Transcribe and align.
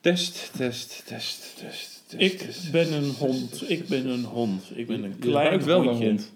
Test, 0.00 0.50
test, 0.56 1.02
test, 1.06 1.54
test. 1.56 2.04
test 2.08 2.14
Ik 2.22 2.38
test, 2.38 2.72
ben 2.72 2.92
een 2.92 3.10
hond. 3.10 3.50
test, 3.58 3.70
Ik 3.70 3.86
ben 3.88 4.06
een 4.06 4.24
hond. 4.24 4.62
Ik 4.74 4.86
ben 4.86 5.02
een 5.04 5.18
klein 5.18 5.64
wel 5.64 5.82
hondje. 5.84 6.06
hond. 6.06 6.32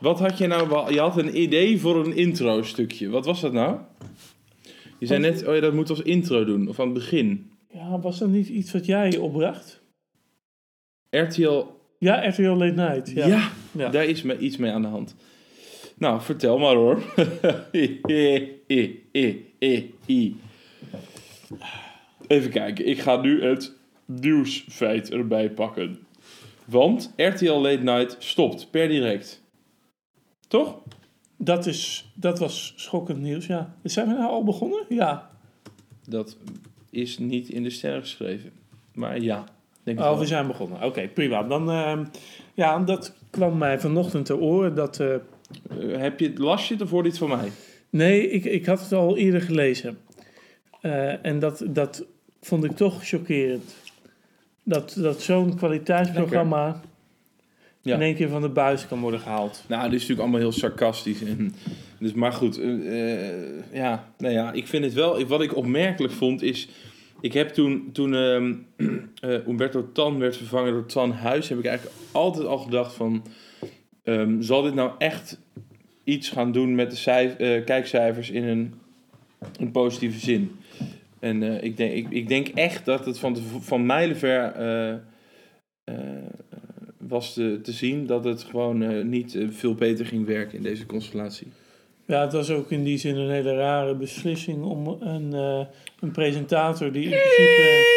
Wat 0.00 0.18
had 0.18 0.38
je 0.38 0.46
nou? 0.46 0.92
Je 0.92 1.00
had 1.00 1.18
een 1.18 1.40
idee 1.40 1.80
voor 1.80 2.04
een 2.06 2.16
intro 2.16 2.62
stukje. 2.62 3.08
Wat 3.08 3.24
was 3.26 3.40
dat 3.40 3.52
nou? 3.52 3.78
Je 4.98 5.06
zei 5.06 5.20
net, 5.20 5.46
oh 5.46 5.54
ja, 5.54 5.60
dat 5.60 5.74
moet 5.74 5.90
als 5.90 6.02
intro 6.02 6.44
doen. 6.44 6.68
Of 6.68 6.80
aan 6.80 6.84
het 6.84 6.94
begin. 6.94 7.50
Ja, 7.72 8.00
was 8.00 8.18
dat 8.18 8.28
niet 8.28 8.48
iets 8.48 8.72
wat 8.72 8.86
jij 8.86 9.16
opbracht? 9.16 9.80
RTL, 11.10 11.62
Ja, 11.98 12.28
RTL 12.28 12.42
Late 12.42 12.72
Night. 12.74 13.10
Ja. 13.10 13.26
ja, 13.26 13.50
Ja. 13.76 13.88
daar 13.88 14.04
is 14.04 14.22
me 14.22 14.38
iets 14.38 14.56
mee 14.56 14.72
aan 14.72 14.82
de 14.82 14.88
hand. 14.88 15.14
Nou, 15.98 16.20
vertel 16.20 16.58
maar 16.58 16.74
hoor. 16.74 17.02
Even 22.26 22.50
kijken, 22.50 22.86
ik 22.86 23.00
ga 23.00 23.20
nu 23.20 23.44
het 23.44 23.72
nieuwsfeit 24.04 25.10
erbij 25.12 25.50
pakken. 25.50 25.98
Want 26.64 27.12
RTL 27.16 27.52
Late 27.52 27.82
Night 27.82 28.16
stopt 28.18 28.70
per 28.70 28.88
direct. 28.88 29.42
Toch? 30.48 30.78
Dat, 31.36 31.66
is, 31.66 32.10
dat 32.14 32.38
was 32.38 32.72
schokkend 32.76 33.20
nieuws, 33.20 33.46
ja. 33.46 33.74
Zijn 33.82 34.08
we 34.08 34.14
nou 34.14 34.30
al 34.30 34.44
begonnen? 34.44 34.84
Ja. 34.88 35.30
Dat 36.08 36.36
is 36.90 37.18
niet 37.18 37.48
in 37.48 37.62
de 37.62 37.70
sterren 37.70 38.00
geschreven. 38.00 38.52
Maar 38.94 39.20
ja, 39.20 39.44
denk 39.82 39.98
ik 39.98 40.04
Oh, 40.04 40.10
wel. 40.10 40.18
we 40.18 40.26
zijn 40.26 40.46
begonnen. 40.46 40.82
Oké, 40.82 41.08
prima. 41.08 41.42
Dan, 41.42 41.70
ehm, 41.70 42.04
ja, 42.54 42.78
dat 42.78 43.14
kwam 43.36 43.58
mij 43.58 43.80
vanochtend 43.80 44.26
te 44.26 44.36
oren. 44.36 44.74
Dat, 44.74 45.00
eh, 45.00 45.14
Eh, 45.80 45.98
heb 46.00 46.20
je, 46.20 46.32
las 46.36 46.68
je 46.68 46.74
het 46.74 46.82
of 46.82 46.90
hoorde 46.90 47.08
het 47.08 47.18
van 47.18 47.28
mij? 47.28 47.50
nee, 47.90 48.30
ik, 48.30 48.44
ik 48.44 48.66
had 48.66 48.80
het 48.80 48.92
al 48.92 49.16
eerder 49.16 49.40
gelezen. 49.40 49.98
Eh, 50.80 51.24
en 51.24 51.38
dat, 51.38 51.64
dat 51.68 52.04
vond 52.40 52.64
ik 52.64 52.76
toch 52.76 53.06
chockerend. 53.06 53.74
Dat, 54.62 54.96
dat 54.98 55.22
zo'n 55.22 55.56
kwaliteitsprogramma 55.56 56.80
in 57.82 58.02
één 58.02 58.14
keer 58.14 58.28
van 58.28 58.42
de 58.42 58.48
buis 58.48 58.86
kan 58.86 59.00
worden 59.00 59.20
gehaald. 59.20 59.64
Nou, 59.68 59.82
dit 59.82 59.92
is 59.92 60.00
natuurlijk 60.00 60.20
allemaal 60.20 60.40
heel 60.40 60.58
sarcastisch. 60.60 61.22
En, 61.22 61.54
dus, 61.98 62.12
maar 62.12 62.32
goed, 62.32 62.60
ja, 63.72 64.08
nou 64.18 64.34
ja, 64.34 64.52
ik 64.52 64.66
vind 64.66 64.84
het 64.84 64.92
wel... 64.92 65.26
Wat 65.26 65.42
ik 65.42 65.56
opmerkelijk 65.56 66.12
vond 66.12 66.42
is... 66.42 66.68
Ik 67.20 67.32
heb 67.32 67.48
toen, 67.48 67.88
toen 67.92 68.14
ehm, 68.14 68.54
eh, 69.20 69.46
Umberto 69.46 69.92
Tan 69.92 70.18
werd 70.18 70.36
vervangen 70.36 70.72
door 70.72 70.86
Tan 70.86 71.10
Huis... 71.10 71.48
heb 71.48 71.58
ik 71.58 71.64
eigenlijk 71.64 71.96
altijd 72.12 72.46
al 72.46 72.58
gedacht 72.58 72.94
van... 72.94 73.24
ehm, 74.02 74.40
zal 74.40 74.62
dit 74.62 74.74
nou 74.74 74.90
echt 74.98 75.40
iets 76.04 76.28
gaan 76.28 76.52
doen 76.52 76.74
met 76.74 76.90
de 76.90 76.96
cijf- 76.96 77.36
eh, 77.36 77.64
kijkcijfers 77.64 78.30
in 78.30 78.44
een, 78.44 79.70
positieve 79.72 80.18
zin? 80.18 80.50
En 81.18 81.42
eh, 81.42 81.62
ik, 81.62 81.76
denk, 81.76 81.92
ik, 81.92 82.10
ik 82.10 82.28
denk 82.28 82.48
echt 82.48 82.84
dat 82.84 83.06
het 83.06 83.18
van, 83.18 83.36
van 83.60 83.86
mijlenver 83.86 84.52
was 86.98 87.34
te, 87.34 87.60
te 87.62 87.72
zien 87.72 88.06
dat 88.06 88.24
het 88.24 88.42
gewoon 88.42 89.08
niet 89.08 89.38
veel 89.50 89.74
beter 89.74 90.06
ging 90.06 90.26
werken 90.26 90.56
in 90.56 90.62
deze 90.62 90.86
constellatie. 90.86 91.46
Ja, 92.06 92.20
het 92.20 92.32
was 92.32 92.50
ook 92.50 92.70
in 92.70 92.84
die 92.84 92.98
zin 92.98 93.16
een 93.16 93.30
hele 93.30 93.54
rare 93.54 93.94
beslissing 93.94 94.64
om 94.64 94.86
een, 95.00 95.32
eh, 95.32 95.66
een 96.00 96.10
presentator 96.10 96.92
die 96.92 97.04
in 97.04 97.10
principe... 97.10 97.94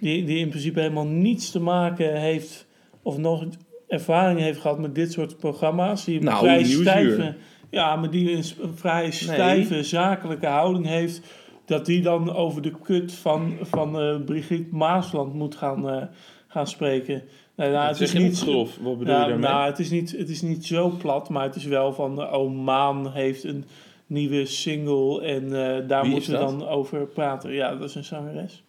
die, 0.00 0.24
die 0.24 0.38
in 0.38 0.48
principe 0.48 0.80
helemaal 0.80 1.06
niets 1.06 1.50
te 1.50 1.60
maken 1.60 2.20
heeft 2.20 2.66
of 3.02 3.18
nog 3.18 3.44
ervaring 3.88 4.40
heeft 4.40 4.60
gehad 4.60 4.78
met 4.78 4.94
dit 4.94 5.12
soort 5.12 5.36
programma's. 5.36 6.04
Die 6.04 6.20
Nou, 6.20 6.38
vrij 6.38 6.64
stijve, 6.64 7.34
ja, 7.70 7.96
maar 7.96 8.10
die 8.10 8.32
een 8.32 8.44
vrij 8.74 9.10
stijve 9.10 9.82
zakelijke 9.82 10.46
houding 10.46 10.86
heeft. 10.86 11.20
Dat 11.64 11.86
die 11.86 12.02
dan 12.02 12.34
over 12.34 12.62
de 12.62 12.72
kut 12.82 13.12
van, 13.12 13.56
van 13.60 14.00
eh, 14.00 14.16
Brigitte 14.24 14.74
Maasland 14.74 15.34
moet 15.34 15.56
gaan, 15.56 15.90
eh, 15.90 16.02
gaan 16.48 16.66
spreken. 16.66 17.22
Nou, 17.68 17.86
het 17.88 18.00
is 18.00 18.12
niet 18.12 18.38
grof. 18.38 18.76
Wat 18.80 18.98
bedoel 18.98 19.14
je 19.14 19.20
daarmee? 19.20 19.38
nou, 19.38 19.66
het 19.66 19.78
is, 19.78 19.90
niet, 19.90 20.10
het 20.16 20.28
is 20.28 20.42
niet 20.42 20.66
zo 20.66 20.88
plat, 20.88 21.28
maar 21.28 21.42
het 21.44 21.54
is 21.54 21.64
wel 21.64 21.92
van... 21.92 22.20
eh, 22.22 22.32
Oh, 22.32 22.52
Maan 22.64 23.12
heeft 23.12 23.44
een 23.44 23.64
nieuwe 24.06 24.46
single 24.46 25.22
en 25.22 25.44
eh, 25.44 25.88
daar 25.88 26.02
Wie 26.02 26.10
moeten 26.10 26.32
we 26.32 26.38
dan 26.38 26.68
over 26.68 27.06
praten. 27.06 27.52
Ja, 27.52 27.76
dat 27.76 27.88
is 27.88 27.94
een 27.94 28.04
zangeres. 28.04 28.64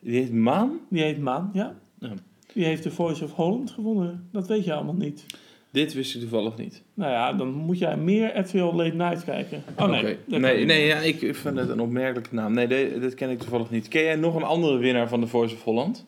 Die 0.00 0.20
heet 0.20 0.32
Maan? 0.32 0.78
Die 0.90 1.02
heet 1.02 1.18
Maan, 1.18 1.50
ja. 1.52 1.74
Ja. 1.98 2.12
Die 2.52 2.64
heeft 2.64 2.82
de 2.82 2.90
Voice 2.90 3.24
of 3.24 3.32
Holland 3.32 3.70
gewonnen. 3.70 4.28
Dat 4.32 4.46
weet 4.48 4.64
je 4.64 4.72
allemaal 4.74 4.94
niet. 4.94 5.26
Dit 5.70 5.94
wist 5.94 6.14
ik 6.14 6.20
toevallig 6.20 6.56
niet. 6.56 6.82
Nou 6.94 7.10
ja, 7.12 7.32
dan 7.32 7.48
moet 7.52 7.78
jij 7.78 7.96
meer 7.96 8.38
RTL 8.38 8.58
Late 8.74 8.94
Night 8.94 9.24
kijken. 9.24 9.62
Oh 9.78 9.88
nee. 9.88 10.16
Nee, 10.26 10.64
nee 10.64 10.86
ja, 10.86 10.96
ik 10.98 11.18
vind 11.36 11.56
het 11.58 11.68
een 11.68 11.80
opmerkelijke 11.80 12.34
naam. 12.34 12.52
Nee, 12.54 12.66
de- 12.66 12.96
dit 13.00 13.14
ken 13.14 13.30
ik 13.30 13.38
toevallig 13.38 13.70
niet. 13.70 13.88
Ken 13.88 14.02
jij 14.02 14.16
nog 14.16 14.34
een 14.34 14.42
andere 14.42 14.76
winnaar 14.78 15.08
van 15.08 15.20
de 15.20 15.26
Voice 15.26 15.54
of 15.54 15.62
Holland? 15.62 16.06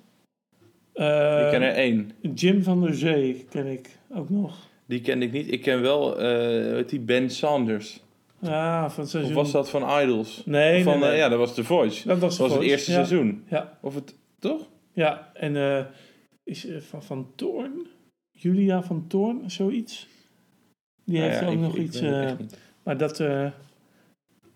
Eh, 0.98 1.44
ik 1.44 1.50
ken 1.50 1.62
er 1.62 1.72
één. 1.74 2.10
Jim 2.34 2.62
van 2.62 2.80
der 2.80 2.94
Zee 2.94 3.46
ken 3.50 3.66
ik 3.66 3.98
ook 4.14 4.30
nog. 4.30 4.56
Die 4.86 5.00
ken 5.00 5.22
ik 5.22 5.32
niet. 5.32 5.52
Ik 5.52 5.62
ken 5.62 5.80
wel 5.80 6.18
eh, 6.20 6.86
die 6.88 7.00
Ben 7.00 7.30
Sanders. 7.30 8.00
Ja, 8.40 8.90
van 8.90 9.04
Of 9.04 9.10
seizoen... 9.10 9.34
was 9.34 9.50
dat 9.52 9.70
van 9.70 10.00
Idols? 10.02 10.42
Nee, 10.46 10.82
van, 10.82 10.92
nee, 10.92 11.02
nee. 11.02 11.10
eh, 11.12 11.18
ja, 11.18 11.28
dat 11.28 11.38
was 11.38 11.54
The 11.54 11.64
Voice. 11.64 12.08
dat 12.08 12.18
was, 12.18 12.36
Dat 12.36 12.48
was 12.48 12.56
het 12.58 12.66
eerste 12.66 12.90
ja. 12.90 12.96
seizoen. 12.96 13.44
Ja, 13.48 13.78
Of 13.80 13.94
het, 13.94 14.14
toch? 14.38 14.68
ja. 14.92 15.30
en 15.34 15.56
eh, 15.56 15.84
is 16.44 16.66
eh, 16.66 16.80
van, 16.80 17.02
van 17.02 17.30
Toorn? 17.34 17.86
Julia 18.32 18.82
van 18.82 19.04
Toorn, 19.08 19.50
zoiets? 19.50 20.08
Die 21.04 21.18
Nou 21.18 21.28
heeft 21.30 21.40
ja, 21.40 21.46
ook 21.46 21.52
ik- 21.52 21.58
nog 21.60 21.74
ik 21.76 21.82
iets... 21.82 22.00
eh. 22.00 22.30
Maar 22.82 22.96
dat, 22.96 23.20
eh, 23.20 23.46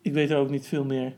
ik 0.02 0.12
weet 0.12 0.30
er 0.30 0.36
ook 0.36 0.50
niet 0.50 0.66
veel 0.66 0.84
meer. 0.84 1.12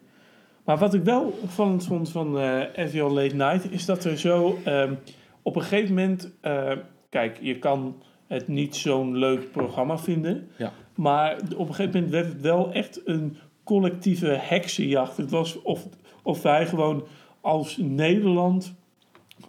Maar 0.64 0.78
wat 0.78 0.94
ik 0.94 1.02
wel 1.04 1.38
opvallend 1.42 1.84
vond 1.86 2.10
van 2.10 2.38
RTL 2.74 3.04
Late 3.04 3.34
Night, 3.34 3.70
is 3.72 3.84
dat 3.84 4.04
er 4.04 4.18
zo 4.18 4.58
ehm, 4.64 4.94
op 5.42 5.56
een 5.56 5.62
gegeven 5.62 5.94
moment, 5.94 6.30
eh, 6.40 6.70
kijk, 7.08 7.38
je 7.40 7.58
kan 7.58 7.96
het 8.26 8.48
niet 8.48 8.76
zo'n 8.76 9.16
leuk 9.16 9.50
programma 9.52 9.98
vinden, 9.98 10.48
Ja. 10.56 10.72
maar 10.94 11.36
op 11.56 11.68
een 11.68 11.74
gegeven 11.74 11.92
moment 11.92 12.10
werd 12.12 12.26
het 12.32 12.40
wel 12.40 12.72
echt 12.72 13.00
een 13.04 13.36
collectieve 13.64 14.26
heksenjacht. 14.40 15.16
Het 15.16 15.30
was 15.30 15.62
of, 15.62 15.86
of 16.22 16.42
wij 16.42 16.66
gewoon 16.66 17.04
als 17.40 17.76
Nederland, 17.76 18.74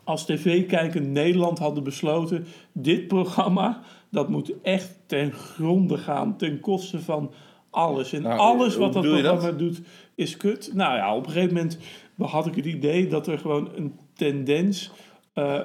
als 0.04 0.26
tv-kijker 0.26 1.02
Nederland 1.02 1.60
hadden 1.60 1.84
besloten, 1.84 2.46
dit 2.72 3.08
programma, 3.08 3.82
dat 4.12 4.30
moet 4.30 4.54
echt 4.62 5.00
ten 5.06 5.32
gronde 5.32 5.98
gaan, 5.98 6.38
ten 6.38 6.60
koste 6.60 7.00
van 7.02 7.32
alles. 7.70 8.14
En 8.14 8.22
Nou, 8.22 8.40
alles 8.40 8.76
wat 8.76 8.94
dat? 8.94 9.04
programma 9.04 9.52
doet, 9.52 9.82
is 10.16 10.38
kut. 10.38 10.72
Nou 10.74 10.96
ja, 10.96 11.16
op 11.16 11.26
een 11.26 11.32
gegeven 11.32 11.54
moment 11.54 11.78
had 12.18 12.46
ik 12.46 12.56
het 12.56 12.66
idee 12.66 13.08
dat 13.08 13.28
er 13.28 13.38
gewoon 13.38 13.70
een 13.76 14.00
tendens 14.14 14.92
eh, 15.34 15.60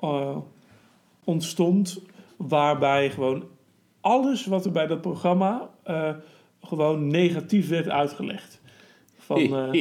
eh, 0.00 0.36
ontstond, 1.24 2.02
waarbij 2.36 3.10
gewoon 3.10 3.44
alles 4.00 4.46
wat 4.46 4.64
er 4.64 4.72
bij 4.72 4.86
dat 4.86 5.00
programma 5.00 5.70
eh, 5.82 6.10
gewoon 6.62 7.06
negatief 7.06 7.68
werd 7.68 7.88
uitgelegd. 7.88 8.60
Van, 9.18 9.38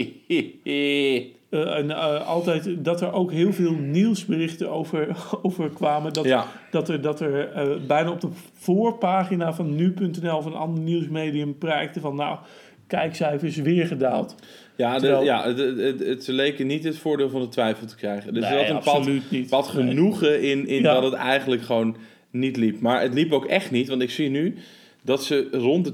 en 1.50 1.92
altijd 2.26 2.86
dat 2.86 3.02
er 3.02 3.14
ook 3.14 3.32
heel 3.32 3.54
veel 3.54 3.74
nieuwsberichten 3.74 4.72
over, 4.72 5.18
over 5.42 5.70
kwamen. 5.70 6.14
Dat, 6.14 6.26
ja, 6.26 6.46
dat 6.72 6.90
er, 6.90 7.02
dat 7.02 7.20
er 7.20 7.82
bijna 7.88 8.12
op 8.12 8.22
de 8.22 8.30
voorpagina 8.54 9.54
van 9.54 9.76
nu.nl 9.76 10.38
of 10.38 10.46
een 10.46 10.54
ander 10.56 10.84
nieuwsmedium 10.84 11.58
prijkte 11.58 12.00
van 12.00 12.16
nou, 12.16 12.38
kijkcijfers 12.90 13.56
weer 13.56 13.86
gedaald. 13.88 14.36
ja, 14.76 14.94
de, 14.94 15.00
Terwijl- 15.00 15.24
ja 15.24 15.54
het, 16.06 16.24
ze 16.24 16.34
leken 16.34 16.68
niet 16.68 16.84
het 16.84 16.98
voordeel 16.98 17.30
van 17.30 17.42
de 17.42 17.48
twijfel 17.48 17.88
te 17.88 17.96
krijgen. 17.96 18.34
Dus 18.34 18.44
Nee, 18.44 18.60
er 18.60 18.68
zat 18.68 18.76
een 18.76 18.84
pad, 18.84 19.08
niet. 19.08 19.68
genoegen 19.68 20.42
in, 20.42 20.68
in 20.68 20.82
Ja. 20.82 20.94
dat 20.94 21.04
het 21.04 21.14
eigenlijk 21.14 21.62
gewoon 21.62 21.96
niet 22.32 22.58
liep. 22.58 22.80
Maar 22.80 23.02
het 23.02 23.14
liep 23.14 23.32
ook 23.32 23.46
echt 23.46 23.72
niet, 23.72 23.88
want 23.88 24.02
ik 24.02 24.10
zie 24.10 24.30
nu 24.30 24.56
dat 25.02 25.24
ze 25.24 25.48
rond 25.52 25.86
de 25.86 25.94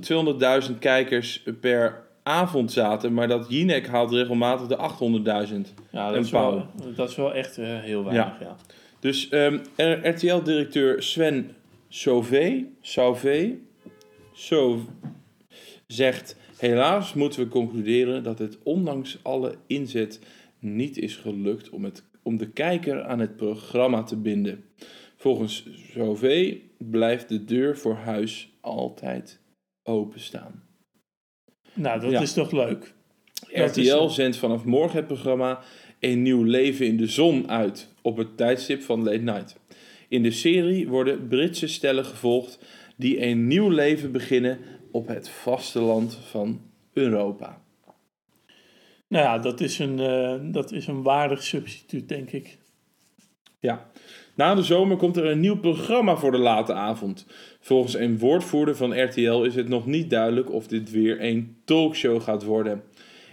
200.000 0.70 0.80
kijkers 0.80 1.44
per 1.60 2.04
avond 2.24 2.72
zaten. 2.72 3.14
Maar 3.14 3.28
dat 3.28 3.46
Jinek 3.50 3.88
haalt 3.88 4.12
regelmatig 4.12 4.68
de 4.68 4.78
800.000. 5.48 5.74
Ja, 5.92 6.12
dat, 6.12 6.26
is 6.26 6.32
wel, 6.32 6.66
dat 6.96 7.10
is 7.10 7.16
wel 7.16 7.34
echt 7.34 7.58
eh, 7.58 7.66
heel 7.80 8.04
weinig. 8.04 8.34
Ja. 8.40 8.56
Dus 9.00 9.30
ehm, 9.30 9.58
RTL-directeur 10.04 11.04
Sven 11.04 11.52
Sauvé, 11.90 12.64
Sauvé 12.82 13.52
Sauv, 14.34 14.82
zegt... 15.88 16.36
Helaas 16.66 17.14
moeten 17.14 17.40
we 17.40 17.48
concluderen 17.48 18.24
dat 18.24 18.40
het 18.40 18.58
ondanks 18.64 19.20
alle 19.22 19.56
inzet 19.68 20.20
niet 20.60 20.98
is 20.98 21.16
gelukt 21.16 21.70
om, 21.70 21.84
het, 21.84 22.04
om 22.24 22.38
de 22.38 22.50
kijker 22.50 23.04
aan 23.04 23.20
het 23.20 23.36
programma 23.36 24.04
te 24.04 24.16
binden. 24.18 24.64
Volgens 25.16 25.68
Sauvé 25.92 26.58
blijft 26.78 27.30
de 27.30 27.46
deur 27.46 27.78
voor 27.78 27.96
huis 27.96 28.50
altijd 28.62 29.40
openstaan. 29.84 30.64
Nou, 31.74 32.00
dat 32.00 32.12
Ja. 32.12 32.22
is 32.22 32.34
toch 32.34 32.52
leuk. 32.52 32.94
Is, 33.48 33.72
RTL 33.72 34.08
zendt 34.08 34.38
vanaf 34.38 34.64
morgen 34.64 34.98
het 34.98 35.08
programma 35.08 35.60
Een 36.00 36.22
Nieuw 36.22 36.44
Leven 36.44 36.86
in 36.86 36.98
de 36.98 37.08
Zon 37.08 37.50
uit 37.50 37.94
op 38.02 38.18
het 38.18 38.38
tijdstip 38.38 38.82
van 38.82 39.04
Late 39.04 39.18
Night. 39.18 39.56
In 40.08 40.24
de 40.24 40.32
serie 40.32 40.88
worden 40.88 41.28
Britse 41.28 41.68
stellen 41.68 42.06
gevolgd 42.06 42.60
die 42.98 43.22
een 43.22 43.48
nieuw 43.48 43.70
leven 43.70 44.12
beginnen 44.12 44.60
op 44.96 45.08
het 45.08 45.30
vasteland 45.30 46.20
van 46.30 46.62
Europa. 46.94 47.62
Nou 49.08 49.24
ja, 49.24 49.40
dat 49.40 49.62
is 49.62 49.80
een, 49.80 50.00
eh, 50.00 50.36
dat 50.42 50.72
is 50.72 50.88
een 50.88 51.02
waardig 51.02 51.44
substituut, 51.44 52.10
denk 52.10 52.32
ik. 52.32 52.58
Ja. 53.60 53.90
Na 54.36 54.56
de 54.56 54.64
zomer 54.64 54.98
komt 54.98 55.18
er 55.18 55.26
een 55.26 55.40
nieuw 55.40 55.60
programma 55.60 56.16
voor 56.16 56.32
de 56.32 56.38
late 56.38 56.74
avond. 56.74 57.26
Volgens 57.60 57.96
een 57.96 58.18
woordvoerder 58.18 58.76
van 58.76 59.04
RTL 59.04 59.44
is 59.44 59.56
het 59.56 59.68
nog 59.68 59.86
niet 59.86 60.10
duidelijk 60.10 60.52
of 60.52 60.68
dit 60.68 60.92
weer 60.92 61.24
een 61.24 61.58
talkshow 61.66 62.22
gaat 62.22 62.44
worden. 62.44 62.84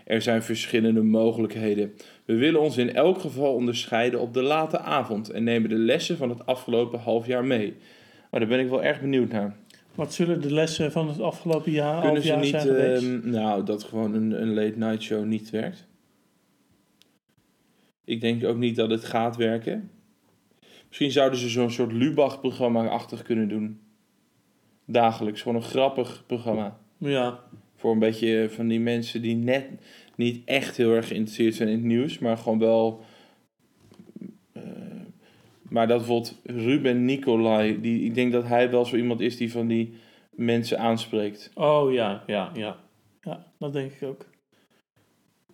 Er 0.05 0.23
zijn 0.23 0.43
verschillende 0.43 1.03
mogelijkheden. 1.03 1.93
We 2.25 2.35
willen 2.35 2.61
ons 2.61 2.77
in 2.77 2.95
elk 2.95 3.21
geval 3.21 3.55
onderscheiden 3.55 4.21
op 4.21 4.35
de 4.35 4.43
late 4.43 4.79
avond 4.79 5.31
en 5.31 5.45
nemen 5.45 5.69
de 5.69 5.79
lessen 5.79 6.17
van 6.17 6.29
het 6.29 6.47
afgelopen 6.47 6.99
half 6.99 7.27
jaar 7.27 7.45
mee. 7.45 7.75
Maar 8.31 8.41
daar 8.41 8.49
ben 8.49 8.61
ik 8.61 8.69
wel 8.69 8.83
erg 8.83 9.01
benieuwd 9.01 9.33
naar. 9.33 9.57
Wat 9.95 10.15
zullen 10.15 10.41
de 10.41 10.53
lessen 10.53 10.93
van 10.93 11.09
het 11.09 11.21
afgelopen 11.21 11.73
jaar, 11.73 12.03
Kunnen 12.03 12.23
ze 12.23 12.35
niet, 12.37 12.47
zijn 12.49 12.63
geweest? 12.67 13.03
ehm, 13.03 13.31
nou, 13.31 13.65
dat 13.65 13.83
gewoon 13.85 14.15
een, 14.15 14.43
een 14.43 14.55
late 14.55 14.79
night 14.79 15.03
show 15.03 15.25
niet 15.25 15.51
werkt? 15.51 15.87
Ik 18.05 18.21
denk 18.21 18.45
ook 18.45 18.57
niet 18.57 18.77
dat 18.77 18.91
het 18.91 19.05
gaat 19.05 19.37
werken. 19.37 19.91
Misschien 20.89 21.11
zouden 21.11 21.39
ze 21.39 21.49
zo'n 21.49 21.71
soort 21.71 21.93
Lubach-programma-achtig 21.93 23.23
kunnen 23.23 23.49
doen. 23.49 23.81
Dagelijks, 24.87 25.43
gewoon 25.43 25.57
een 25.57 25.69
grappig 25.69 26.23
programma. 26.27 26.79
ja, 26.99 27.41
Voor 27.77 27.93
een 27.93 27.99
beetje 27.99 28.49
van 28.51 28.69
die 28.69 28.81
mensen 28.81 29.23
die 29.23 29.37
net 29.37 29.67
niet 30.17 30.43
echt 30.45 30.77
heel 30.77 30.91
erg 30.93 31.07
geïnteresseerd 31.09 31.55
zijn 31.55 31.69
in 31.69 31.75
het 31.75 31.85
nieuws, 31.85 32.19
maar 32.19 32.37
gewoon 32.39 32.59
wel. 32.59 33.05
eh, 34.53 34.63
maar 35.73 35.87
dat 35.87 35.99
bijvoorbeeld 35.99 36.41
Ruben 36.45 37.05
Nicolai, 37.05 37.81
die, 37.81 38.05
ik 38.05 38.15
denk 38.15 38.33
dat 38.33 38.47
hij 38.47 38.71
wel 38.71 38.85
zo 38.85 38.97
iemand 38.97 39.21
is 39.21 39.37
die 39.37 39.53
van 39.53 39.67
die 39.67 39.95
mensen 40.31 40.79
aanspreekt. 40.79 41.51
oh 41.55 41.93
ja, 41.93 42.23
ja, 42.27 42.51
ja. 42.55 42.77
Ja, 43.21 43.47
dat 43.59 43.73
denk 43.73 43.93
ik 43.93 44.09
ook. 44.09 44.27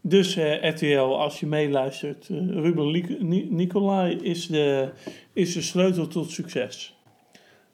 Dus 0.03 0.37
eh, 0.37 0.71
RTL, 0.71 0.99
als 0.99 1.41
je 1.41 1.47
meeluistert, 1.47 2.29
eh, 2.29 2.37
Ruben 2.37 2.91
Ni- 3.29 3.49
Nicolai 3.51 4.17
is 4.17 4.47
de, 4.47 4.91
is 5.33 5.53
de 5.53 5.63
sleutel 5.63 6.07
tot 6.07 6.31
succes. 6.31 6.97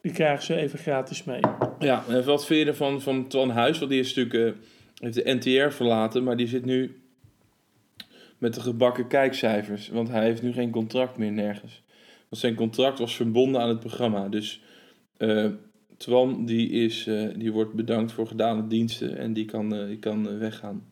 Die 0.00 0.12
krijgen 0.12 0.44
ze 0.44 0.56
even 0.56 0.79
gratis 0.79 1.25
mee. 1.25 1.40
Ja, 1.79 2.05
en 2.08 2.25
wat 2.25 2.47
vind 2.47 2.61
je 2.61 2.67
ervan 2.67 3.00
van 3.00 3.29
Twan 3.29 3.50
Huis? 3.50 3.79
Want 3.79 3.90
die 3.90 4.00
is 4.00 4.14
natuurlijk, 4.14 4.56
eh, 4.56 4.62
heeft 4.99 5.14
de 5.14 5.35
NTR 5.35 5.75
verlaten, 5.75 6.23
maar 6.25 6.37
die 6.37 6.47
zit 6.47 6.64
nu 6.64 7.00
met 8.38 8.55
de 8.55 8.61
gebakken 8.61 9.06
kijkcijfers. 9.06 9.88
Want 9.88 10.08
hij 10.08 10.25
heeft 10.25 10.43
nu 10.43 10.52
geen 10.52 10.70
contract 10.70 11.17
meer 11.19 11.32
nergens. 11.32 11.82
Want 12.34 12.46
zijn 12.46 12.58
contract 12.58 12.98
was 12.98 13.16
verbonden 13.16 13.60
aan 13.60 13.69
het 13.69 13.81
programma. 13.81 14.28
Dus 14.28 14.60
eh, 15.16 15.46
Twan 15.96 16.44
die 16.44 16.70
is, 16.70 17.06
eh, 17.06 17.28
die 17.36 17.52
wordt 17.52 17.75
bedankt 17.75 18.12
voor 18.12 18.26
gedane 18.26 18.66
diensten 18.66 19.19
en 19.19 19.32
die 19.32 19.44
kan, 19.44 19.75
eh, 19.75 19.86
die 19.86 19.98
kan 19.98 20.38
weggaan. 20.38 20.84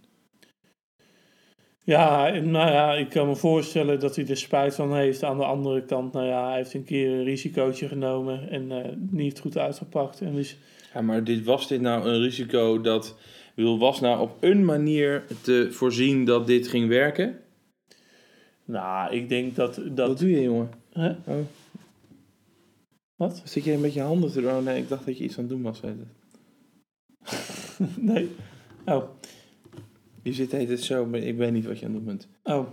Ja, 1.84 2.28
nou 2.28 2.70
ja, 2.70 2.94
ik 2.94 3.08
kan 3.08 3.26
me 3.26 3.36
voorstellen 3.36 4.00
dat 4.00 4.16
hij 4.16 4.26
er 4.26 4.36
spijt 4.36 4.74
van 4.74 4.94
heeft. 4.94 5.22
Aan 5.22 5.36
de 5.36 5.44
andere 5.44 5.84
kant, 5.84 6.12
nou 6.12 6.26
ja, 6.26 6.46
hij 6.46 6.56
heeft 6.56 6.74
een 6.74 6.84
keer 6.84 7.10
een 7.10 7.24
risicootje 7.24 7.88
genomen 7.88 8.50
en 8.50 8.70
niet 9.10 9.40
goed 9.40 9.58
uitgepakt. 9.58 10.20
En 10.20 10.34
dus, 10.34 10.56
Ja, 10.94 11.00
maar 11.00 11.24
dit, 11.24 11.44
was 11.44 11.68
dit 11.68 11.80
nou 11.80 12.08
een 12.08 12.20
risico 12.20 12.80
dat... 12.80 13.16
bedoel, 13.54 13.78
was 13.78 14.00
nou 14.00 14.20
op 14.20 14.36
een 14.40 14.64
manier 14.64 15.24
te 15.40 15.68
voorzien 15.70 16.24
dat 16.24 16.46
dit 16.46 16.68
ging 16.68 16.88
werken? 16.88 17.38
nou, 18.64 19.14
ik 19.14 19.28
denk 19.28 19.56
dat... 19.56 19.76
Wat 19.76 19.96
dat 19.96 20.18
doe 20.18 20.30
je, 20.30 20.42
jongen? 20.42 20.81
Oh. 20.96 21.38
Wat? 23.16 23.42
Zit 23.44 23.64
je 23.64 23.78
met 23.78 23.92
je 23.94 24.00
handen 24.00 24.32
te 24.32 24.40
doen? 24.40 24.50
Oh, 24.50 24.62
nee, 24.64 24.80
ik 24.82 24.88
dacht 24.88 25.06
dat 25.06 25.18
je 25.18 25.24
iets 25.24 25.34
aan 25.38 25.40
het 25.44 25.52
doen 25.52 25.62
was. 25.62 25.80
weet. 25.80 25.94
Nee. 27.96 28.30
Oh, 28.86 29.04
Je 30.22 30.32
zit 30.32 30.52
heet 30.52 30.68
het 30.68 30.82
zo, 30.82 31.06
maar 31.06 31.20
ik 31.20 31.36
weet 31.36 31.52
niet 31.52 31.64
wat 31.64 31.78
je 31.78 31.86
aan 31.86 31.94
het 31.94 32.04
doen 32.04 32.16
bent. 32.16 32.28
oh, 32.42 32.66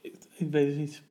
ik, 0.00 0.14
ik 0.36 0.50
weet 0.50 0.66
het 0.68 0.76
niet. 0.76 1.02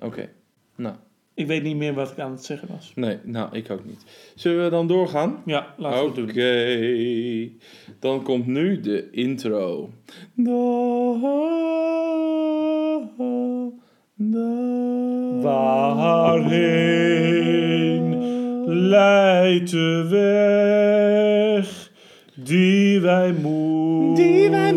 Oké. 0.00 0.28
Nou, 0.76 0.96
Ik 1.34 1.46
weet 1.46 1.62
niet 1.62 1.76
meer 1.76 1.94
wat 1.94 2.10
ik 2.10 2.18
aan 2.18 2.30
het 2.30 2.44
zeggen 2.44 2.68
was. 2.68 2.92
nee, 2.94 3.18
nou, 3.24 3.56
ik 3.56 3.70
ook 3.70 3.84
niet. 3.84 4.04
Zullen 4.34 4.64
we 4.64 4.70
dan 4.70 4.86
doorgaan? 4.86 5.42
Ja, 5.46 5.74
laten 5.78 6.00
we 6.14 6.20
het 6.20 6.30
Oké. 6.30 6.76
doen. 6.80 7.60
Dan 7.98 8.22
komt 8.22 8.46
nu 8.46 8.80
de 8.80 9.10
intro. 9.10 9.90
Da, 10.34 11.12
da, 14.14 14.97
Waarheen 17.28 18.88
leidt 18.88 19.70
de 19.70 20.06
weg 20.10 21.90
die 22.34 23.00
wij 23.00 23.32
moeten, 23.32 24.24
Die 24.24 24.50
wij 24.50 24.72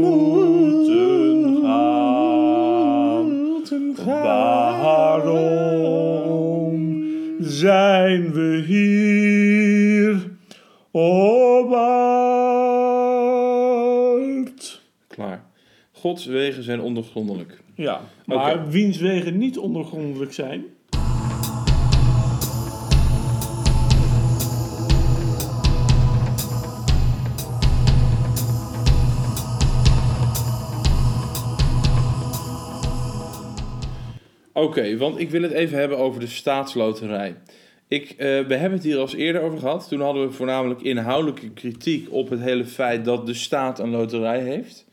gaan? 1.61 3.31
moeten 3.31 3.95
gaan. 4.05 4.81
Waarom 4.81 7.05
zijn 7.39 8.31
we 8.31 8.63
hier 8.67 10.15
op 10.91 11.73
aard? 11.73 11.91
Klaar. 15.07 15.43
Gods 15.91 16.25
wegen 16.25 16.63
zijn 16.63 16.81
ondergrondelijk. 16.81 17.60
Ja, 17.75 18.01
maar 18.25 18.53
Oké. 18.53 18.69
wiens 18.69 18.97
wegen 18.97 19.37
niet 19.37 19.57
ondergrondelijk 19.57 20.33
zijn, 20.33 20.65
Oké, 34.53 34.97
want 34.97 35.19
ik 35.19 35.29
wil 35.29 35.41
het 35.41 35.51
even 35.51 35.77
hebben 35.77 35.97
over 35.97 36.19
de 36.19 36.27
staatsloterij. 36.27 37.35
Ik, 37.87 38.09
eh, 38.09 38.17
we 38.17 38.55
hebben 38.55 38.71
het 38.71 38.83
hier 38.83 38.95
al 38.95 39.01
eens 39.01 39.15
eerder 39.15 39.41
over 39.41 39.59
gehad. 39.59 39.87
Toen 39.87 40.01
hadden 40.01 40.27
we 40.27 40.31
voornamelijk 40.31 40.81
inhoudelijke 40.81 41.49
kritiek 41.49 42.11
op 42.11 42.29
het 42.29 42.39
hele 42.39 42.65
feit 42.65 43.05
dat 43.05 43.25
de 43.25 43.33
staat 43.33 43.79
een 43.79 43.89
loterij 43.89 44.39
heeft. 44.39 44.85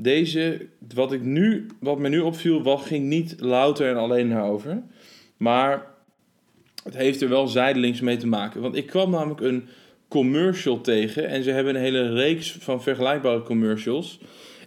Deze, 0.00 0.66
wat, 0.94 1.12
ik 1.12 1.22
nu, 1.22 1.66
wat 1.80 1.98
me 1.98 2.08
nu 2.08 2.20
opviel, 2.20 2.62
wat 2.62 2.80
ging 2.80 3.06
niet 3.06 3.34
louter 3.38 3.90
en 3.90 3.96
alleen 3.96 4.28
daarover. 4.28 4.82
Maar 5.36 5.86
het 6.84 6.96
heeft 6.96 7.20
er 7.20 7.28
wel 7.28 7.48
zijdelings 7.48 8.00
mee 8.00 8.16
te 8.16 8.26
maken. 8.26 8.60
Want 8.60 8.76
ik 8.76 8.86
kwam 8.86 9.10
namelijk 9.10 9.40
een 9.40 9.68
commercial 10.08 10.80
tegen. 10.80 11.28
En 11.28 11.42
ze 11.42 11.50
hebben 11.50 11.74
een 11.74 11.80
hele 11.80 12.12
reeks 12.12 12.52
van 12.52 12.82
vergelijkbare 12.82 13.42
commercials. 13.42 14.18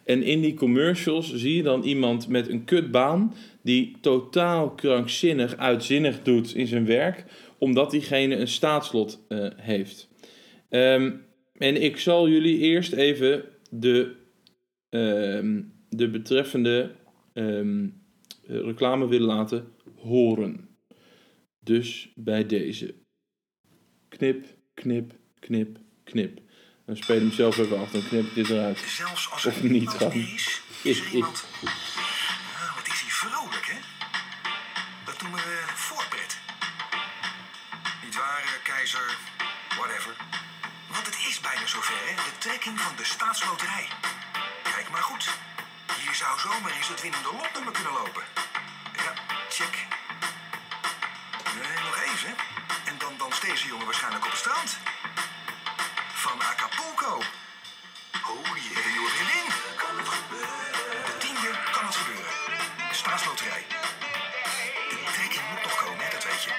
En 0.03 0.23
in 0.23 0.41
die 0.41 0.53
commercials 0.53 1.33
zie 1.35 1.55
je 1.55 1.63
dan 1.63 1.83
iemand 1.83 2.27
met 2.27 2.49
een 2.49 2.63
kutbaan 2.63 3.33
die 3.61 3.97
totaal 4.01 4.69
krankzinnig, 4.69 5.57
uitzinnig 5.57 6.21
doet 6.23 6.55
in 6.55 6.67
zijn 6.67 6.85
werk, 6.85 7.23
omdat 7.57 7.91
diegene 7.91 8.35
een 8.35 8.47
staatslot 8.47 9.25
eh, 9.27 9.47
heeft. 9.55 10.09
Ehm, 10.69 11.11
en 11.57 11.81
ik 11.81 11.97
zal 11.97 12.29
jullie 12.29 12.57
eerst 12.57 12.93
even 12.93 13.43
de, 13.69 14.15
ehm, 14.91 15.61
de 15.89 16.09
betreffende 16.09 16.95
ehm, 17.33 17.87
eh, 18.47 18.59
reclame 18.59 19.07
willen 19.07 19.27
laten 19.27 19.73
horen. 19.95 20.69
Dus 21.59 22.11
bij 22.15 22.45
deze. 22.45 22.95
Knip, 24.09 24.45
knip, 24.73 25.13
knip, 25.39 25.77
knip. 26.03 26.39
Dan 26.85 26.97
speel 26.97 27.19
hem 27.19 27.31
zelf 27.31 27.57
even 27.57 27.77
af, 27.79 27.91
dan 27.91 28.03
knip 28.03 28.25
ik 28.25 28.33
dit 28.33 28.49
eruit. 28.49 28.77
Zelfs 28.77 29.31
als 29.31 29.45
Of 29.45 29.63
niet 29.63 29.89
gewoon. 29.89 30.11
is, 30.11 30.61
is 30.83 30.99
er 30.99 31.11
iemand... 31.13 31.45
Wat 32.75 32.87
is 32.87 33.01
hij 33.01 33.09
vrolijk, 33.09 33.65
hè? 33.73 33.79
Dat 35.05 35.21
noemen 35.21 35.39
we 35.39 35.57
voorpret. 35.87 36.39
Niet 38.03 38.15
waar, 38.15 38.43
eh, 38.43 38.63
keizer? 38.63 39.17
Whatever. 39.77 40.15
Want 40.91 41.05
het 41.05 41.17
is 41.29 41.39
bijna 41.39 41.67
zover, 41.67 41.99
hè? 42.07 42.15
De 42.15 42.37
trekking 42.39 42.79
van 42.79 42.95
de 42.95 43.05
staatsloterij. 43.05 43.87
Kijk 44.81 44.93
maar 44.93 45.09
goed. 45.11 45.29
Hier 46.01 46.15
zou 46.15 46.39
zomaar 46.39 46.71
eens 46.71 46.87
het 46.87 47.01
winnende 47.01 47.31
lotnummer 47.39 47.73
kunnen 47.73 47.93
lopen. 47.93 48.23
Ja, 49.03 49.11
check. 49.49 49.75
Nee, 51.61 51.77
nog 51.87 51.97
even. 52.09 52.33
En 52.89 52.95
dan 52.97 53.13
danst 53.17 53.41
deze 53.41 53.67
jongen 53.67 53.85
waarschijnlijk 53.85 54.25
op 54.25 54.31
het 54.31 54.39
strand. 54.39 54.77
Van 56.23 56.37
Acapulco. 56.51 57.13
Oh, 58.31 58.47
je 58.65 58.71
hebt 58.73 58.85
een 58.85 58.91
nieuwe 58.91 59.09
vriendin. 59.15 59.47
Kan 59.81 59.97
het 59.97 60.09
gebeuren? 60.17 60.71
De 61.09 61.15
tiende 61.23 61.49
kan 61.75 61.85
het 61.85 61.95
gebeuren. 61.95 62.33
Staatsloterij. 62.91 63.63
De 64.89 64.97
trekking 65.13 65.45
moet 65.49 65.63
nog 65.63 65.75
komen, 65.83 66.05
hè, 66.05 66.11
dat 66.11 66.23
weet 66.23 66.43
je. 66.43 66.53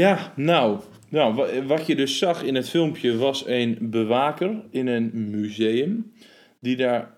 Ja, 0.00 0.32
nou, 0.36 0.80
nou, 1.14 1.34
wa- 1.34 1.62
wat 1.64 1.86
je 1.86 1.94
dus 1.96 2.18
zag 2.18 2.42
in 2.42 2.54
het 2.54 2.68
filmpje 2.68 3.16
was 3.16 3.46
een 3.46 3.78
bewaker 3.80 4.62
in 4.70 4.86
een 4.86 5.30
museum 5.30 6.12
die 6.60 6.76
daar 6.76 7.14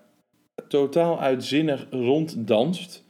totaal 0.67 1.19
uitzinnig 1.19 1.87
ronddanst. 1.91 3.05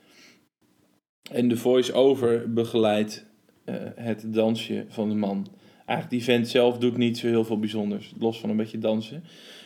En 1.32 1.48
de 1.48 1.58
voice-over 1.58 2.54
begeleidt 2.54 3.26
eh, 3.66 3.76
het 3.96 4.34
dansje 4.34 4.86
van 4.88 5.10
de 5.10 5.16
man. 5.16 5.48
Eigenlijk 5.86 6.10
die 6.10 6.24
vent 6.34 6.48
zelf 6.48 6.78
doet 6.78 6.98
niet 6.98 7.18
zo 7.18 7.28
heel 7.28 7.46
veel 7.46 7.60
bijzonders. 7.60 8.14
Los 8.20 8.40
van 8.40 8.50
een 8.50 8.58
beetje 8.58 8.78
dansen. 8.78 9.24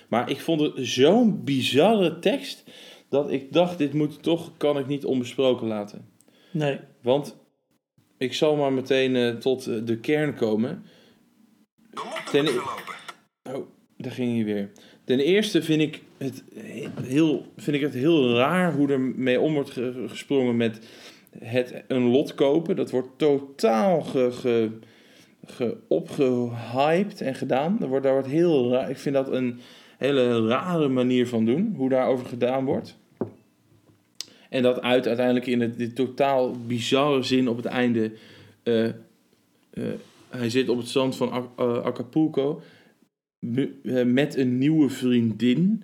Maar 0.10 0.30
ik 0.30 0.40
vond 0.42 0.62
het 0.62 0.74
zo'n 0.78 1.44
bizarre 1.44 2.20
tekst. 2.20 2.64
Dat 3.10 3.32
ik 3.32 3.54
dacht, 3.54 3.78
dit 3.78 3.94
moet 3.94 4.24
toch, 4.24 4.58
kan 4.58 4.78
ik 4.78 4.88
niet 4.88 5.06
onbesproken 5.06 5.68
laten. 5.68 6.06
Nee. 6.52 6.80
Want 7.02 7.38
ik 8.18 8.34
zal 8.34 8.56
maar 8.56 8.74
meteen 8.74 9.16
eh, 9.16 9.36
tot 9.36 9.68
eh, 9.68 9.76
de 9.86 10.00
kern 10.00 10.36
komen. 10.36 10.84
De 12.32 12.44
Ten- 12.44 12.54
lopen. 12.54 13.60
Oh, 13.60 13.68
daar 13.98 14.12
ging 14.12 14.36
hij 14.36 14.46
weer. 14.46 14.70
Ten 15.04 15.20
eerste 15.20 15.64
vind 15.64 15.82
ik 15.82 16.02
het 16.18 16.44
heel, 17.02 17.46
vind 17.58 17.76
ik 17.76 17.82
het 17.82 17.94
heel 17.94 18.36
raar 18.36 18.74
hoe 18.74 18.92
er 18.92 19.00
mee 19.00 19.40
om 19.40 19.54
wordt 19.54 19.70
ge- 19.72 20.06
gesprongen 20.08 20.58
met 20.58 20.80
het 21.40 21.84
een 21.88 22.04
lot 22.04 22.36
kopen. 22.36 22.76
Dat 22.76 22.92
wordt 22.92 23.10
totaal 23.16 24.02
ge, 24.02 24.32
ge, 24.32 24.70
ge, 25.46 25.78
opgehyped 25.88 27.22
en 27.22 27.36
gedaan. 27.36 27.78
Dat 27.80 27.88
wordt, 27.90 28.04
daar 28.04 28.14
wordt 28.14 28.28
heel 28.28 28.72
raar. 28.72 28.90
Ik 28.90 28.98
vind 28.98 29.16
dat 29.16 29.32
een 29.32 29.60
hele 29.98 30.48
rare 30.48 30.88
manier 30.88 31.28
van 31.28 31.46
doen, 31.46 31.74
hoe 31.78 31.90
daarover 31.90 32.26
gedaan 32.26 32.66
wordt. 32.66 32.98
En 34.50 34.64
dat 34.64 34.82
uit 34.82 35.08
uiteindelijk 35.08 35.46
in 35.48 35.62
het 35.62 35.78
dit 35.78 35.96
totaal 35.96 36.52
bizarre 36.68 37.24
zin 37.24 37.48
op 37.48 37.56
het 37.58 37.66
einde. 37.66 38.12
eh, 38.64 38.86
eh, 38.86 38.94
hij 40.32 40.50
zit 40.50 40.70
op 40.70 40.78
het 40.78 40.88
strand 40.88 41.16
van 41.16 41.50
eh, 41.58 41.84
Acapulco 41.84 42.62
eh, 43.56 44.04
met 44.06 44.38
een 44.38 44.58
nieuwe 44.58 44.90
vriendin. 44.90 45.84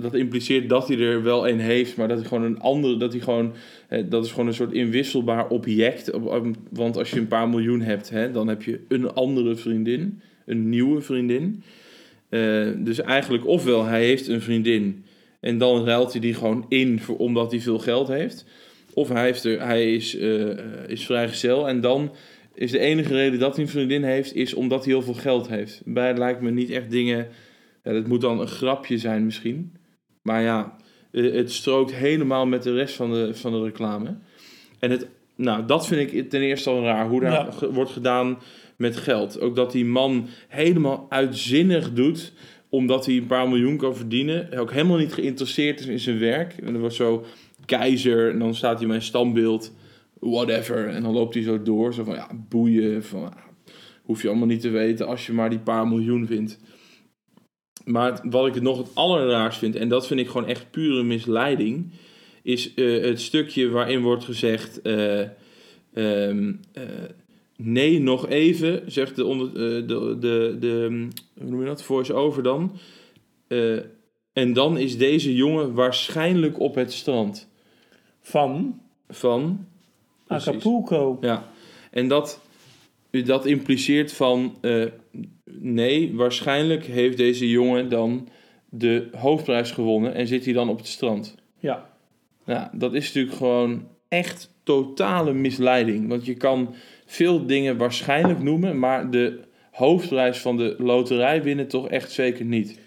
Dat 0.00 0.14
impliceert 0.14 0.68
dat 0.68 0.88
hij 0.88 0.98
er 0.98 1.22
wel 1.22 1.48
een 1.48 1.60
heeft, 1.60 1.96
maar 1.96 2.08
dat 2.08 2.18
hij 2.18 2.26
gewoon 2.26 2.44
een 2.44 2.60
andere, 2.60 2.96
dat 2.96 3.12
hij 3.12 3.20
gewoon, 3.20 3.52
eh, 3.88 4.04
dat 4.08 4.24
is 4.24 4.30
gewoon 4.30 4.46
een 4.46 4.54
soort 4.54 4.72
inwisselbaar 4.72 5.48
object. 5.48 6.10
Want 6.70 6.96
als 6.96 7.10
je 7.10 7.20
een 7.20 7.28
paar 7.28 7.48
miljoen 7.48 7.80
hebt, 7.80 8.10
hè, 8.10 8.30
dan 8.30 8.48
heb 8.48 8.62
je 8.62 8.80
een 8.88 9.12
andere 9.12 9.56
vriendin, 9.56 10.20
een 10.46 10.68
nieuwe 10.68 11.00
vriendin. 11.00 11.62
Dus 12.76 13.00
eigenlijk, 13.00 13.46
ofwel 13.46 13.84
hij 13.84 14.04
heeft 14.04 14.28
een 14.28 14.40
vriendin 14.40 15.04
en 15.44 15.58
dan 15.58 15.84
ruilt 15.84 16.12
hij 16.12 16.20
die 16.20 16.34
gewoon 16.34 16.66
in 16.68 17.00
voor, 17.00 17.16
omdat 17.16 17.50
hij 17.50 17.60
veel 17.60 17.78
geld 17.78 18.08
heeft. 18.08 18.44
Of 18.94 19.08
hij, 19.08 19.24
heeft 19.24 19.44
er, 19.44 19.60
hij 19.66 19.94
is, 19.94 20.16
eh, 20.16 20.58
is 20.86 21.04
vrijgezel 21.04 21.68
en 21.68 21.80
dan 21.80 22.12
is 22.54 22.70
de 22.70 22.78
enige 22.78 23.14
reden 23.14 23.38
dat 23.38 23.54
hij 23.56 23.64
een 23.64 23.70
vriendin 23.70 24.02
heeft, 24.04 24.34
is 24.34 24.54
omdat 24.54 24.84
hij 24.84 24.92
heel 24.94 25.02
veel 25.02 25.14
geld 25.14 25.48
heeft. 25.48 25.82
Beide 25.84 26.18
lijkt 26.18 26.40
me 26.40 26.50
niet 26.50 26.70
echt 26.70 26.90
dingen. 26.90 27.28
Ja, 27.84 27.92
dat 27.92 28.06
moet 28.06 28.20
dan 28.20 28.40
een 28.40 28.46
grapje 28.48 28.98
zijn 28.98 29.24
misschien. 29.24 29.72
Maar 30.22 30.42
ja, 30.42 30.76
eh, 31.10 31.32
het 31.32 31.52
strookt 31.52 31.94
helemaal 31.94 32.46
met 32.46 32.62
de 32.62 32.72
rest 32.74 32.94
van 32.94 33.12
de, 33.12 33.34
van 33.34 33.52
de 33.52 33.62
reclame. 33.62 34.14
En 34.78 34.90
het, 34.90 35.06
nou, 35.36 35.66
dat 35.66 35.86
vind 35.86 36.12
ik 36.12 36.30
ten 36.30 36.40
eerste 36.40 36.70
al 36.70 36.82
raar, 36.82 37.08
hoe 37.08 37.20
daar 37.20 37.32
Ja. 37.32 37.50
ge- 37.50 37.72
wordt 37.72 37.90
gedaan 37.90 38.38
met 38.76 38.96
geld. 38.96 39.40
Ook 39.40 39.56
dat 39.56 39.72
die 39.72 39.84
man 39.84 40.26
helemaal 40.48 41.06
uitzinnig 41.08 41.92
doet, 41.92 42.32
omdat 42.68 43.06
hij 43.06 43.16
een 43.16 43.26
paar 43.26 43.48
miljoen 43.48 43.76
kan 43.76 43.96
verdienen. 43.96 44.58
Ook 44.58 44.72
helemaal 44.72 44.96
niet 44.98 45.12
geïnteresseerd 45.14 45.80
is 45.80 45.86
in 45.86 45.98
zijn 46.00 46.18
werk. 46.18 46.54
En 46.62 46.74
er 46.74 46.80
wordt 46.80 46.94
zo 46.94 47.24
keizer, 47.66 48.30
en 48.30 48.38
dan 48.38 48.54
staat 48.54 48.78
hij 48.78 48.86
bij 48.86 48.96
een 48.96 49.02
standbeeld 49.02 49.72
whatever. 50.30 50.88
En 50.88 51.02
dan 51.02 51.12
loopt 51.12 51.34
hij 51.34 51.42
zo 51.42 51.62
door. 51.62 51.94
Zo 51.94 52.04
van, 52.04 52.14
ja, 52.14 52.28
boeien. 52.48 53.04
Van, 53.04 53.32
hoef 54.02 54.22
je 54.22 54.28
allemaal 54.28 54.46
niet 54.46 54.60
te 54.60 54.68
weten 54.68 55.06
als 55.06 55.26
je 55.26 55.32
maar 55.32 55.50
die 55.50 55.58
paar 55.58 55.88
miljoen 55.88 56.26
vindt. 56.26 56.58
Maar 57.84 58.12
het- 58.12 58.20
wat 58.24 58.46
ik 58.46 58.54
het 58.54 58.62
nog 58.62 58.78
het 58.78 58.94
allerraarst 58.94 59.58
vind, 59.58 59.76
en 59.76 59.88
dat 59.88 60.06
vind 60.06 60.20
ik 60.20 60.28
gewoon 60.28 60.48
echt 60.48 60.70
pure 60.70 61.02
misleiding, 61.02 61.92
is 62.42 62.74
eh, 62.74 63.02
het 63.02 63.20
stukje 63.20 63.68
waarin 63.68 64.02
wordt 64.02 64.24
gezegd: 64.24 64.82
eh, 64.82 65.20
ehm, 65.92 66.52
eh, 66.72 66.82
nee, 67.56 68.00
nog 68.00 68.28
even, 68.28 68.82
zegt 68.92 69.16
de, 69.16 69.24
onder, 69.24 69.54
de, 69.86 70.16
de, 70.20 70.56
de, 70.60 71.08
hoe 71.40 71.50
noem 71.50 71.60
je 71.60 71.66
dat, 71.66 71.82
voice-over 71.82 72.42
dan. 72.42 72.72
En 74.32 74.52
dan 74.52 74.78
is 74.78 74.98
deze 74.98 75.34
jongen 75.34 75.74
waarschijnlijk 75.74 76.60
op 76.60 76.74
het 76.74 76.92
strand 76.92 77.48
Van 78.20 78.80
van 79.08 79.66
Precies. 80.42 80.48
Acapulco. 80.48 81.18
Ja, 81.20 81.48
en 81.90 82.08
dat, 82.08 82.40
dat 83.10 83.46
impliceert 83.46 84.12
van... 84.12 84.56
eh, 84.60 84.84
nee, 85.50 86.14
waarschijnlijk 86.14 86.84
heeft 86.84 87.16
deze 87.16 87.48
jongen 87.48 87.88
dan 87.88 88.28
de 88.68 89.08
hoofdprijs 89.16 89.70
gewonnen... 89.70 90.14
en 90.14 90.26
zit 90.26 90.44
hij 90.44 90.54
dan 90.54 90.68
op 90.68 90.78
het 90.78 90.86
strand. 90.86 91.34
Ja. 91.58 91.90
Ja, 92.46 92.70
dat 92.72 92.94
is 92.94 93.06
natuurlijk 93.06 93.36
gewoon 93.36 93.88
echt 94.08 94.54
totale 94.62 95.32
misleiding. 95.32 96.08
Want 96.08 96.26
je 96.26 96.34
kan 96.34 96.74
veel 97.06 97.46
dingen 97.46 97.76
waarschijnlijk 97.76 98.42
noemen... 98.42 98.78
maar 98.78 99.10
de 99.10 99.40
hoofdprijs 99.70 100.38
van 100.38 100.56
de 100.56 100.74
loterij 100.78 101.42
winnen 101.42 101.68
toch 101.68 101.88
echt 101.88 102.12
zeker 102.12 102.44
niet. 102.44 102.78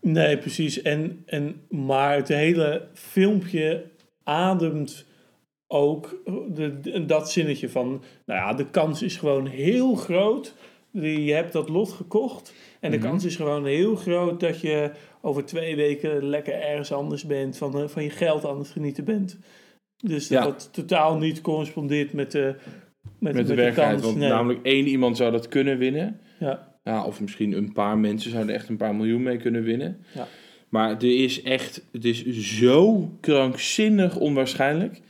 Nee, 0.00 0.38
precies. 0.38 0.82
En, 0.82 1.22
en, 1.26 1.60
maar 1.68 2.16
het 2.16 2.28
hele 2.28 2.86
filmpje 2.92 3.84
ademt 4.24 5.04
ook 5.74 6.22
de, 6.54 7.04
dat 7.06 7.30
zinnetje 7.30 7.68
van... 7.68 8.02
Nou 8.26 8.40
ja, 8.40 8.54
de 8.54 8.70
kans 8.70 9.02
is 9.02 9.16
gewoon 9.16 9.46
heel 9.46 9.94
groot. 9.94 10.54
Je 10.90 11.32
hebt 11.32 11.52
dat 11.52 11.68
lot 11.68 11.92
gekocht. 11.92 12.52
En 12.80 12.90
de 12.90 12.96
Mhm. 12.96 13.06
kans 13.06 13.24
is 13.24 13.36
gewoon 13.36 13.66
heel 13.66 13.96
groot 13.96 14.40
dat 14.40 14.60
je 14.60 14.90
over 15.20 15.44
twee 15.44 15.76
weken 15.76 16.24
lekker 16.28 16.54
ergens 16.60 16.92
anders 16.92 17.24
bent. 17.26 17.56
Van, 17.56 17.78
eh, 17.80 17.88
van 17.88 18.02
je 18.02 18.10
geld 18.10 18.44
aan 18.46 18.58
het 18.58 18.68
genieten 18.68 19.04
bent. 19.04 19.38
Dus 19.96 20.28
dat 20.28 20.62
Ja. 20.62 20.70
totaal 20.72 21.18
niet 21.18 21.40
correspondeert 21.40 22.12
met 22.12 22.30
de, 22.32 22.54
met, 23.18 23.34
Met 23.34 23.46
de 23.46 23.54
werkelijkheid, 23.54 23.90
kans. 23.92 24.02
want 24.04 24.16
Nee. 24.16 24.28
namelijk 24.28 24.60
één 24.66 24.86
iemand 24.86 25.16
zou 25.16 25.32
dat 25.32 25.48
kunnen 25.48 25.78
winnen... 25.78 26.20
Ja, 26.38 26.72
Ja, 26.84 27.04
of 27.04 27.20
misschien 27.20 27.52
een 27.52 27.72
paar 27.72 27.98
mensen 27.98 28.30
zouden 28.30 28.54
echt 28.54 28.68
een 28.68 28.76
paar 28.76 28.94
miljoen 28.94 29.22
mee 29.22 29.36
kunnen 29.36 29.62
winnen. 29.62 30.04
Ja. 30.14 30.26
Maar 30.68 30.90
er 30.90 31.22
is 31.22 31.42
echt, 31.42 31.84
het 31.92 32.04
is 32.04 32.24
zo 32.58 33.10
krankzinnig 33.20 34.16
onwaarschijnlijk. 34.16 35.00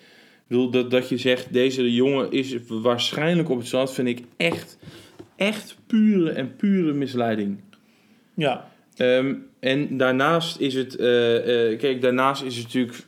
Bedoel, 0.47 0.71
dat, 0.71 0.91
dat 0.91 1.09
je 1.09 1.17
zegt, 1.17 1.53
deze 1.53 1.93
jongen 1.93 2.33
is 2.33 2.57
waarschijnlijk 2.69 3.51
op 3.51 3.59
het 3.59 3.67
strand, 3.67 3.93
vind 3.93 4.09
ik 4.09 4.21
echt, 4.37 4.79
echt 5.37 5.77
pure 5.87 6.31
en 6.31 6.57
pure 6.57 6.93
misleiding. 6.93 7.61
ja, 8.35 8.73
Ehm, 8.97 9.35
en 9.61 9.97
daarnaast 9.97 10.61
is 10.61 10.75
het, 10.75 10.97
eh, 10.97 11.73
eh, 11.73 11.79
kijk, 11.79 12.01
daarnaast 12.01 12.43
is 12.43 12.57
het 12.57 12.65
natuurlijk, 12.65 13.07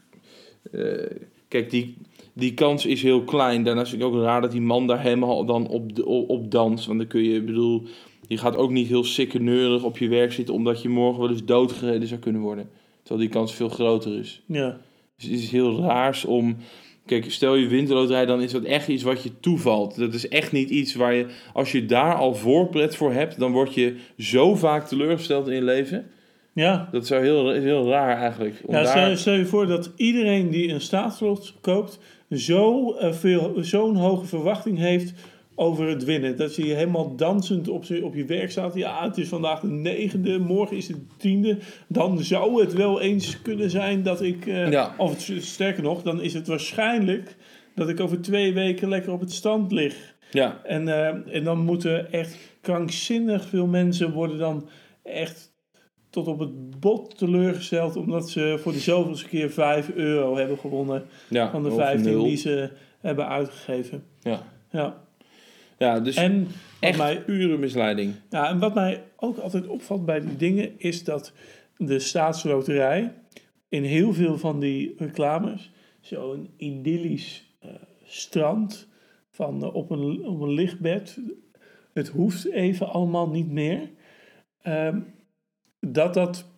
eh, 0.72 1.18
kijk, 1.48 1.70
die, 1.70 1.96
die 2.32 2.54
kans 2.54 2.86
is 2.86 3.02
heel 3.02 3.24
klein. 3.24 3.62
Daarnaast 3.62 3.90
vind 3.90 4.02
ik 4.02 4.08
ook 4.08 4.22
raar 4.22 4.40
dat 4.40 4.50
die 4.50 4.60
man 4.60 4.86
daar 4.86 5.00
helemaal 5.00 5.44
dan 5.44 5.68
op, 5.68 6.04
op, 6.04 6.28
op 6.30 6.50
danst. 6.50 6.86
Want 6.86 6.98
dan 6.98 7.08
kun 7.08 7.22
je, 7.22 7.34
ik 7.34 7.46
bedoel, 7.46 7.82
je 8.26 8.38
gaat 8.38 8.56
ook 8.56 8.70
niet 8.70 8.88
heel 8.88 9.04
sikkeneurig 9.04 9.82
op 9.82 9.98
je 9.98 10.08
werk 10.08 10.32
zitten, 10.32 10.54
omdat 10.54 10.82
je 10.82 10.88
morgen 10.88 11.20
wel 11.20 11.30
eens 11.30 11.44
doodgereden 11.44 12.08
zou 12.08 12.20
kunnen 12.20 12.42
worden. 12.42 12.70
Terwijl 13.02 13.26
die 13.26 13.36
kans 13.36 13.54
veel 13.54 13.68
groter 13.68 14.18
is. 14.18 14.42
ja. 14.46 14.80
Dus 15.16 15.24
het 15.24 15.38
is 15.38 15.50
heel 15.50 15.80
raars 15.80 16.24
om. 16.24 16.56
Kijk, 17.06 17.30
stel 17.30 17.54
je 17.54 17.66
wint 17.68 17.88
de 17.88 17.94
loterij, 17.94 18.26
dan 18.26 18.42
is 18.42 18.52
dat 18.52 18.62
echt 18.62 18.88
iets 18.88 19.02
wat 19.02 19.22
je 19.22 19.30
toevalt. 19.40 19.98
Dat 19.98 20.14
is 20.14 20.28
echt 20.28 20.52
niet 20.52 20.70
iets 20.70 20.94
waar 20.94 21.14
je. 21.14 21.26
Als 21.52 21.72
je 21.72 21.86
daar 21.86 22.14
al 22.14 22.34
voorpret 22.34 22.96
voor 22.96 23.12
hebt, 23.12 23.38
dan 23.38 23.52
word 23.52 23.74
je 23.74 23.96
zo 24.18 24.54
vaak 24.54 24.86
teleurgesteld 24.88 25.48
in 25.48 25.54
je 25.54 25.62
leven. 25.62 26.06
ja. 26.52 26.88
Dat 26.92 27.02
is 27.02 27.08
zo 27.08 27.20
heel, 27.20 27.52
is 27.54 27.62
heel 27.62 27.88
raar 27.88 28.16
eigenlijk. 28.16 28.54
Ja, 28.68 28.72
daar- 28.72 28.86
stel, 28.86 29.16
stel 29.16 29.34
je 29.34 29.46
voor 29.46 29.66
dat 29.66 29.92
iedereen 29.96 30.50
die 30.50 30.68
een 30.68 30.80
staatslot 30.80 31.54
koopt, 31.60 31.98
zo, 32.30 32.92
eh, 32.92 33.12
veel, 33.12 33.54
zo'n 33.60 33.96
hoge 33.96 34.26
verwachting 34.26 34.78
heeft 34.78 35.12
over 35.58 35.88
het 35.88 36.04
winnen. 36.04 36.36
Dat 36.36 36.54
je 36.56 36.62
helemaal 36.64 37.16
dansend 37.16 37.68
op, 37.68 37.84
je- 37.84 38.04
op 38.04 38.14
je 38.14 38.24
werk 38.24 38.50
staat. 38.50 38.74
Ja, 38.74 39.04
het 39.04 39.18
is 39.18 39.28
vandaag 39.28 39.60
de 39.60 39.66
negende, 39.70 40.38
morgen 40.38 40.76
is 40.76 40.88
het 40.88 40.96
de 40.96 41.14
tiende. 41.16 41.58
Dan 41.88 42.18
zou 42.18 42.60
het 42.60 42.72
wel 42.72 43.00
eens 43.00 43.42
kunnen 43.42 43.70
zijn 43.70 44.02
dat 44.02 44.22
ik... 44.22 44.46
eh, 44.46 44.70
Ja. 44.70 44.94
Of 44.98 45.20
sterker 45.38 45.82
nog, 45.82 46.02
dan 46.02 46.20
is 46.22 46.34
het 46.34 46.46
waarschijnlijk 46.46 47.36
dat 47.74 47.88
ik 47.88 48.00
over 48.00 48.20
twee 48.20 48.52
weken 48.54 48.88
lekker 48.88 49.12
op 49.12 49.20
het 49.20 49.32
strand 49.32 49.72
lig. 49.72 50.14
ja, 50.30 50.60
En, 50.64 50.88
eh, 50.88 51.34
en 51.36 51.44
dan 51.44 51.58
moeten 51.58 52.12
echt 52.12 52.36
krankzinnig 52.60 53.44
veel 53.48 53.66
mensen 53.66 54.12
worden 54.12 54.38
dan 54.38 54.68
echt 55.02 55.54
tot 56.10 56.26
op 56.26 56.38
het 56.38 56.80
bot 56.80 57.18
teleurgesteld. 57.18 57.96
Omdat 57.96 58.30
ze 58.30 58.56
voor 58.60 58.72
de 58.72 58.78
zoveelste 58.78 59.28
keer 59.28 59.50
5 59.50 59.90
euro 59.94 60.36
hebben 60.36 60.58
gewonnen 60.58 61.04
ja, 61.28 61.50
van 61.50 61.62
de 61.62 61.68
of 61.68 61.74
15 61.76 62.10
nul. 62.12 62.22
die 62.24 62.36
ze 62.36 62.70
hebben 63.00 63.28
uitgegeven. 63.28 64.04
Ja. 64.20 64.42
Ja. 64.70 65.04
Ja, 65.76 66.00
dus 66.00 66.16
En 66.16 66.48
echt 66.80 66.98
mij, 66.98 67.22
pure 67.22 67.56
misleiding. 67.56 68.14
ja, 68.30 68.48
en 68.48 68.58
wat 68.58 68.74
mij 68.74 69.02
ook 69.16 69.38
altijd 69.38 69.66
opvalt 69.66 70.04
bij 70.04 70.20
die 70.20 70.36
dingen 70.36 70.72
is 70.78 71.04
dat 71.04 71.32
de 71.76 71.98
staatsloterij 71.98 73.12
in 73.68 73.82
heel 73.82 74.12
veel 74.12 74.38
van 74.38 74.60
die 74.60 74.94
reclames 74.98 75.70
zo'n 76.00 76.50
idyllisch 76.56 77.54
eh, 77.60 77.70
strand 78.04 78.88
van, 79.30 79.62
eh, 79.62 79.74
op, 79.74 79.90
een, 79.90 80.24
op 80.24 80.40
een 80.40 80.52
lichtbed. 80.52 81.18
Het 81.92 82.08
hoeft 82.08 82.50
even 82.52 82.88
allemaal 82.88 83.28
niet 83.28 83.50
meer. 83.50 83.90
Ehm, 84.62 85.00
dat 85.80 86.14
dat. 86.14 86.54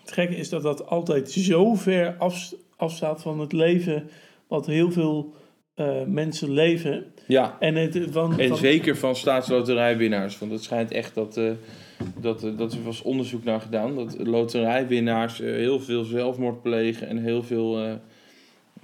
Het 0.00 0.12
gekke 0.12 0.36
is 0.36 0.48
dat 0.48 0.62
dat 0.62 0.86
altijd 0.86 1.30
zo 1.30 1.74
ver 1.74 2.16
af, 2.16 2.54
afstaat 2.76 3.22
van 3.22 3.40
het 3.40 3.52
leven. 3.52 4.08
wat 4.48 4.66
heel 4.66 4.92
veel 4.92 5.34
eh, 5.74 6.02
mensen 6.06 6.50
leven. 6.50 7.04
Ja, 7.26 7.56
En, 7.60 7.74
het, 7.74 8.06
van, 8.10 8.38
en 8.38 8.48
van- 8.48 8.56
zeker 8.56 8.96
van 8.96 9.16
staatsloterijwinnaars. 9.16 10.38
Want 10.38 10.52
het 10.52 10.62
schijnt 10.62 10.90
echt 10.90 11.14
dat, 11.14 11.36
eh 11.36 11.50
dat, 12.20 12.44
eh, 12.44 12.50
dat 12.56 12.72
er 12.72 12.82
was 12.82 13.02
onderzoek 13.02 13.44
naar 13.44 13.60
gedaan. 13.60 13.94
Dat 13.94 14.16
loterijwinnaars 14.26 15.38
heel 15.38 15.80
veel 15.80 16.04
zelfmoord 16.04 16.62
plegen 16.62 17.08
en 17.08 17.18
heel 17.18 17.42
veel 17.42 17.98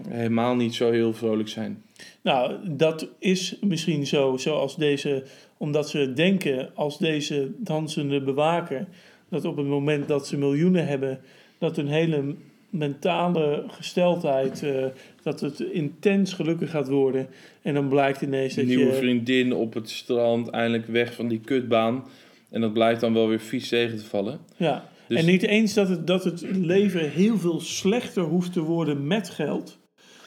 helemaal 0.08 0.54
niet 0.56 0.74
zo 0.74 0.90
heel 0.90 1.12
vrolijk 1.12 1.48
zijn. 1.48 1.82
Nou, 2.22 2.56
dat 2.70 3.08
is 3.18 3.56
misschien 3.60 4.06
zo, 4.06 4.36
zoals 4.36 4.76
deze, 4.76 5.22
omdat 5.56 5.88
ze 5.88 6.12
denken 6.12 6.70
als 6.74 6.98
deze 6.98 7.50
dansende 7.58 8.20
bewaker, 8.22 8.86
dat 9.28 9.44
op 9.44 9.56
het 9.56 9.66
moment 9.66 10.08
dat 10.08 10.26
ze 10.26 10.36
miljoenen 10.38 10.86
hebben, 10.86 11.20
dat 11.58 11.76
hun 11.76 11.88
hele 11.88 12.34
mentale 12.70 13.64
gesteldheid, 13.68 14.62
eh, 14.62 14.84
dat 15.22 15.40
het 15.40 15.60
intens 15.60 16.32
gelukkig 16.32 16.70
gaat 16.70 16.88
worden. 16.88 17.28
En 17.62 17.74
dan 17.74 17.88
blijkt 17.88 18.22
ineens 18.22 18.54
dat 18.54 18.64
Nieuwe 18.64 18.84
je... 18.84 18.92
vriendin 18.92 19.52
op 19.54 19.74
het 19.74 19.90
strand, 19.90 20.48
eindelijk 20.48 20.86
weg 20.86 21.14
van 21.14 21.28
die 21.28 21.40
kutbaan. 21.40 22.04
En 22.50 22.60
dat 22.60 22.72
blijft 22.72 23.00
dan 23.00 23.12
wel 23.14 23.28
weer 23.28 23.40
vies 23.40 23.68
tegen 23.68 23.98
te 23.98 24.04
vallen. 24.04 24.40
Ja, 24.56 24.88
Dus- 25.06 25.18
en 25.18 25.26
niet 25.26 25.42
eens 25.42 25.74
dat 25.74 25.88
het, 25.88 26.06
dat 26.06 26.24
het 26.24 26.44
leven 26.50 27.10
heel 27.10 27.38
veel 27.38 27.60
slechter 27.60 28.22
hoeft 28.22 28.52
te 28.52 28.60
worden 28.60 29.06
met 29.06 29.30
geld. 29.30 29.78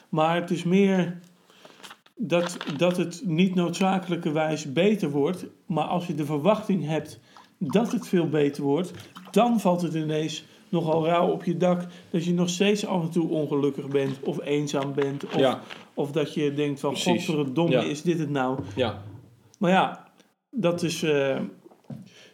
Maar 0.10 0.36
het 0.36 0.52
is 0.52 0.64
meer 0.64 1.20
dat, 2.16 2.58
dat 2.78 2.98
het 2.98 3.22
niet 3.26 3.56
noodzakelijkerwijs 3.56 4.74
beter 4.74 5.10
wordt. 5.10 5.46
Maar 5.66 5.86
als 5.86 6.08
je 6.08 6.16
de 6.16 6.26
verwachting 6.26 6.86
hebt 6.86 7.20
dat 7.58 7.92
het 7.92 8.08
veel 8.08 8.30
beter 8.30 8.64
wordt, 8.64 8.92
dan 9.32 9.60
valt 9.60 9.82
het 9.82 9.94
ineens 9.94 10.46
nogal 10.74 11.06
rauw 11.06 11.32
op 11.32 11.44
je 11.44 11.58
dak. 11.58 11.82
Dat 12.10 12.26
je 12.26 12.34
nog 12.34 12.50
steeds 12.50 12.86
af 12.86 13.02
en 13.04 13.10
toe 13.10 13.30
ongelukkig 13.30 13.88
bent 13.88 14.20
of 14.24 14.42
eenzaam 14.46 14.94
bent. 14.94 15.26
Of, 15.26 15.36
Ja. 15.38 15.62
of 15.94 16.12
dat 16.12 16.34
je 16.34 16.54
denkt 16.54 16.80
van, 16.80 16.92
Precies. 16.92 17.26
godverdomme, 17.26 17.72
Ja. 17.72 17.82
is 17.82 18.02
dit 18.02 18.20
het 18.20 18.30
nou? 18.30 18.60
Ja, 18.76 19.02
Maar 19.60 19.72
ja, 19.72 20.08
dat 20.52 20.84
is. 20.84 21.04
eh, 21.04 21.40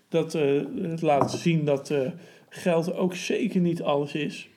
dat 0.10 0.36
eh, 0.36 0.62
het 0.82 1.02
laat 1.02 1.32
zien 1.32 1.66
dat 1.66 1.90
eh, 1.90 2.12
geld 2.50 2.94
ook 2.96 3.16
zeker 3.16 3.60
niet 3.62 3.82
alles 3.84 4.14
is. 4.14 4.50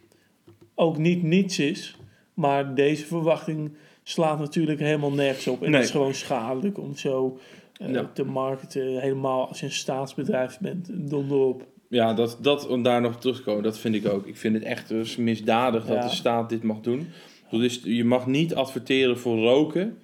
Ook 0.74 0.98
niet 0.98 1.22
niets 1.22 1.58
is. 1.58 1.96
Maar 2.34 2.74
deze 2.74 3.06
verwachting 3.06 3.72
slaat 4.02 4.38
natuurlijk 4.38 4.80
helemaal 4.80 5.12
nergens 5.12 5.46
op. 5.46 5.62
En 5.62 5.70
Nee. 5.70 5.74
het 5.80 5.84
is 5.88 5.90
gewoon 5.94 6.14
schadelijk 6.14 6.78
om 6.78 6.96
zo 6.96 7.38
eh, 7.76 7.92
Ja. 7.92 8.10
te 8.14 8.24
marketen. 8.24 9.00
Helemaal 9.00 9.48
als 9.48 9.60
je 9.60 9.66
een 9.66 9.72
staatsbedrijf 9.72 10.58
bent. 10.60 10.88
Donder 10.92 11.38
op. 11.38 11.66
ja 11.92 12.14
dat, 12.14 12.38
dat, 12.40 12.66
om 12.66 12.82
daar 12.82 13.00
nog 13.00 13.20
terug 13.20 13.36
te 13.36 13.42
komen, 13.42 13.62
dat 13.62 13.78
vind 13.78 13.94
ik 13.94 14.08
ook. 14.08 14.26
Ik 14.26 14.36
vind 14.36 14.54
het 14.54 14.62
echt 14.62 14.88
dus 14.88 15.16
misdadig 15.16 15.86
dat 15.86 16.02
de 16.02 16.08
staat 16.08 16.48
dit 16.48 16.62
mag 16.62 16.80
doen. 16.80 17.08
Dus 17.50 17.80
je 17.84 18.04
mag 18.04 18.26
niet 18.26 18.54
adverteren 18.54 19.18
voor 19.18 19.38
roken. 19.38 19.98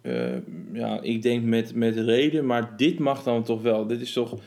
Eh, 0.00 0.36
ja, 0.72 1.00
ik 1.02 1.22
denk 1.22 1.44
met, 1.44 1.74
met 1.74 1.96
reden, 1.96 2.46
maar 2.46 2.76
dit 2.76 2.98
mag 2.98 3.22
dan 3.22 3.42
toch 3.42 3.62
wel. 3.62 3.86
Dit 3.86 4.00
is 4.00 4.12
toch. 4.12 4.38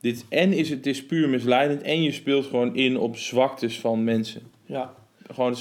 Dit, 0.00 0.24
en 0.28 0.52
is 0.52 0.70
het 0.70 0.86
is 0.86 1.06
puur 1.06 1.28
misleidend 1.28 1.82
en 1.82 2.02
je 2.02 2.12
speelt 2.12 2.46
gewoon 2.46 2.76
in 2.76 2.98
op 2.98 3.16
zwaktes 3.16 3.80
van 3.80 4.04
mensen. 4.04 4.42
Ja, 4.66 4.94
Gewoon, 5.32 5.56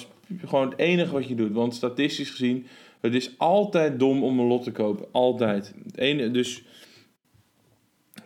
gewoon 0.46 0.70
het 0.70 0.80
enige 0.80 1.14
wat 1.14 1.28
je 1.28 1.36
doet. 1.36 1.52
Want 1.52 1.76
statistisch 1.76 2.30
gezien, 2.30 2.66
het 3.02 3.14
is 3.14 3.32
altijd 3.38 4.00
dom 4.00 4.24
om 4.24 4.40
een 4.40 4.48
lot 4.48 4.64
te 4.64 4.72
kopen. 4.72 5.06
Altijd. 5.12 5.74
Het 5.86 5.98
ene, 5.98 6.32
dus 6.32 6.64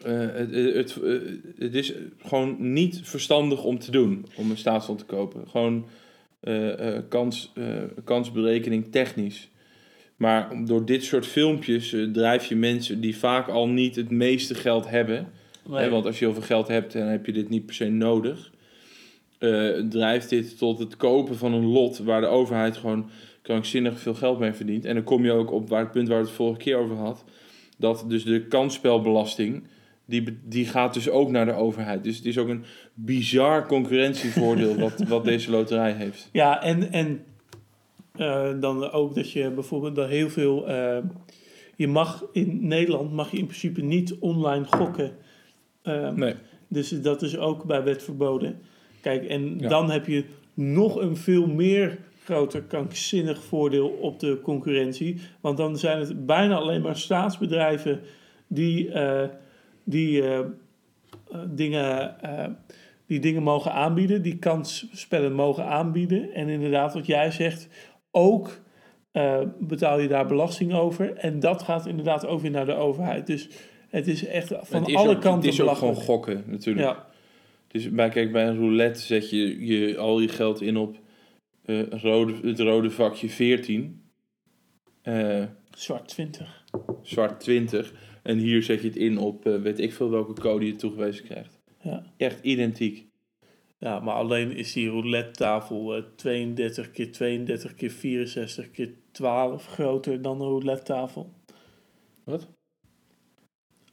eh, 0.07 0.75
het, 0.75 0.97
het, 1.57 1.75
is 1.75 1.93
gewoon 2.17 2.73
niet 2.73 2.99
verstandig 3.03 3.63
om 3.63 3.79
te 3.79 3.91
doen. 3.91 4.25
Om 4.35 4.49
een 4.49 4.57
staatsland 4.57 4.99
te 4.99 5.05
kopen. 5.05 5.47
Gewoon 5.47 5.85
eh, 6.39 6.97
kans, 7.09 7.53
kansberekening 8.03 8.91
technisch. 8.91 9.49
Maar 10.15 10.65
door 10.65 10.85
dit 10.85 11.03
soort 11.03 11.25
filmpjes 11.25 11.95
drijf 12.13 12.45
je 12.45 12.55
mensen 12.55 13.01
die 13.01 13.17
vaak 13.17 13.47
al 13.47 13.67
niet 13.67 13.95
het 13.95 14.11
meeste 14.11 14.55
geld 14.55 14.89
hebben. 14.89 15.27
nee. 15.69 15.81
Hè, 15.81 15.89
want 15.89 16.05
als 16.05 16.19
je 16.19 16.25
heel 16.25 16.33
veel 16.33 16.43
geld 16.43 16.67
hebt, 16.67 16.93
dan 16.93 17.07
heb 17.07 17.25
je 17.25 17.33
dit 17.33 17.49
niet 17.49 17.65
per 17.65 17.75
se 17.75 17.89
nodig. 17.89 18.51
Drijft 19.89 20.29
dit 20.29 20.57
tot 20.57 20.79
het 20.79 20.97
kopen 20.97 21.37
van 21.37 21.53
een 21.53 21.65
lot 21.65 21.97
waar 21.97 22.21
de 22.21 22.27
overheid 22.27 22.77
gewoon 22.77 23.09
krankzinnig 23.41 23.99
veel 23.99 24.13
geld 24.13 24.39
mee 24.39 24.53
verdient. 24.53 24.85
En 24.85 24.93
dan 24.93 25.03
kom 25.03 25.23
je 25.23 25.31
ook 25.31 25.51
op 25.51 25.69
waar 25.69 25.81
het 25.81 25.91
punt 25.91 26.07
waar 26.07 26.19
we 26.19 26.25
het 26.25 26.33
vorige 26.35 26.59
keer 26.59 26.77
over 26.77 26.95
had. 26.95 27.23
Dat 27.77 28.05
dus 28.07 28.23
de 28.23 28.47
kansspelbelasting, 28.47 29.63
die, 30.07 30.37
die 30.43 30.65
gaat 30.65 30.93
dus 30.93 31.09
ook 31.09 31.29
naar 31.31 31.45
de 31.45 31.53
overheid. 31.53 32.03
Dus 32.03 32.15
het 32.17 32.25
is 32.25 32.37
ook 32.37 32.47
een 32.47 32.63
bizar 32.93 33.67
concurrentievoordeel 33.67 34.75
wat, 34.89 35.03
wat 35.07 35.23
deze 35.25 35.51
loterij 35.51 35.91
heeft. 35.91 36.29
Ja, 36.31 36.61
en, 36.63 36.91
en 36.91 37.23
eh, 38.15 38.49
dan 38.59 38.91
ook 38.91 39.15
dat 39.15 39.31
je 39.31 39.51
bijvoorbeeld 39.51 39.95
dat 39.95 40.09
heel 40.09 40.29
veel. 40.29 40.67
eh, 40.67 40.97
je 41.75 41.87
mag 41.87 42.25
in 42.31 42.67
Nederland 42.67 43.11
mag 43.13 43.31
je 43.31 43.37
in 43.37 43.45
principe 43.45 43.81
niet 43.81 44.15
online 44.19 44.65
gokken. 44.65 45.11
Eh, 45.81 46.11
Nee. 46.11 46.35
Dus 46.67 46.89
dat 47.01 47.21
is 47.21 47.37
ook 47.37 47.63
bij 47.65 47.83
wet 47.83 48.03
verboden. 48.03 48.59
Kijk, 49.01 49.25
en 49.25 49.59
Ja. 49.59 49.67
dan 49.67 49.91
heb 49.91 50.05
je 50.07 50.23
nog 50.53 50.95
een 50.95 51.17
veel 51.17 51.47
meer 51.47 51.97
groter 52.23 52.61
krankzinnig 52.61 53.43
voordeel 53.43 53.87
op 53.87 54.19
de 54.19 54.39
concurrentie. 54.43 55.17
Want 55.41 55.57
dan 55.57 55.77
zijn 55.77 55.99
het 55.99 56.25
bijna 56.25 56.55
alleen 56.55 56.81
maar 56.81 56.97
staatsbedrijven 56.97 57.99
die, 58.47 58.91
eh, 58.91 59.23
die, 59.87 60.21
eh, 60.21 60.39
eh, 60.39 60.45
dingen, 61.49 62.21
eh, 62.21 62.47
die 63.05 63.19
dingen 63.19 63.43
mogen 63.43 63.71
aanbieden, 63.71 64.21
die 64.21 64.37
kansspellen 64.37 65.33
mogen 65.33 65.65
aanbieden. 65.65 66.33
En 66.33 66.49
inderdaad, 66.49 66.93
wat 66.93 67.05
jij 67.05 67.31
zegt, 67.31 67.67
ook 68.11 68.65
betaal 69.59 69.99
je 69.99 70.07
daar 70.07 70.27
belasting 70.27 70.73
over. 70.73 71.13
En 71.13 71.39
dat 71.39 71.63
gaat 71.63 71.85
inderdaad 71.85 72.25
ook 72.25 72.41
weer 72.41 72.51
naar 72.51 72.65
de 72.65 72.73
overheid. 72.73 73.27
Dus 73.27 73.49
het 73.89 74.07
is 74.07 74.25
echt 74.25 74.53
van 74.61 74.85
is 74.85 74.95
alle 74.95 75.15
ook, 75.15 75.21
kanten 75.21 75.49
Het 75.49 75.59
is 75.59 75.61
ook 75.61 75.77
gewoon 75.77 75.95
gokken 75.95 76.43
natuurlijk. 76.47 76.87
Ja, 76.87 77.07
Dus 77.67 77.91
bij, 77.91 78.09
kijk, 78.09 78.31
bij 78.31 78.47
een 78.47 78.57
roulette 78.57 78.99
zet 78.99 79.29
je, 79.29 79.65
je 79.65 79.97
al 79.97 80.19
je 80.19 80.27
geld 80.27 80.61
in 80.61 80.77
op 80.77 80.97
rode, 81.89 82.33
het 82.41 82.59
rode 82.59 82.89
vakje 82.89 83.29
14. 83.29 84.07
Eh, 85.07 85.43
zwart 85.71 86.07
20. 86.07 86.63
zwart 87.01 87.39
20. 87.39 87.93
En 88.27 88.37
hier 88.37 88.63
zet 88.63 88.81
je 88.81 88.87
het 88.87 88.95
in 88.95 89.17
op 89.17 89.45
eh, 89.45 89.61
weet 89.61 89.79
ik 89.79 89.93
veel 89.93 90.09
welke 90.09 90.33
code 90.33 90.65
je 90.65 90.75
toegewezen 90.75 91.25
krijgt. 91.25 91.59
Ja. 91.81 92.03
Echt 92.17 92.43
identiek. 92.43 93.07
ja, 93.77 93.99
maar 93.99 94.15
alleen 94.15 94.51
is 94.51 94.73
die 94.73 94.89
roulette 94.89 95.31
tafel 95.31 95.95
eh, 95.95 96.03
32 96.15 96.91
keer 96.91 97.11
32 97.11 97.75
keer 97.75 97.91
64 97.91 98.71
keer 98.71 98.93
12 99.11 99.65
groter 99.65 100.21
dan 100.21 100.41
een 100.41 100.47
roulette 100.47 100.83
tafel. 100.83 101.33
Wat? 102.23 102.47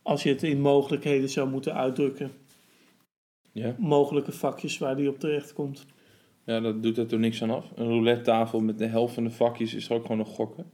Als 0.03 0.23
je 0.23 0.29
het 0.29 0.43
in 0.43 0.61
mogelijkheden 0.61 1.29
zou 1.29 1.51
moeten 1.51 1.75
uitdrukken. 1.75 2.31
Ja. 3.53 3.77
Mogelijke 3.79 4.33
vakjes 4.33 4.79
waar 4.79 4.97
die 4.97 5.09
op 5.09 5.19
terecht 5.19 5.53
komt. 5.53 5.87
ja, 6.45 6.61
dat 6.61 6.83
doet 6.83 6.99
er 6.99 7.07
toch 7.07 7.21
niks 7.21 7.43
aan 7.43 7.51
af. 7.51 7.71
Een 7.75 7.89
roulette 7.89 8.25
tafel 8.25 8.61
met 8.61 8.79
de 8.79 8.87
helft 8.87 9.15
van 9.15 9.25
de 9.25 9.31
vakjes 9.31 9.75
is 9.75 9.89
er 9.89 9.95
ook 9.95 10.03
gewoon 10.03 10.19
nog 10.19 10.35
gokken. 10.35 10.71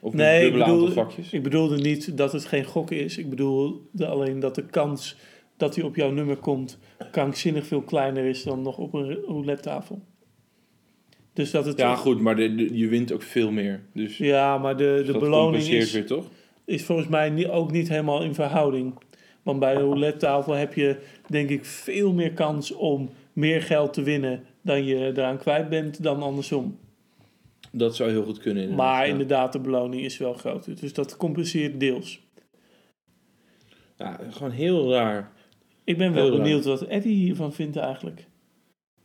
Of 0.00 0.14
Nee, 0.14 0.46
ik 0.46 0.52
bedoel, 0.52 0.90
vakjes. 0.90 1.32
ik 1.32 1.42
bedoelde 1.42 1.76
niet 1.76 2.16
dat 2.16 2.32
het 2.32 2.44
geen 2.44 2.64
gokken 2.64 3.00
is. 3.00 3.18
Ik 3.18 3.30
bedoelde 3.30 4.06
alleen 4.06 4.40
dat 4.40 4.54
de 4.54 4.66
kans 4.66 5.16
dat 5.56 5.74
hij 5.74 5.84
op 5.84 5.96
jouw 5.96 6.10
nummer 6.10 6.36
komt 6.36 6.78
krankzinnig 7.10 7.66
veel 7.66 7.82
kleiner 7.82 8.24
is 8.24 8.42
dan 8.42 8.62
nog 8.62 8.78
op 8.78 8.94
een 8.94 9.12
roulette 9.26 9.62
tafel. 9.62 10.02
Dus 11.32 11.50
dat 11.50 11.64
het 11.64 11.78
Ja, 11.78 11.96
goed, 11.96 12.20
maar 12.20 12.36
de, 12.36 12.54
de- 12.54 12.78
je 12.78 12.88
wint 12.88 13.12
ook 13.12 13.22
veel 13.22 13.50
meer. 13.50 13.80
Dus 13.94 14.18
Ja, 14.18 14.58
maar 14.58 14.76
de, 14.76 15.02
de 15.06 15.12
dat 15.12 15.20
beloning 15.20 15.62
is, 15.68 15.92
weer, 15.92 16.06
toch? 16.06 16.26
is 16.64 16.84
volgens 16.84 17.08
mij 17.08 17.30
niet, 17.30 17.46
ook 17.48 17.70
niet 17.72 17.88
helemaal 17.88 18.22
in 18.22 18.34
verhouding. 18.34 18.94
Want 19.42 19.58
bij 19.60 19.74
een 19.74 19.80
roulette 19.80 20.18
tafel 20.18 20.52
heb 20.52 20.74
je 20.74 20.96
denk 21.26 21.48
ik 21.50 21.64
veel 21.64 22.12
meer 22.12 22.32
kans 22.32 22.72
om 22.72 23.08
meer 23.32 23.62
geld 23.62 23.92
te 23.92 24.02
winnen 24.02 24.42
dan 24.62 24.84
je 24.84 24.96
eraan 24.96 25.38
kwijt 25.38 25.68
bent 25.68 26.02
dan 26.02 26.22
andersom. 26.22 26.78
Dat 27.72 27.96
zou 27.96 28.10
heel 28.10 28.24
goed 28.24 28.38
kunnen. 28.38 28.62
inderdaad, 28.62 28.86
Maar 28.86 29.06
ja. 29.06 29.12
inderdaad, 29.12 29.52
de 29.52 29.60
beloning 29.60 30.02
is 30.04 30.18
wel 30.18 30.34
groter. 30.34 30.80
Dus 30.80 30.92
dat 30.92 31.16
compenseert 31.16 31.80
deels. 31.80 32.28
Ja, 33.96 34.20
gewoon 34.30 34.50
heel 34.52 34.92
raar. 34.92 35.32
Ik 35.84 35.98
ben 35.98 36.12
wel 36.12 36.22
Heel 36.24 36.32
raar. 36.32 36.42
benieuwd 36.42 36.64
wat 36.64 36.82
Eddie 36.82 37.16
hiervan 37.16 37.52
vindt 37.52 37.76
eigenlijk. 37.76 38.26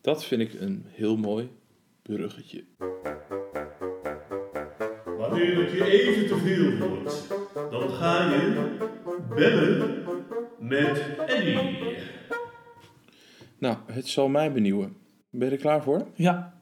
Dat 0.02 0.26
vind 0.26 0.42
ik 0.42 0.54
een 0.54 0.84
heel 0.88 1.18
mooi 1.18 1.50
bruggetje. 2.02 2.64
Wanneer 5.18 5.56
het 5.58 5.72
je 5.72 5.84
even 5.92 6.28
te 6.28 6.38
veel 6.38 6.88
wordt, 6.88 7.28
dan 7.72 7.90
ga 7.90 8.34
je 8.34 8.78
bellen 9.36 10.04
met 10.60 11.06
Eddie. 11.26 11.58
Nou, 13.58 13.78
het 13.92 14.08
zal 14.08 14.28
mij 14.28 14.52
benieuwen. 14.52 14.96
Ben 15.30 15.48
je 15.48 15.54
er 15.54 15.62
klaar 15.62 15.84
voor? 15.84 16.08
Ja. 16.16 16.55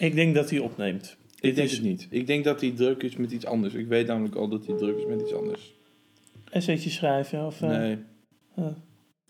Ik 0.00 0.14
denk 0.14 0.34
dat 0.34 0.50
hij 0.50 0.58
opneemt. 0.58 1.16
Ik, 1.40 1.54
denk 1.54 1.68
is, 1.68 1.72
het 1.72 1.82
niet. 1.82 2.06
Ik 2.10 2.26
denk 2.26 2.44
dat 2.44 2.60
hij 2.60 2.70
druk 2.70 3.02
is 3.02 3.16
met 3.16 3.32
iets 3.32 3.46
anders. 3.46 3.74
Ik 3.74 3.86
weet 3.86 4.06
namelijk 4.06 4.34
al 4.34 4.48
dat 4.48 4.66
hij 4.66 4.76
druk 4.76 4.98
is 4.98 5.06
met 5.06 5.20
iets 5.20 5.34
anders. 5.34 5.74
Essaytje 6.50 6.90
schrijven 6.90 7.46
of... 7.46 7.60
Uh, 7.60 7.68
nee. 7.68 7.98
Oh. 8.56 8.76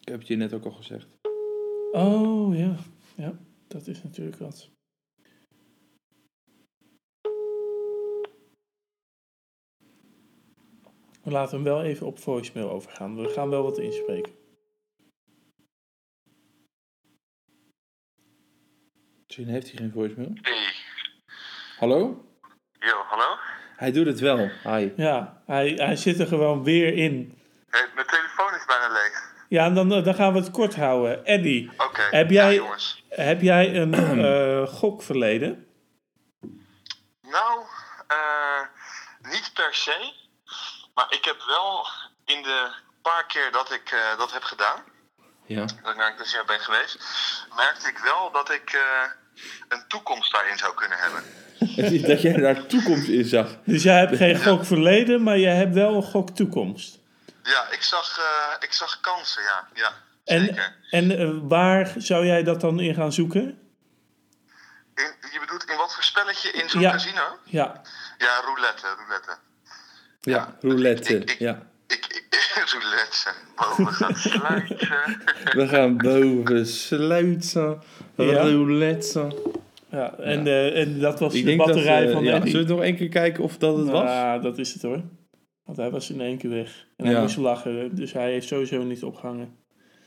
Ik 0.00 0.09
heb 0.09 0.18
het 0.18 0.28
je 0.28 0.37
net 0.37 0.52
ook 0.52 0.64
al 0.64 0.70
gezegd. 0.70 1.06
Oh, 1.92 2.56
ja. 2.56 2.76
Ja, 3.14 3.38
dat 3.68 3.87
is 3.87 4.02
natuurlijk 4.02 4.37
wat. 4.37 4.68
We 11.22 11.30
laten 11.30 11.54
hem 11.54 11.64
wel 11.64 11.83
even 11.83 12.06
op 12.06 12.18
voicemail 12.18 12.70
overgaan. 12.70 13.16
We 13.16 13.28
gaan 13.28 13.48
wel 13.48 13.62
wat 13.62 13.78
inspreken. 13.78 14.33
Misschien 19.30 19.48
heeft 19.54 19.66
hij 19.68 19.76
geen 19.76 19.90
voicemail. 19.94 20.32
Hey. 20.42 20.74
Hallo? 21.78 22.24
Yo, 22.78 23.02
hallo? 23.08 23.38
Hij 23.76 23.92
doet 23.92 24.06
het 24.06 24.20
wel. 24.20 24.50
Hi. 24.62 24.92
Ja, 24.96 25.42
hij, 25.46 25.68
hij 25.76 25.96
zit 25.96 26.18
er 26.20 26.26
gewoon 26.26 26.64
weer 26.64 26.94
in. 26.94 27.38
Hey, 27.68 27.86
mijn 27.94 28.06
telefoon 28.06 28.54
is 28.54 28.64
bijna 28.66 28.88
leeg. 28.92 29.32
Ja, 29.48 29.64
en 29.64 29.74
dan, 29.74 29.88
dan 29.88 30.14
gaan 30.14 30.32
we 30.32 30.38
het 30.38 30.50
kort 30.50 30.76
houden. 30.76 31.24
Eddie, 31.24 31.70
Oké. 31.76 32.00
Heb 32.10 32.30
jij- 32.30 32.54
Ja, 32.54 32.74
heb 33.08 33.40
jij 33.40 33.76
een 33.76 33.94
eh 33.94 34.66
gokverleden? 34.80 35.66
Nou, 37.22 37.60
eh, 38.06 38.60
niet 39.30 39.50
per 39.54 39.74
se. 39.74 40.12
Maar 40.94 41.06
ik 41.10 41.24
heb 41.24 41.36
wel 41.46 41.86
in 42.36 42.42
de 42.42 42.70
paar 43.02 43.26
keer 43.26 43.52
dat 43.52 43.72
ik 43.72 43.90
eh, 43.90 44.18
dat 44.18 44.32
heb 44.32 44.42
gedaan, 44.42 44.82
Ja. 45.46 45.60
dat 45.60 45.90
ik 45.90 45.96
naar 45.96 46.10
een 46.10 46.16
casino 46.16 46.44
ben 46.44 46.60
geweest, 46.60 46.98
merkte 47.56 47.88
ik 47.88 47.98
wel 47.98 48.30
dat 48.32 48.50
ik 48.50 48.70
eh, 48.72 49.10
een 49.68 49.83
toekomst 49.88 50.33
daarin 50.33 50.59
zou 50.59 50.74
kunnen 50.74 50.98
hebben. 50.98 51.22
Dat 52.09 52.22
jij 52.22 52.33
daar 52.33 52.66
toekomst 52.66 53.09
in 53.09 53.24
zag. 53.24 53.57
Dus 53.64 53.83
jij 53.83 53.98
hebt 53.98 54.16
geen 54.16 54.42
gokverleden, 54.42 55.22
maar 55.22 55.38
jij 55.38 55.55
hebt 55.55 55.74
wel 55.74 55.94
een 55.94 56.03
goktoekomst. 56.03 56.98
Ja, 57.42 57.70
ik 57.70 57.83
zag, 57.83 58.18
eh, 58.18 58.57
ik 58.68 58.72
zag 58.72 59.00
kansen, 59.00 59.42
ja. 59.42 59.68
ja 59.74 59.92
En, 60.24 60.44
zeker. 60.44 60.76
en 60.90 61.18
eh, 61.18 61.31
waar 61.42 61.92
zou 61.96 62.26
jij 62.26 62.42
dat 62.42 62.61
dan 62.61 62.81
in 62.81 62.94
gaan 62.94 63.12
zoeken? 63.12 63.42
In, 64.94 65.12
je 65.33 65.38
bedoelt 65.40 65.64
in 65.70 65.76
wat 65.76 65.94
voor 65.94 66.03
spelletje 66.03 66.50
in 66.50 66.68
zo'n 66.68 66.81
Ja. 66.81 66.90
casino? 66.90 67.38
Ja, 67.44 67.83
Ja, 68.18 68.40
roulette, 68.44 68.87
roulette. 68.98 69.37
Ja, 70.20 70.57
roulette. 70.61 71.16
Ik- 71.18 71.31
ik- 71.31 71.38
Ja. 71.38 71.62
Ik, 71.87 72.07
ik 72.07 72.26
roulette. 72.72 73.33
Boven 73.57 73.92
gaat 73.92 74.18
sluiten. 74.33 75.22
We 75.55 75.68
gaan 75.68 75.96
boven 75.96 76.66
sluiten. 76.66 77.83
Ja. 78.24 78.42
Roulette. 78.42 79.33
ja. 79.90 80.14
En, 80.18 80.46
eh, 80.46 80.80
en 80.80 80.98
dat 80.98 81.20
was 81.20 81.35
Ik 81.35 81.44
de 81.44 81.56
dat... 81.56 81.66
batterij 81.66 82.06
eh, 82.06 82.12
van 82.12 82.24
ja, 82.24 82.35
Eddie. 82.35 82.50
zullen 82.50 82.66
we 82.66 82.72
nog 82.72 82.83
één 82.83 82.96
keer 82.96 83.09
kijken 83.09 83.44
of 83.44 83.59
dat 83.59 83.76
het 83.76 83.88
was? 83.88 84.02
Ja, 84.02 84.38
dat 84.38 84.59
is 84.59 84.72
het 84.72 84.83
hoor. 84.83 85.02
Want 85.64 85.76
hij 85.76 85.90
was 85.90 86.11
in 86.11 86.20
één 86.20 86.38
keer 86.38 86.50
weg. 86.50 86.87
En 86.96 87.06
hij 87.06 87.20
moest 87.20 87.37
lachen, 87.37 87.96
dus 87.96 88.12
hij 88.12 88.33
heeft 88.33 88.46
sowieso 88.46 88.83
niet 88.83 89.02
opgehangen. 89.02 89.56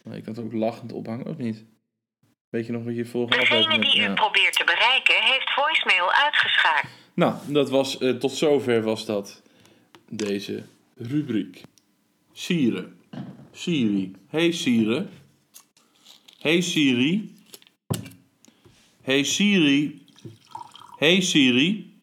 Maar 0.03 0.17
ik 0.17 0.25
had 0.25 0.39
ook 0.39 0.53
lachend 0.53 0.93
ophangen, 0.93 1.27
of 1.27 1.37
niet? 1.37 1.63
Weet 2.49 2.65
je 2.65 2.71
nog 2.71 2.83
wat 2.83 2.95
je 2.95 3.05
vorige 3.05 3.39
Degene 3.39 3.59
aflevering... 3.59 3.93
die 3.93 4.01
u 4.01 4.13
probeert 4.13 4.53
te 4.53 4.63
bereiken 4.65 5.15
heeft 5.31 5.53
voicemail 5.53 6.11
uitgeschakeld. 6.11 6.91
Nou, 7.13 7.35
dat 7.47 7.69
was, 7.69 7.97
eh, 7.97 8.09
tot 8.09 8.31
zover 8.31 8.81
was 8.81 9.05
dat 9.05 9.41
deze 10.09 10.63
rubriek. 10.97 11.61
Sire. 12.33 12.87
Siri. 13.51 14.11
Hey 14.27 14.51
Siri. 14.51 15.07
Hey 16.39 16.61
Siri. 16.61 17.32
Hey 19.03 19.23
Siri. 19.23 20.05
Hey 20.97 21.21
Siri. 21.21 22.01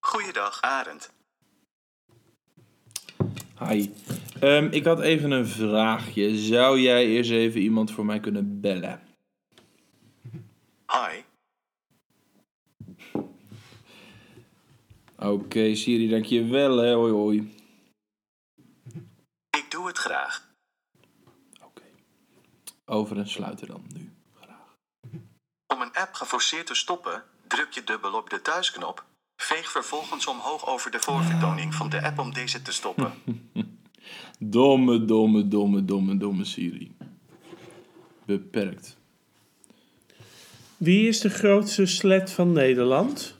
Goeiedag, 0.00 0.60
Arend. 0.60 1.12
Hi. 3.58 3.90
Ehm, 4.40 4.68
ik 4.70 4.84
had 4.84 5.00
even 5.00 5.30
een 5.30 5.46
vraagje. 5.46 6.38
Zou 6.38 6.80
jij 6.80 7.06
eerst 7.06 7.30
even 7.30 7.60
iemand 7.60 7.90
voor 7.90 8.04
mij 8.04 8.20
kunnen 8.20 8.60
bellen? 8.60 9.00
Hi. 10.86 11.22
Oké, 15.32 15.74
Siri, 15.74 16.08
dankjewel. 16.08 16.76
Hè. 16.76 16.92
Hoi, 16.92 17.12
hoi. 17.12 17.54
Ik 19.50 19.66
doe 19.70 19.86
het 19.86 19.98
graag. 19.98 20.54
Oké. 21.64 21.82
Over 22.84 23.18
en 23.18 23.28
sluiten 23.28 23.66
dan 23.66 23.86
nu. 23.94 24.13
Om 25.74 25.80
een 25.80 25.94
app 25.94 26.14
geforceerd 26.14 26.66
te 26.66 26.74
stoppen, 26.74 27.22
druk 27.46 27.72
je 27.72 27.84
dubbel 27.84 28.12
op 28.12 28.30
de 28.30 28.42
thuisknop. 28.42 29.04
Veeg 29.36 29.70
vervolgens 29.70 30.26
omhoog 30.26 30.66
over 30.66 30.90
de 30.90 31.00
voorvertoning 31.00 31.74
van 31.74 31.88
de 31.88 32.02
app 32.02 32.18
om 32.18 32.32
deze 32.32 32.62
te 32.62 32.72
stoppen. 32.72 33.12
Domme, 34.38 35.04
domme, 35.04 35.48
domme, 35.48 35.84
domme, 35.84 36.16
domme 36.16 36.44
Siri. 36.44 36.96
Beperkt. 38.24 38.96
Wie 40.76 41.08
is 41.08 41.20
de 41.20 41.30
grootste 41.30 41.86
slet 41.86 42.32
van 42.32 42.52
Nederland? 42.52 43.38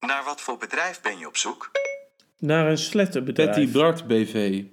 Naar 0.00 0.24
wat 0.24 0.40
voor 0.40 0.58
bedrijf 0.58 1.00
ben 1.00 1.18
je 1.18 1.26
op 1.26 1.36
zoek? 1.36 1.70
Naar 2.38 2.66
een 2.66 2.78
slettenbedrijf. 2.78 3.48
Patty 3.50 3.72
Bart 3.72 4.06
BV. 4.06 4.64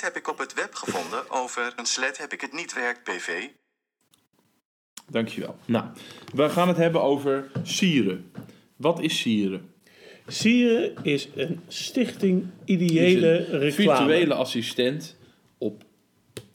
Dit 0.00 0.08
heb 0.14 0.22
ik 0.22 0.28
op 0.28 0.38
het 0.38 0.54
web 0.54 0.74
gevonden 0.74 1.30
over 1.30 1.72
een 1.76 1.86
slet 1.86 2.18
heb 2.18 2.32
ik 2.32 2.40
het 2.40 2.52
niet 2.52 2.74
werkt 2.74 3.04
BV. 3.04 3.28
Dankjewel. 5.10 5.56
Nou, 5.64 5.84
we 6.34 6.48
gaan 6.48 6.68
het 6.68 6.76
hebben 6.76 7.02
over 7.02 7.50
sieren. 7.62 8.30
Wat 8.76 9.00
is 9.00 9.18
sieren? 9.20 9.72
Sieren 10.26 10.94
is 11.02 11.28
een 11.34 11.60
stichting 11.68 12.42
Is 12.64 12.74
ideële 12.74 13.46
een 13.46 13.58
reclame. 13.58 13.96
virtuele 13.98 14.34
assistent 14.34 15.16
op 15.58 15.82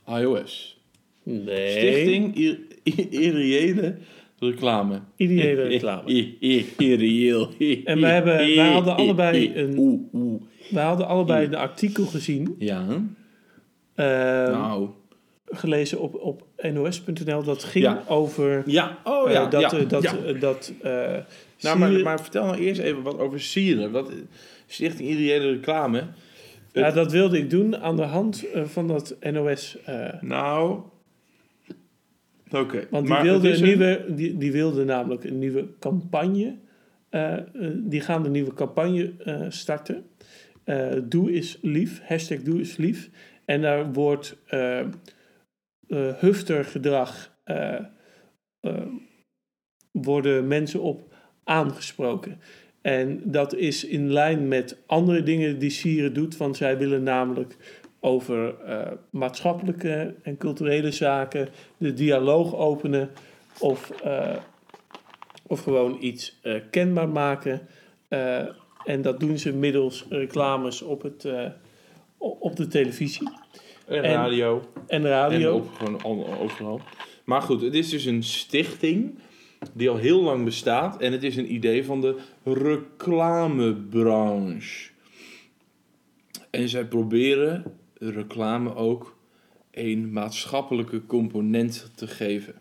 iOS. 0.08 0.82
Nee. 1.24 1.72
Stichting 1.72 2.36
i- 2.38 2.68
i- 2.84 3.08
Irreële 3.10 3.98
Reclame. 4.40 5.02
Ideële 5.16 5.64
reclame. 5.64 6.38
Irreëel. 6.78 7.50
En 7.84 8.00
we 8.00 8.06
hebben- 8.08 8.38
wij 8.56 8.72
hadden 8.72 8.96
allebei 8.96 9.56
een- 9.56 9.78
Oeh, 9.78 10.02
oeh. 10.14 10.42
We 10.70 10.80
hadden 10.80 11.08
allebei 11.08 11.46
een 11.46 11.56
artikel 11.56 12.06
gezien. 12.06 12.56
Ja, 12.60 13.04
nou. 13.96 14.90
Gelezen 15.46 16.00
op, 16.00 16.16
op 16.16 16.48
nos.nl. 16.74 17.44
Dat 17.44 17.64
ging 17.64 17.86
Ja. 17.86 18.04
over... 18.08 18.64
Ja, 18.66 18.98
oh 19.04 19.28
eh, 19.28 19.34
ja. 19.34 19.46
dat, 19.46 19.62
ja, 19.62 19.78
eh, 19.78 19.90
dat, 19.90 20.04
ja. 20.04 20.18
eh, 20.18 20.40
dat 20.40 20.74
Nou, 21.62 21.78
maar, 21.78 21.92
maar 21.92 22.22
vertel 22.22 22.46
nou 22.46 22.58
eerst 22.58 22.82
even 22.82 23.02
wat 23.02 23.18
over 23.18 23.42
sieren. 23.42 23.92
Wat, 23.92 24.12
Stichting 24.68 25.10
Ideële 25.10 25.52
Reclame. 25.52 26.04
ja, 26.72 26.92
dat 26.92 27.12
wilde 27.12 27.38
ik 27.38 27.50
doen 27.50 27.78
aan 27.78 27.96
de 27.96 28.02
hand 28.04 28.46
van 28.66 28.88
dat 28.88 29.16
NOS. 29.32 29.78
Nou. 30.22 30.80
Oké. 32.52 32.88
want 32.90 33.08
die 33.08 33.18
wilde, 33.22 33.54
een 33.54 33.64
nieuwe, 33.64 34.06
die, 34.10 34.38
die 34.38 34.52
wilde 34.52 34.84
namelijk 34.84 35.24
een 35.24 35.40
nieuwe 35.40 35.68
campagne. 35.80 36.56
die 37.74 38.02
gaan 38.02 38.24
de 38.24 38.30
nieuwe 38.30 38.54
campagne 38.54 39.14
starten. 39.50 40.06
Doe 41.04 41.32
is 41.32 41.58
lief. 41.62 42.02
Hashtag 42.04 42.42
doe 42.42 42.60
is 42.60 42.78
lief. 42.78 43.10
En 43.46 43.62
daar 43.62 43.94
wordt 43.94 44.38
hufter 46.20 46.66
gedrag. 46.66 47.34
eh, 47.44 48.82
worden 49.92 50.48
mensen 50.48 50.82
op 50.82 51.14
aangesproken. 51.44 52.40
En 52.82 53.22
dat 53.24 53.56
is 53.56 53.86
in 53.86 54.12
lijn 54.12 54.48
met 54.48 54.78
andere 54.86 55.24
dingen 55.24 55.60
die 55.60 55.70
Sieren 55.70 56.14
doet. 56.14 56.38
Want 56.38 56.58
zij 56.58 56.78
willen 56.78 57.04
namelijk 57.04 57.56
over 58.00 58.56
maatschappelijke 59.10 60.16
en 60.22 60.38
culturele 60.38 60.92
zaken 60.92 61.50
de 61.78 61.94
dialoog 61.94 62.56
openen. 62.56 63.10
Of, 63.60 63.92
of 65.48 65.64
gewoon 65.64 65.98
iets 66.00 66.42
kenbaar 66.70 67.10
maken. 67.10 67.62
En 68.86 69.02
dat 69.02 69.20
doen 69.20 69.38
ze 69.38 69.54
middels 69.54 70.06
reclames 70.10 70.82
op, 70.82 71.02
het, 71.02 71.28
op 72.30 72.56
de 72.56 72.68
televisie 72.68 73.30
En 73.88 74.04
En- 74.04 74.14
radio. 74.14 74.70
en 74.88 75.04
En 75.04 75.10
radio. 75.10 75.56
op, 75.56 75.70
gewoon 75.74 76.02
al- 76.02 76.38
overal. 76.40 76.82
Maar 77.26 77.42
goed, 77.42 77.62
het 77.62 77.74
is 77.74 77.90
dus 77.90 78.06
een 78.06 78.24
stichting 78.24 79.20
die 79.74 79.90
al 79.90 79.98
heel 79.98 80.22
lang 80.22 80.44
bestaat. 80.44 81.02
En 81.02 81.12
het 81.12 81.24
is 81.24 81.36
een 81.36 81.54
idee 81.54 81.86
van 81.86 82.02
de 82.02 82.16
reclamebranche. 82.44 84.90
En 86.50 86.70
zij 86.70 86.86
proberen 86.86 87.64
reclame 88.00 88.76
ook 88.76 89.18
een 89.72 90.12
maatschappelijke 90.12 91.06
component 91.06 91.92
te 91.96 92.08
geven. 92.08 92.56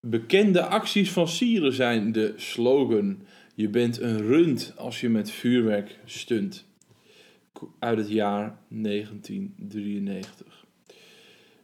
Bekende 0.00 0.64
acties 0.66 1.10
van 1.12 1.28
Sieren 1.28 1.72
zijn 1.72 2.12
de 2.12 2.32
slogan... 2.36 3.22
Je 3.54 3.68
bent 3.68 4.00
een 4.00 4.18
rund 4.18 4.74
als 4.76 5.00
je 5.00 5.08
met 5.08 5.30
vuurwerk 5.30 5.98
stunt. 6.04 6.66
Uit 7.78 7.98
het 7.98 8.08
jaar 8.08 8.58
1993. 8.68 10.66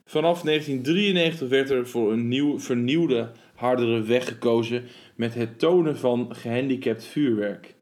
Vanaf 0.05 0.43
1993 0.43 1.49
werd 1.49 1.71
er 1.71 1.89
voor 1.89 2.13
een 2.13 2.29
nieuw, 2.29 2.59
vernieuwde, 2.59 3.33
hardere 3.55 4.03
weg 4.03 4.29
gekozen 4.29 4.85
met 5.15 5.35
het 5.35 5.59
tonen 5.59 5.99
van 5.99 6.35
gehandicapt 6.35 7.05
vuurwerk. 7.05 7.75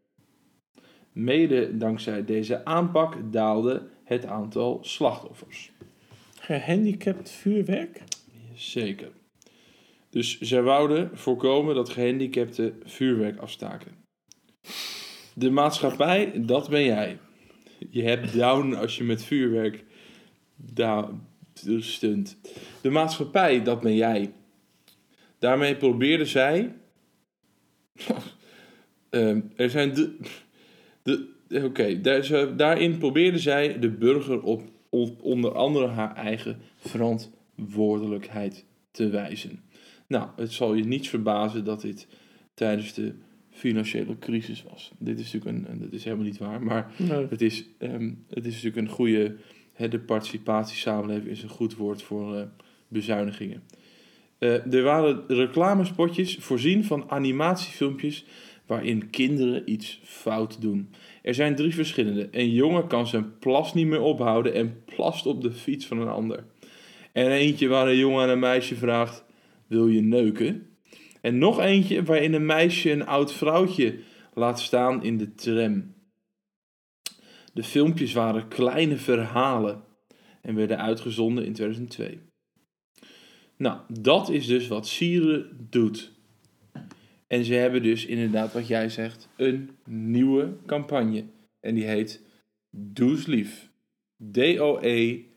Mede 1.12 1.76
dankzij 1.76 2.24
deze 2.24 2.64
aanpak 2.64 3.32
daalde 3.32 3.88
het 4.04 4.26
aantal 4.26 4.78
slachtoffers. 4.82 5.72
Gehandicapt 6.40 7.30
vuurwerk. 7.30 8.02
Zeker. 8.54 9.10
Dus 10.10 10.40
zij 10.40 10.62
wouden 10.62 11.10
voorkomen 11.18 11.74
dat 11.74 11.88
gehandicapten 11.88 12.80
vuurwerk 12.84 13.38
afstaken. 13.38 13.92
De 15.34 15.50
maatschappij, 15.50 16.32
dat 16.44 16.68
ben 16.68 16.84
jij. 16.84 17.18
Je 17.90 18.02
hebt 18.02 18.32
down 18.32 18.74
als 18.74 18.96
je 18.96 19.04
met 19.04 19.24
vuurwerk 19.24 19.84
down 20.56 21.20
stunt. 21.78 22.36
De 22.82 22.90
maatschappij, 22.90 23.62
dat 23.62 23.80
ben 23.80 23.94
jij. 23.94 24.32
Daarmee 25.38 25.76
probeerde 25.76 26.24
zij. 26.24 26.74
Ehm, 29.10 29.40
er 29.56 29.70
zijn 29.70 29.94
de. 29.94 30.16
de 31.02 31.32
Oké, 31.64 32.00
daar, 32.00 32.56
daarin 32.56 32.98
probeerde 32.98 33.38
zij 33.38 33.78
de 33.78 33.90
burger 33.90 34.42
op, 34.42 34.62
op 34.88 35.22
onder 35.22 35.54
andere 35.54 35.86
haar 35.86 36.14
eigen 36.14 36.60
verantwoordelijkheid 36.76 38.64
te 38.90 39.08
wijzen. 39.08 39.62
Nou, 40.06 40.28
het 40.36 40.52
zal 40.52 40.74
je 40.74 40.84
niets 40.84 41.08
verbazen 41.08 41.64
dat 41.64 41.80
dit 41.80 42.06
tijdens 42.54 42.94
de 42.94 43.14
financiële 43.54 44.18
crisis 44.18 44.64
was. 44.70 44.92
Dit 44.98 45.18
is 45.18 45.32
natuurlijk 45.32 45.56
een, 45.58 45.72
en 45.72 45.78
dat 45.78 45.92
is 45.92 46.04
helemaal 46.04 46.24
niet 46.24 46.38
waar, 46.38 46.62
maar 46.62 46.92
Nee. 46.96 47.26
het 47.30 47.42
is, 47.42 47.64
ehm, 47.78 48.10
het 48.28 48.46
is 48.46 48.52
natuurlijk 48.54 48.86
een 48.86 48.94
goede, 48.94 49.36
hè, 49.72 49.88
de 49.88 49.98
participatiesamenleving 49.98 51.30
is 51.30 51.42
een 51.42 51.48
goed 51.48 51.76
woord 51.76 52.02
voor 52.02 52.36
eh, 52.36 52.42
bezuinigingen. 52.88 53.62
Eh, 54.38 54.72
er 54.74 54.82
waren 54.82 55.24
reclamespotjes 55.28 56.36
voorzien 56.36 56.84
van 56.84 57.10
animatiefilmpjes 57.10 58.24
waarin 58.66 59.10
kinderen 59.10 59.70
iets 59.70 60.00
fout 60.04 60.60
doen. 60.60 60.88
Er 61.22 61.34
zijn 61.34 61.54
drie 61.56 61.74
verschillende. 61.74 62.28
Een 62.30 62.50
jongen 62.52 62.86
kan 62.86 63.06
zijn 63.06 63.38
plas 63.38 63.74
niet 63.74 63.86
meer 63.86 64.00
ophouden 64.00 64.54
en 64.54 64.82
plast 64.84 65.26
op 65.26 65.42
de 65.42 65.52
fiets 65.52 65.86
van 65.86 66.00
een 66.00 66.08
ander. 66.08 66.44
En 67.12 67.30
eentje 67.30 67.68
waar 67.68 67.88
een 67.88 67.96
jongen 67.96 68.22
aan 68.22 68.28
een 68.28 68.38
meisje 68.38 68.74
vraagt, 68.74 69.24
wil 69.66 69.88
je 69.88 70.00
neuken? 70.00 70.66
En 71.24 71.38
nog 71.38 71.60
eentje 71.60 72.02
waarin 72.02 72.34
een 72.34 72.46
meisje 72.46 72.90
een 72.90 73.06
oud 73.06 73.32
vrouwtje 73.32 73.98
laat 74.34 74.60
staan 74.60 75.02
in 75.02 75.18
de 75.18 75.34
tram. 75.34 75.94
De 77.52 77.62
filmpjes 77.62 78.12
waren 78.12 78.48
kleine 78.48 78.96
verhalen 78.96 79.84
en 80.42 80.54
werden 80.54 80.78
uitgezonden 80.78 81.44
in 81.44 81.52
2002. 81.52 82.18
Nou, 83.56 83.80
dat 84.00 84.28
is 84.28 84.46
dus 84.46 84.68
wat 84.68 84.86
Sieren 84.86 85.66
doet. 85.70 86.12
En 87.26 87.44
ze 87.44 87.54
hebben 87.54 87.82
dus 87.82 88.06
inderdaad, 88.06 88.52
wat 88.52 88.66
jij 88.66 88.88
zegt, 88.88 89.28
een 89.36 89.70
nieuwe 89.84 90.56
campagne. 90.66 91.24
En 91.60 91.74
die 91.74 91.84
heet 91.84 92.22
Does 92.70 93.26
Lief. 93.26 93.70
D-O-E-S-L-I-E-F. 94.32 95.32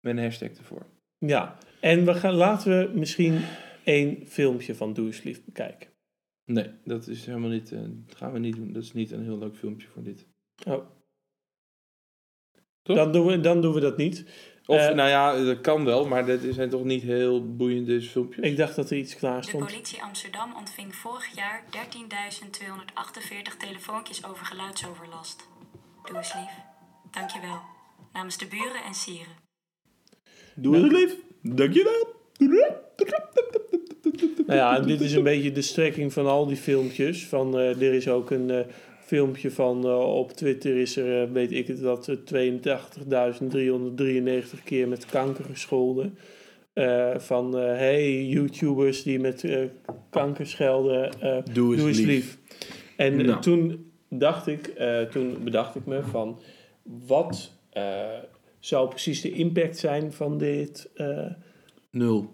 Met 0.00 0.16
een 0.16 0.22
hashtag 0.22 0.48
ervoor. 0.48 0.86
Ja, 1.18 1.58
en 1.80 2.04
we 2.04 2.14
gaan, 2.14 2.34
laten 2.34 2.78
we 2.78 2.98
misschien 2.98 3.40
één 3.84 4.26
filmpje 4.26 4.74
van 4.74 4.92
Doe 4.92 5.06
eens 5.06 5.22
lief 5.22 5.44
bekijken. 5.44 5.88
Nee, 6.44 6.70
dat 6.84 7.06
is 7.06 7.26
helemaal 7.26 7.50
niet. 7.50 7.72
eh, 7.72 7.78
dat 8.06 8.16
gaan 8.16 8.32
we 8.32 8.38
niet 8.38 8.56
doen. 8.56 8.72
Dat 8.72 8.82
is 8.82 8.92
niet 8.92 9.10
een 9.10 9.22
heel 9.24 9.38
leuk 9.38 9.56
filmpje 9.56 9.88
voor 9.88 10.02
dit. 10.02 10.26
Oh. 10.66 10.86
Toch? 12.82 12.96
Dan 12.96 13.12
doen, 13.12 13.26
we, 13.26 13.40
dan 13.40 13.60
doen 13.60 13.74
we 13.74 13.80
dat 13.80 13.96
niet. 13.96 14.24
Of, 14.66 14.76
Eh, 14.78 14.94
nou 14.94 15.08
ja, 15.08 15.44
dat 15.44 15.60
kan 15.60 15.84
wel, 15.84 16.06
maar 16.06 16.26
dat 16.26 16.40
zijn 16.50 16.68
toch 16.70 16.84
niet 16.84 17.02
heel 17.02 17.54
boeiende 17.56 18.02
filmpjes? 18.02 18.44
Ik 18.50 18.56
dacht 18.56 18.76
dat 18.76 18.90
er 18.90 18.96
iets 18.96 19.16
klaar 19.16 19.40
De 19.40 19.46
stond. 19.46 19.64
politie 19.66 20.02
Amsterdam 20.02 20.54
ontving 20.56 20.94
vorig 20.94 21.34
jaar 21.34 21.64
13.248 21.70 23.56
telefoontjes 23.58 24.24
over 24.24 24.46
geluidsoverlast. 24.46 25.48
Doe 26.04 26.16
eens 26.16 26.34
lief. 26.34 26.50
Dankjewel. 27.10 27.60
Namens 28.12 28.38
de 28.38 28.46
buren 28.46 28.84
en 28.86 28.94
sieren. 28.94 29.32
Doe 30.54 30.76
het 30.76 30.92
lief. 30.92 31.16
Dankjewel. 31.54 32.06
Nou 34.46 34.58
ja, 34.60 34.76
en 34.76 34.86
dit 34.86 35.00
is 35.00 35.12
een 35.12 35.22
beetje 35.22 35.52
de 35.52 35.62
strekking 35.62 36.12
van 36.12 36.26
al 36.26 36.46
die 36.46 36.56
filmpjes. 36.56 37.26
Van, 37.26 37.58
eh, 37.58 37.82
er 37.82 37.94
is 37.94 38.08
ook 38.08 38.30
een 38.30 38.50
eh, 38.50 38.60
filmpje 39.00 39.50
van 39.50 39.84
eh, 39.84 40.14
op 40.14 40.32
Twitter 40.32 40.76
is 40.76 40.96
er, 40.96 41.32
weet 41.32 41.52
ik 41.52 41.66
het, 41.66 41.80
dat 41.80 42.08
eh, 42.08 42.16
82.393 42.16 42.22
keer 44.64 44.88
met 44.88 45.06
kanker 45.06 45.44
gescholden. 45.44 46.18
Van, 47.16 47.52
hey, 47.54 48.22
YouTubers 48.24 49.02
die 49.02 49.18
met 49.20 49.44
kanker 50.10 50.46
schelden, 50.46 51.10
Doe 51.52 51.72
eens 51.72 51.80
doe 51.80 51.88
eens 51.88 51.98
lief. 51.98 52.06
lief. 52.06 52.38
En 52.96 53.26
Nou. 53.26 53.40
toen 53.40 53.90
dacht 54.08 54.46
ik, 54.46 54.72
toen 55.10 55.36
bedacht 55.44 55.74
ik 55.74 55.86
me 55.86 56.02
van, 56.02 56.40
wat 57.06 57.52
zou 58.68 58.88
precies 58.88 59.20
de 59.20 59.30
impact 59.30 59.78
zijn 59.78 60.12
van 60.12 60.38
dit 60.38 60.90
eh, 60.94 61.26
Nul. 61.90 62.30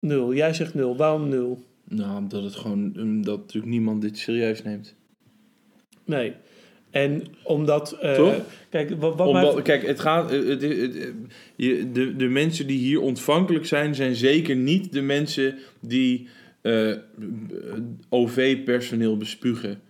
nul? 0.00 0.34
Jij 0.34 0.54
zegt 0.54 0.74
nul, 0.74 0.96
waarom 0.96 1.28
nul? 1.28 1.64
Nou, 1.88 2.16
omdat 2.18 2.42
het 2.42 2.54
gewoon, 2.54 2.92
um, 2.96 3.22
dat 3.24 3.38
natuurlijk 3.38 3.72
niemand 3.72 4.02
dit 4.02 4.18
serieus 4.18 4.62
neemt. 4.62 4.94
Nee. 6.04 6.32
En 6.90 7.22
omdat... 7.42 7.92
eh, 7.92 8.14
Toch? 8.14 8.40
Kijk, 8.70 8.90
wat, 8.90 9.16
wat 9.16 9.32
mij- 9.32 9.44
Omdat, 9.48 9.62
kijk, 9.62 9.86
het 9.86 10.00
gaat, 10.00 10.30
het, 10.30 10.62
het- 10.62 10.62
het- 10.62 11.12
je, 11.56 11.90
de, 11.92 12.16
de 12.16 12.28
mensen 12.28 12.66
die 12.66 12.78
hier 12.78 13.00
ontvankelijk 13.00 13.66
zijn, 13.66 13.94
zijn 13.94 14.14
zeker 14.14 14.56
niet 14.56 14.92
de 14.92 15.00
mensen 15.02 15.58
die 15.80 16.28
eh, 16.60 16.96
OV-personeel 18.08 19.16
bespugen. 19.16 19.80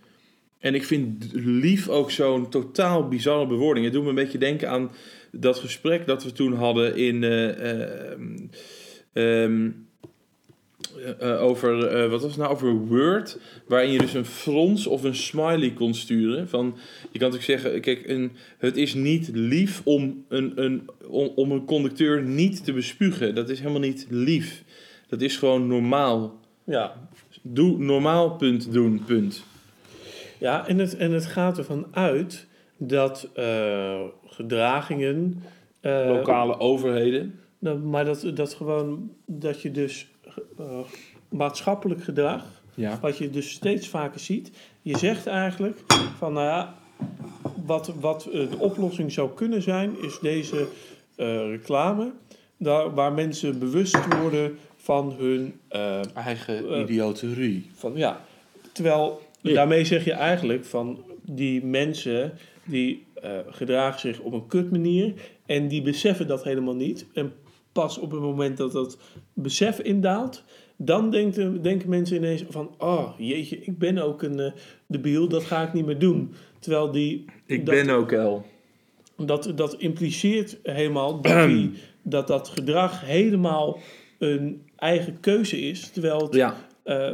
En 0.59 0.75
ik 0.75 0.83
vind 0.83 1.29
lief 1.33 1.89
ook 1.89 2.11
zo'n 2.11 2.49
totaal 2.49 3.07
bizarre 3.07 3.47
bewoording. 3.47 3.85
Het 3.85 3.93
doet 3.93 4.03
me 4.03 4.09
een 4.09 4.15
beetje 4.15 4.37
denken 4.37 4.69
aan 4.69 4.91
dat 5.31 5.59
gesprek 5.59 6.05
dat 6.05 6.23
we 6.23 6.31
toen 6.31 6.53
hadden 6.53 6.95
in. 6.95 7.23
eh, 7.23 8.11
ehm, 8.11 8.37
ehm, 9.13 9.69
eh, 11.03 11.31
eh, 11.31 11.41
over, 11.41 11.77
wat 12.09 12.21
was 12.21 12.31
het 12.31 12.39
nou, 12.39 12.51
over 12.51 12.75
Word, 12.75 13.39
waarin 13.67 13.91
je 13.91 13.97
dus 13.97 14.13
een 14.13 14.25
frons 14.25 14.87
of 14.87 15.03
een 15.03 15.15
smiley 15.15 15.71
kon 15.71 15.93
sturen. 15.93 16.49
Van, 16.49 16.77
je 17.11 17.19
kan 17.19 17.31
natuurlijk 17.31 17.61
zeggen, 17.61 17.81
kijk, 17.81 18.07
een, 18.07 18.31
het 18.57 18.77
is 18.77 18.93
niet 18.93 19.29
lief 19.33 19.81
om 19.83 20.25
een, 20.27 20.51
een, 20.55 20.89
om, 21.07 21.31
om 21.35 21.51
een 21.51 21.65
conducteur 21.65 22.23
niet 22.23 22.63
te 22.63 22.73
bespugen. 22.73 23.35
Dat 23.35 23.49
is 23.49 23.59
helemaal 23.59 23.79
niet 23.79 24.05
lief. 24.09 24.63
Dat 25.07 25.21
is 25.21 25.37
gewoon 25.37 25.67
normaal. 25.67 26.39
ja, 26.63 27.09
Doe 27.41 27.77
normaal, 27.77 28.35
punt, 28.35 28.73
doen, 28.73 29.03
punt. 29.05 29.43
Ja 30.39 30.67
en, 30.67 30.77
het, 30.77 30.97
en 30.97 31.11
het 31.11 31.25
gaat 31.25 31.57
ervan 31.57 31.87
uit 31.91 32.47
dat 32.77 33.29
eh, 33.33 34.01
gedragingen... 34.25 35.43
eh, 35.81 36.05
Lokale 36.07 36.59
overheden. 36.59 37.39
nou, 37.59 37.79
maar 37.79 38.05
dat, 38.05 38.31
dat 38.33 38.53
gewoon, 38.53 39.11
dat 39.25 39.61
je 39.61 39.71
dus 39.71 40.07
eh, 40.57 40.79
maatschappelijk 41.29 42.03
gedrag, 42.03 42.43
Ja. 42.73 42.99
wat 43.01 43.17
je 43.17 43.29
dus 43.29 43.51
steeds 43.51 43.87
vaker 43.89 44.19
ziet. 44.19 44.51
Je 44.81 44.97
zegt 44.97 45.27
eigenlijk 45.27 45.79
van, 46.17 46.33
nou 46.33 46.45
ja, 46.45 46.75
wat, 47.65 47.93
wat 47.99 48.27
de 48.31 48.57
oplossing 48.57 49.11
zou 49.11 49.29
kunnen 49.33 49.61
zijn, 49.61 49.95
is 50.01 50.19
deze 50.19 50.67
reclame, 51.49 52.11
daar, 52.57 52.93
waar 52.93 53.13
mensen 53.13 53.59
bewust 53.59 54.19
worden 54.21 54.57
van 54.75 55.15
hun 55.17 55.59
Eigen 56.13 56.79
idioterie. 56.81 57.69
Van, 57.73 57.91
ja. 57.95 58.21
Terwijl 58.71 59.21
Ja. 59.49 59.53
daarmee 59.53 59.85
zeg 59.85 60.05
je 60.05 60.11
eigenlijk 60.13 60.65
van 60.65 61.03
die 61.21 61.65
mensen 61.65 62.33
die 62.65 63.05
eh, 63.21 63.31
gedragen 63.49 63.99
zich 63.99 64.19
op 64.19 64.33
een 64.33 64.47
kut 64.47 64.71
manier 64.71 65.13
en 65.45 65.67
die 65.67 65.81
beseffen 65.81 66.27
dat 66.27 66.43
helemaal 66.43 66.75
niet. 66.75 67.05
En 67.13 67.33
pas 67.71 67.97
op 67.97 68.11
het 68.11 68.21
moment 68.21 68.57
dat 68.57 68.71
dat 68.71 68.97
besef 69.33 69.79
indaalt, 69.79 70.43
dan 70.77 71.11
denken, 71.11 71.61
denken 71.61 71.89
mensen 71.89 72.15
ineens 72.17 72.43
van, 72.49 72.75
oh 72.77 73.09
jeetje, 73.17 73.59
ik 73.61 73.77
ben 73.77 73.97
ook 73.97 74.21
een 74.21 74.39
eh, 74.39 74.51
debiel, 74.87 75.27
dat 75.27 75.43
ga 75.43 75.63
ik 75.67 75.73
niet 75.73 75.85
meer 75.85 75.99
doen. 75.99 76.33
Terwijl 76.59 76.91
die, 76.91 77.25
Ik 77.45 77.65
dat, 77.65 77.75
ben 77.75 77.89
ook 77.95 78.11
El. 78.11 78.45
dat, 79.17 79.51
dat 79.55 79.75
impliceert 79.77 80.57
helemaal 80.63 81.21
dat, 81.21 81.47
die, 81.47 81.71
dat 82.03 82.27
dat 82.27 82.47
gedrag 82.47 83.05
helemaal 83.05 83.79
een 84.19 84.61
eigen 84.75 85.19
keuze 85.19 85.59
is. 85.59 85.89
Terwijl 85.89 86.19
het 86.21 86.33
Ja. 86.35 86.55
eh, 86.83 87.11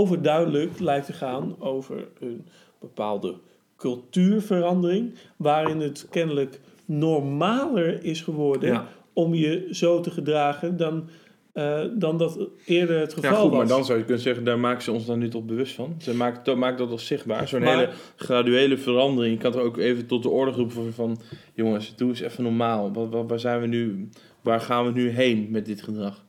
overduidelijk 0.00 0.78
lijkt 0.80 1.06
te 1.06 1.12
gaan 1.12 1.56
over 1.58 2.08
een 2.20 2.44
bepaalde 2.80 3.34
cultuurverandering, 3.76 5.14
waarin 5.36 5.80
het 5.80 6.06
kennelijk 6.10 6.60
normaler 6.84 8.04
is 8.04 8.20
geworden 8.22 8.68
Ja. 8.72 8.88
om 9.12 9.34
je 9.34 9.68
zo 9.70 10.00
te 10.00 10.10
gedragen 10.10 10.76
dan, 10.76 11.08
eh, 11.52 11.80
dan 11.94 12.18
dat 12.18 12.38
eerder 12.64 12.98
het 13.00 13.14
geval 13.14 13.30
Ja, 13.30 13.36
goed, 13.36 13.48
was. 13.50 13.58
maar 13.58 13.68
dan 13.68 13.84
zou 13.84 13.98
je 13.98 14.04
kunnen 14.04 14.22
zeggen, 14.22 14.44
daar 14.44 14.58
maken 14.58 14.82
ze 14.82 14.92
ons 14.92 15.06
dan 15.06 15.18
nu 15.18 15.28
toch 15.28 15.44
bewust 15.44 15.74
van. 15.74 15.94
Ze 15.98 16.14
maken, 16.14 16.44
dat 16.44 16.56
maakt 16.56 16.78
dat 16.78 16.88
wel 16.88 16.98
zichtbaar. 16.98 17.48
Zo'n 17.48 17.62
hele 17.62 17.90
graduele 18.16 18.78
verandering. 18.78 19.34
Je 19.34 19.40
kan 19.50 19.54
er 19.60 19.66
ook 19.66 19.76
even 19.78 20.06
tot 20.06 20.22
de 20.22 20.28
orde 20.28 20.50
roepen 20.52 20.74
van, 20.74 20.92
van 20.92 21.18
jongens, 21.54 21.96
doe 21.96 22.08
eens 22.08 22.20
even 22.20 22.42
normaal. 22.42 22.92
Wat, 22.92 23.08
wat, 23.10 23.28
waar 23.28 23.40
zijn 23.40 23.60
we 23.60 23.66
nu, 23.66 24.08
waar 24.40 24.60
gaan 24.60 24.84
we 24.86 24.92
nu 24.92 25.08
heen 25.08 25.48
met 25.50 25.66
dit 25.66 25.82
gedrag? 25.82 26.24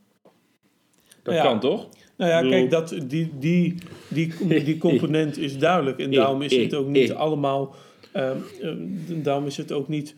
Dat 1.24 1.36
Ja. 1.36 1.44
kan 1.44 1.60
toch? 1.60 1.88
Nou 2.18 2.32
ja, 2.32 2.50
kijk, 2.50 2.70
dat, 2.70 2.96
die, 3.08 3.32
die, 3.40 3.76
die, 4.08 4.34
die 4.64 4.78
component 4.88 5.38
is 5.38 5.58
duidelijk. 5.58 6.00
En 6.00 6.12
daarom 6.12 6.42
is 6.42 6.56
het 6.56 6.72
ik, 6.72 6.80
ook 6.80 6.88
niet 6.88 7.10
ik. 7.10 7.16
allemaal... 7.16 7.76
ehm, 8.12 8.38
daarom 9.08 9.46
is 9.46 9.58
het 9.58 9.72
ook 9.72 9.88
niet 9.88 10.16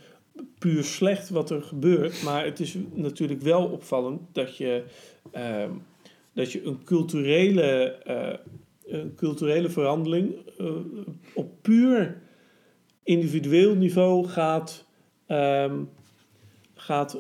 puur 0.60 0.84
slecht 0.84 1.30
wat 1.30 1.50
er 1.50 1.62
gebeurt. 1.62 2.24
Maar 2.24 2.46
het 2.46 2.60
is 2.60 2.78
natuurlijk 2.94 3.42
wel 3.42 3.66
opvallend 3.66 4.22
dat 4.32 4.58
je, 4.58 4.84
ehm, 5.32 5.72
dat 6.34 6.52
je 6.52 6.64
een 6.64 6.84
culturele 6.84 7.64
eh, 7.92 8.34
een 8.86 9.16
culturele 9.16 9.70
verandering 9.70 10.36
eh, 10.58 10.66
op 11.34 11.52
puur 11.62 12.22
individueel 13.04 13.76
niveau 13.76 14.28
gaat, 14.28 14.86
ehm, 15.26 15.76
gaat 16.76 17.18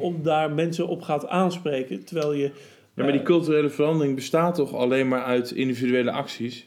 om 0.00 0.22
daar 0.22 0.52
mensen 0.52 0.88
op 0.88 1.02
gaat 1.02 1.26
aanspreken. 1.26 2.04
Terwijl 2.04 2.32
je. 2.32 2.50
Ja, 2.94 3.02
maar 3.02 3.12
die 3.12 3.20
eh, 3.20 3.26
culturele 3.26 3.68
verandering 3.70 4.14
bestaat 4.14 4.54
toch 4.54 4.74
alleen 4.74 5.08
maar 5.08 5.22
uit 5.24 5.50
individuele 5.50 6.10
acties? 6.10 6.66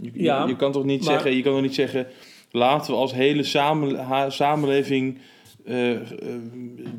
Je, 0.00 0.10
Ja, 0.14 0.46
je, 0.46 0.56
kan 0.56 0.72
toch 0.72 0.84
niet 0.84 1.04
maar- 1.04 1.12
zeggen, 1.12 1.36
je 1.36 1.42
kan 1.42 1.52
toch 1.52 1.62
niet 1.62 1.74
zeggen, 1.74 2.06
laten 2.50 2.92
we 2.92 2.98
als 2.98 3.12
hele 3.14 3.42
samen, 3.42 4.32
samenleving 4.32 5.18
eh, 5.64 5.90
eh, 5.94 6.00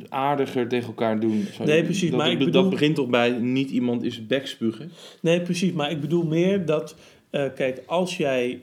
aardiger 0.10 0.67
tegen 0.67 0.88
elkaar 0.88 1.20
doen. 1.20 1.46
Zo, 1.54 1.63
Nee, 1.63 1.84
precies, 1.84 2.10
Dat, 2.10 2.20
maar 2.20 2.32
ik 2.32 2.52
dat 2.54 2.70
begint 2.70 2.96
toch 2.96 3.08
bij 3.10 3.30
niet 3.32 3.70
iemand 3.70 4.04
in 4.04 4.12
zijn 4.12 4.28
bek 4.28 4.48
spugen? 4.48 4.91
Nee, 5.22 5.41
precies. 5.41 5.72
Maar 5.72 5.91
ik 5.91 6.02
bedoel 6.02 6.24
meer 6.26 6.65
dat, 6.65 6.96
kijk, 7.32 7.82
als 7.86 8.17
jij 8.17 8.62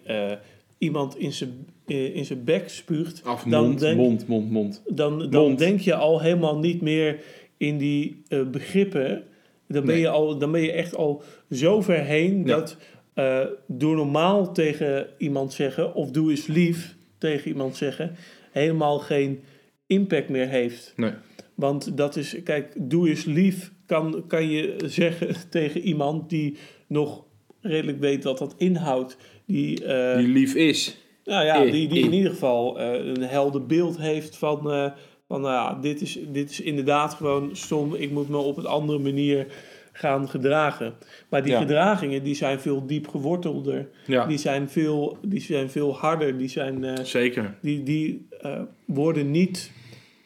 iemand 0.79 1.19
in 1.19 1.33
zijn, 1.33 1.67
in 1.87 2.25
zijn 2.25 2.45
bek 2.45 2.69
spuugt, 2.69 3.25
Af, 3.25 3.43
dan, 3.43 3.65
mond, 3.67 3.81
denk, 3.81 3.97
mond, 3.97 4.27
mond, 4.29 4.51
mond. 4.51 4.83
dan, 4.89 5.19
dan 5.31 5.43
Mond. 5.43 5.59
denk 5.59 5.81
je 5.81 5.95
al 5.95 6.21
helemaal 6.21 6.59
niet 6.59 6.81
meer 6.81 7.21
in 7.67 7.79
die 7.79 8.23
eh, 8.29 8.43
begrippen. 8.43 9.23
Dan 9.69 9.85
ben, 9.85 9.95
Nee. 9.95 10.01
je 10.01 10.09
al, 10.09 10.39
dan 10.39 10.53
ben 10.53 10.61
je 10.61 10.73
echt 10.73 10.95
al 10.97 11.23
zo 11.51 11.81
ver 11.81 12.05
heen 12.05 12.39
Ja. 12.39 12.45
dat 12.45 12.77
eh 13.15 13.41
door 13.67 13.95
normaal 13.97 14.53
tegen 14.53 15.07
iemand 15.19 15.53
zeggen 15.53 15.95
of 15.95 16.11
doe 16.11 16.31
eens 16.31 16.47
lief 16.47 16.97
tegen 17.19 17.49
iemand 17.51 17.77
zeggen 17.77 18.17
helemaal 18.53 18.99
geen 18.99 19.41
impact 19.87 20.29
meer 20.29 20.49
heeft. 20.49 20.93
Nee. 20.97 21.11
Want 21.55 21.97
dat 21.97 22.17
is, 22.17 22.43
kijk, 22.45 22.73
doe 22.79 23.09
eens 23.09 23.25
lief 23.25 23.73
kan, 23.87 24.25
kan 24.27 24.49
je 24.51 24.77
zeggen 24.85 25.35
tegen 25.51 25.81
iemand 25.81 26.31
die 26.31 26.57
nog 26.89 27.25
redelijk 27.61 28.01
weet 28.01 28.25
wat 28.25 28.39
dat 28.39 28.55
inhoudt. 28.59 29.17
Die, 29.47 29.85
eh, 29.85 30.19
Die 30.19 30.29
lief 30.29 30.55
is. 30.55 30.97
nou 31.25 31.45
ja, 31.45 31.65
die, 31.65 31.89
die 31.89 32.05
in 32.05 32.13
ieder 32.13 32.31
geval 32.31 32.81
een 32.81 33.23
helder 33.23 33.67
beeld 33.67 33.99
heeft 33.99 34.37
van, 34.37 34.93
van 35.29 35.41
nou 35.41 35.53
ja, 35.55 35.81
dit 35.81 36.01
is, 36.01 36.19
dit 36.29 36.51
is 36.51 36.61
inderdaad 36.61 37.15
gewoon 37.15 37.57
stom. 37.57 37.95
Ik 37.95 38.11
moet 38.11 38.29
me 38.29 38.37
op 38.37 38.57
een 38.57 38.67
andere 38.67 38.99
manier 38.99 39.47
gaan 39.93 40.29
gedragen. 40.29 40.95
Maar 41.29 41.43
die 41.43 41.53
Ja. 41.53 41.61
gedragingen 41.61 42.23
die 42.23 42.35
zijn 42.35 42.61
veel 42.61 42.87
diep 42.87 43.09
gewortelder. 43.09 43.89
Ja, 44.07 44.27
Die, 44.27 44.39
zijn 44.39 44.69
veel, 44.69 45.19
die 45.23 45.41
zijn 45.41 45.71
veel 45.71 45.97
harder. 45.97 46.39
Die, 46.39 46.49
zijn, 46.49 46.85
eh, 46.85 47.05
zeker. 47.05 47.59
die, 47.61 47.83
die 47.83 48.27
eh, 48.41 48.61
worden 48.87 49.31
niet... 49.31 49.71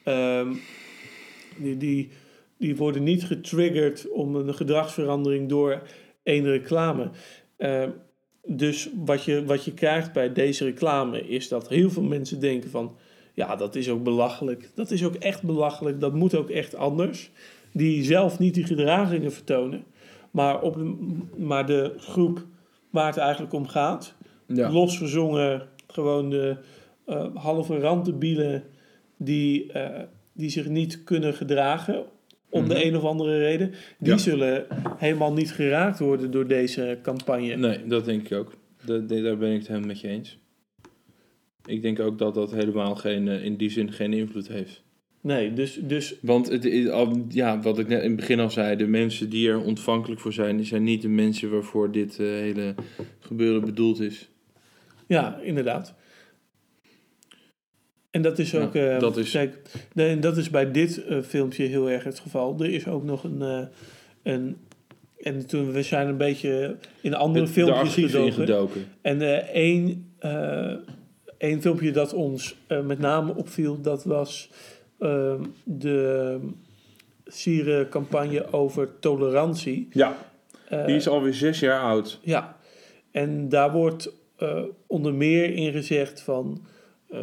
ehm, 0.04 0.52
die, 1.56 1.76
die, 1.76 2.08
die 2.58 2.76
worden 2.76 3.02
niet 3.02 3.24
getriggerd 3.24 4.08
om 4.10 4.34
een 4.34 4.54
gedragsverandering 4.54 5.48
door 5.48 5.82
één 6.22 6.44
reclame. 6.44 7.10
Ehm, 7.56 7.90
dus 8.46 8.88
wat 9.04 9.24
je, 9.24 9.44
wat 9.44 9.64
je 9.64 9.74
krijgt 9.74 10.12
bij 10.12 10.32
deze 10.32 10.64
reclame 10.64 11.28
is 11.28 11.48
dat 11.48 11.68
heel 11.68 11.90
veel 11.90 12.02
mensen 12.02 12.40
denken 12.40 12.70
van... 12.70 12.96
Ja, 13.38 13.56
dat 13.56 13.74
is 13.74 13.88
ook 13.90 14.02
belachelijk. 14.02 14.70
Dat 14.74 14.90
is 14.90 15.04
ook 15.04 15.14
echt 15.14 15.42
belachelijk. 15.42 16.00
Dat 16.00 16.14
moet 16.14 16.34
ook 16.34 16.50
echt 16.50 16.74
anders. 16.76 17.30
Die 17.72 18.04
zelf 18.04 18.38
niet 18.38 18.54
die 18.54 18.64
gedragingen 18.64 19.32
vertonen. 19.32 19.84
Maar, 20.30 20.60
op, 20.60 20.76
maar 21.36 21.66
de 21.66 21.94
groep 21.98 22.46
waar 22.90 23.06
het 23.06 23.16
eigenlijk 23.16 23.52
om 23.52 23.66
gaat... 23.66 24.14
Ja. 24.46 24.70
Losgezongen, 24.70 25.68
gewoon 25.86 26.30
de 26.30 26.56
eh, 27.06 27.26
halve 27.34 27.78
randdebielen 27.78 28.62
die, 29.16 29.72
eh, 29.72 30.02
die 30.32 30.50
zich 30.50 30.68
niet 30.68 31.04
kunnen 31.04 31.34
gedragen 31.34 32.04
om 32.50 32.68
de 32.68 32.84
een 32.84 32.96
of 32.96 33.04
andere 33.04 33.38
reden, 33.38 33.68
die 33.70 33.76
Mhm. 33.98 34.10
Ja. 34.10 34.16
zullen 34.18 34.66
helemaal 34.96 35.32
niet 35.32 35.52
geraakt 35.52 35.98
worden 35.98 36.30
door 36.30 36.46
deze 36.46 36.98
campagne. 37.02 37.56
Nee, 37.56 37.86
dat 37.86 38.04
denk 38.04 38.28
ik 38.30 38.38
ook. 38.38 38.52
Dat, 38.84 39.08
daar 39.08 39.36
ben 39.36 39.52
ik 39.52 39.58
het 39.58 39.68
helemaal 39.68 39.88
met 39.88 40.00
je 40.00 40.08
eens. 40.08 40.38
Ik 41.68 41.82
denk 41.82 42.00
ook 42.00 42.18
dat 42.18 42.34
dat 42.34 42.50
helemaal 42.52 42.94
geen, 42.96 43.28
eh, 43.28 43.44
in 43.44 43.56
die 43.56 43.70
zin 43.70 43.92
geen 43.92 44.12
invloed 44.12 44.48
heeft. 44.48 44.82
Nee, 45.20 45.52
dus, 45.52 45.78
dus 45.82 46.14
Want 46.22 46.48
het, 46.48 46.64
is 46.64 46.88
al- 46.88 47.24
ja, 47.28 47.60
wat 47.60 47.78
ik 47.78 47.88
net 47.88 48.02
in 48.02 48.06
het 48.08 48.16
begin 48.16 48.40
al 48.40 48.50
zei, 48.50 48.76
de 48.76 48.86
mensen 48.86 49.28
die 49.30 49.48
er 49.48 49.60
ontvankelijk 49.62 50.20
voor 50.20 50.32
zijn, 50.32 50.56
die 50.56 50.66
zijn 50.66 50.82
niet 50.82 51.02
de 51.02 51.08
mensen 51.08 51.50
waarvoor 51.50 51.92
dit 51.92 52.18
eh, 52.18 52.26
hele 52.26 52.74
gebeuren 53.20 53.60
bedoeld 53.64 54.00
is. 54.00 54.28
ja, 55.06 55.38
inderdaad. 55.42 55.94
En 58.10 58.22
dat 58.22 58.38
is 58.38 58.50
Ja, 58.50 58.62
ook. 58.62 58.74
eh, 58.74 58.98
dat 58.98 59.16
is- 59.16 59.30
Kijk, 59.30 59.56
nee, 59.94 60.18
dat 60.18 60.36
is 60.36 60.50
bij 60.50 60.70
dit 60.70 61.04
filmpje 61.24 61.64
heel 61.64 61.90
erg 61.90 62.04
het 62.04 62.18
geval. 62.18 62.56
Er 62.60 62.70
is 62.70 62.86
ook 62.86 63.04
nog 63.04 63.24
een. 63.24 63.68
een 64.22 64.56
en 65.18 65.46
toen 65.46 65.72
we 65.72 65.82
zijn 65.82 66.08
een 66.08 66.16
beetje 66.16 66.76
in 67.00 67.14
andere 67.14 67.44
de 67.44 67.50
filmpjes 67.50 67.94
gedoken. 68.34 68.84
En 69.02 69.46
één, 69.52 70.10
één 71.38 71.60
filmpje 71.60 71.90
dat 71.90 72.12
ons 72.12 72.56
eh, 72.66 72.80
met 72.80 72.98
name 72.98 73.34
opviel, 73.34 73.80
dat 73.80 74.04
was 74.04 74.50
ehm, 74.98 75.42
de 75.64 76.38
sierencampagne 77.26 78.52
over 78.52 78.98
tolerantie. 78.98 79.88
Ja, 79.90 80.16
Eh, 80.68 80.86
die 80.86 80.96
is 80.96 81.08
alweer 81.08 81.34
zes 81.34 81.60
jaar 81.60 81.80
oud. 81.80 82.18
Ja, 82.22 82.56
en 83.10 83.48
daar 83.48 83.72
wordt 83.72 84.12
eh, 84.36 84.62
onder 84.86 85.14
meer 85.14 85.54
in 85.54 85.72
gezegd 85.72 86.20
van... 86.20 86.66
eh, 87.10 87.20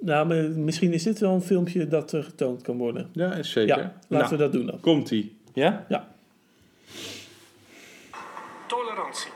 nou, 0.00 0.48
misschien 0.48 0.92
is 0.92 1.02
dit 1.02 1.18
wel 1.18 1.34
een 1.34 1.42
filmpje 1.42 1.88
dat 1.88 2.12
er 2.12 2.24
getoond 2.24 2.62
kan 2.62 2.76
worden. 2.76 3.08
Ja, 3.12 3.42
zeker. 3.42 3.76
Ja, 3.76 3.82
laten 3.82 3.98
Nou, 4.08 4.28
we 4.28 4.36
dat 4.36 4.52
doen 4.52 4.66
dan. 4.66 4.80
Komt-ie. 4.80 5.36
Ja? 5.52 5.86
Tolerantie. 8.66 9.30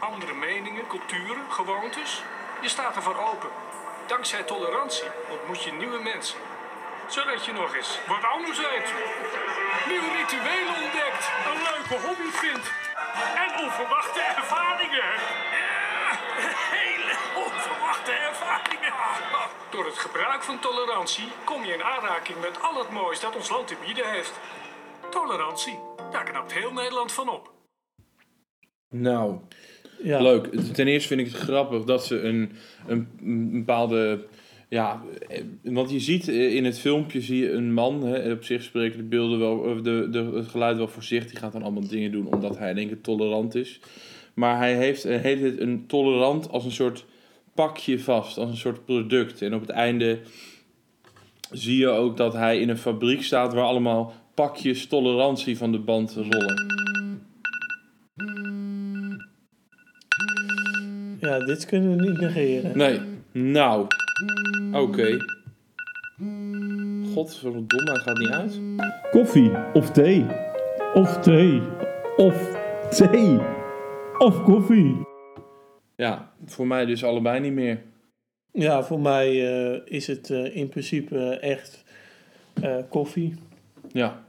Andere 0.00 0.32
meningen, 0.34 0.86
culturen, 0.88 1.50
gewoontes. 1.50 2.22
Je 2.66 2.72
staat 2.72 2.96
ervoor 2.96 3.18
open. 3.32 3.48
Dankzij 4.06 4.42
tolerantie 4.42 5.08
ontmoet 5.30 5.62
je 5.62 5.72
nieuwe 5.72 5.98
mensen. 5.98 6.38
Zodat 7.08 7.44
je 7.44 7.52
nog 7.52 7.74
eens 7.74 7.98
wat 8.06 8.24
anders 8.24 8.58
eet. 8.58 8.92
Nieuwe 9.88 10.10
rituelen 10.16 10.74
ontdekt. 10.82 11.30
Een 11.50 11.62
leuke 11.70 12.06
hobby 12.06 12.30
vindt. 12.30 12.72
En 13.42 13.64
onverwachte 13.64 14.20
ervaringen. 14.20 15.10
Ja, 15.62 16.18
hele 16.78 17.14
onverwachte 17.44 18.12
ervaringen. 18.12 18.92
Door 19.70 19.84
het 19.84 19.98
gebruik 19.98 20.42
van 20.42 20.58
tolerantie 20.58 21.32
kom 21.44 21.64
je 21.64 21.74
in 21.74 21.84
aanraking 21.84 22.40
met 22.40 22.62
al 22.62 22.78
het 22.78 22.90
moois 22.90 23.20
dat 23.20 23.36
ons 23.36 23.48
land 23.48 23.66
te 23.66 23.76
bieden 23.84 24.10
heeft. 24.10 24.32
Tolerantie, 25.10 25.78
daar 26.10 26.24
knapt 26.24 26.52
heel 26.52 26.72
Nederland 26.72 27.12
van 27.12 27.28
op. 27.28 27.54
Nou, 28.88 29.40
Ja. 30.02 30.22
leuk. 30.22 30.48
Ten 30.72 30.86
eerste 30.86 31.08
vind 31.08 31.20
ik 31.20 31.26
het 31.26 31.36
grappig 31.36 31.84
dat 31.84 32.06
ze 32.06 32.20
een, 32.20 32.50
een, 32.86 33.08
bepaalde... 33.52 34.24
Ja, 34.68 35.02
want 35.62 35.90
je 35.90 36.00
ziet 36.00 36.28
eh, 36.28 36.54
in 36.54 36.64
het 36.64 36.78
filmpje 36.78 37.20
zie 37.20 37.42
je 37.42 37.52
een 37.52 37.72
man, 37.72 38.02
hè, 38.02 38.32
op 38.32 38.44
zich 38.44 38.62
spreken 38.62 38.98
de 38.98 39.04
beelden 39.04 39.38
wel, 39.38 39.82
de, 39.82 40.08
de, 40.10 40.30
het 40.34 40.48
geluid 40.48 40.76
wel 40.76 40.88
voor 40.88 41.02
zich. 41.02 41.26
Die 41.26 41.38
gaat 41.38 41.52
dan 41.52 41.62
allemaal 41.62 41.88
dingen 41.88 42.12
doen 42.12 42.34
omdat 42.34 42.58
hij 42.58 42.74
denk 42.74 42.90
ik 42.90 43.02
tolerant 43.02 43.54
is. 43.54 43.80
Maar 44.34 44.58
hij 44.58 44.76
heeft 44.76 45.02
hele 45.02 45.40
tijd 45.40 45.60
een 45.60 45.84
tolerant 45.86 46.50
als 46.50 46.64
een 46.64 46.72
soort 46.72 47.04
pakje 47.54 48.00
vast, 48.00 48.38
als 48.38 48.50
een 48.50 48.56
soort 48.56 48.84
product. 48.84 49.42
En 49.42 49.54
op 49.54 49.60
het 49.60 49.70
einde 49.70 50.18
zie 51.50 51.78
je 51.78 51.88
ook 51.88 52.16
dat 52.16 52.32
hij 52.32 52.60
in 52.60 52.68
een 52.68 52.78
fabriek 52.78 53.22
staat 53.22 53.54
waar 53.54 53.64
allemaal 53.64 54.14
pakjes 54.34 54.86
tolerantie 54.86 55.56
van 55.56 55.72
de 55.72 55.78
band 55.78 56.14
rollen. 56.14 56.74
Ja, 61.36 61.44
dit 61.44 61.66
kunnen 61.66 61.96
we 61.96 62.02
niet 62.02 62.20
negeren. 62.20 62.78
Nee, 62.78 63.00
nou, 63.32 63.86
oké. 64.72 65.16
Godverdomme, 67.14 67.90
hij 67.90 68.00
gaat 68.00 68.18
niet 68.18 68.28
uit. 68.28 68.60
Koffie 69.10 69.52
of 69.72 69.90
thee. 69.90 70.26
Of 70.94 71.18
thee. 71.18 71.62
Of 72.16 72.56
thee. 72.90 73.38
Of 74.18 74.42
koffie. 74.42 74.96
Ja, 75.96 76.32
voor 76.44 76.66
mij 76.66 76.84
dus 76.84 77.04
allebei 77.04 77.40
niet 77.40 77.52
meer. 77.52 77.82
Ja, 78.52 78.82
voor 78.84 79.00
mij 79.00 79.28
eh, 79.28 79.80
is 79.84 80.06
het 80.06 80.30
eh, 80.30 80.56
in 80.56 80.68
principe 80.68 81.28
echt 81.28 81.84
eh, 82.62 82.76
koffie. 82.88 83.34
Ja, 83.92 84.24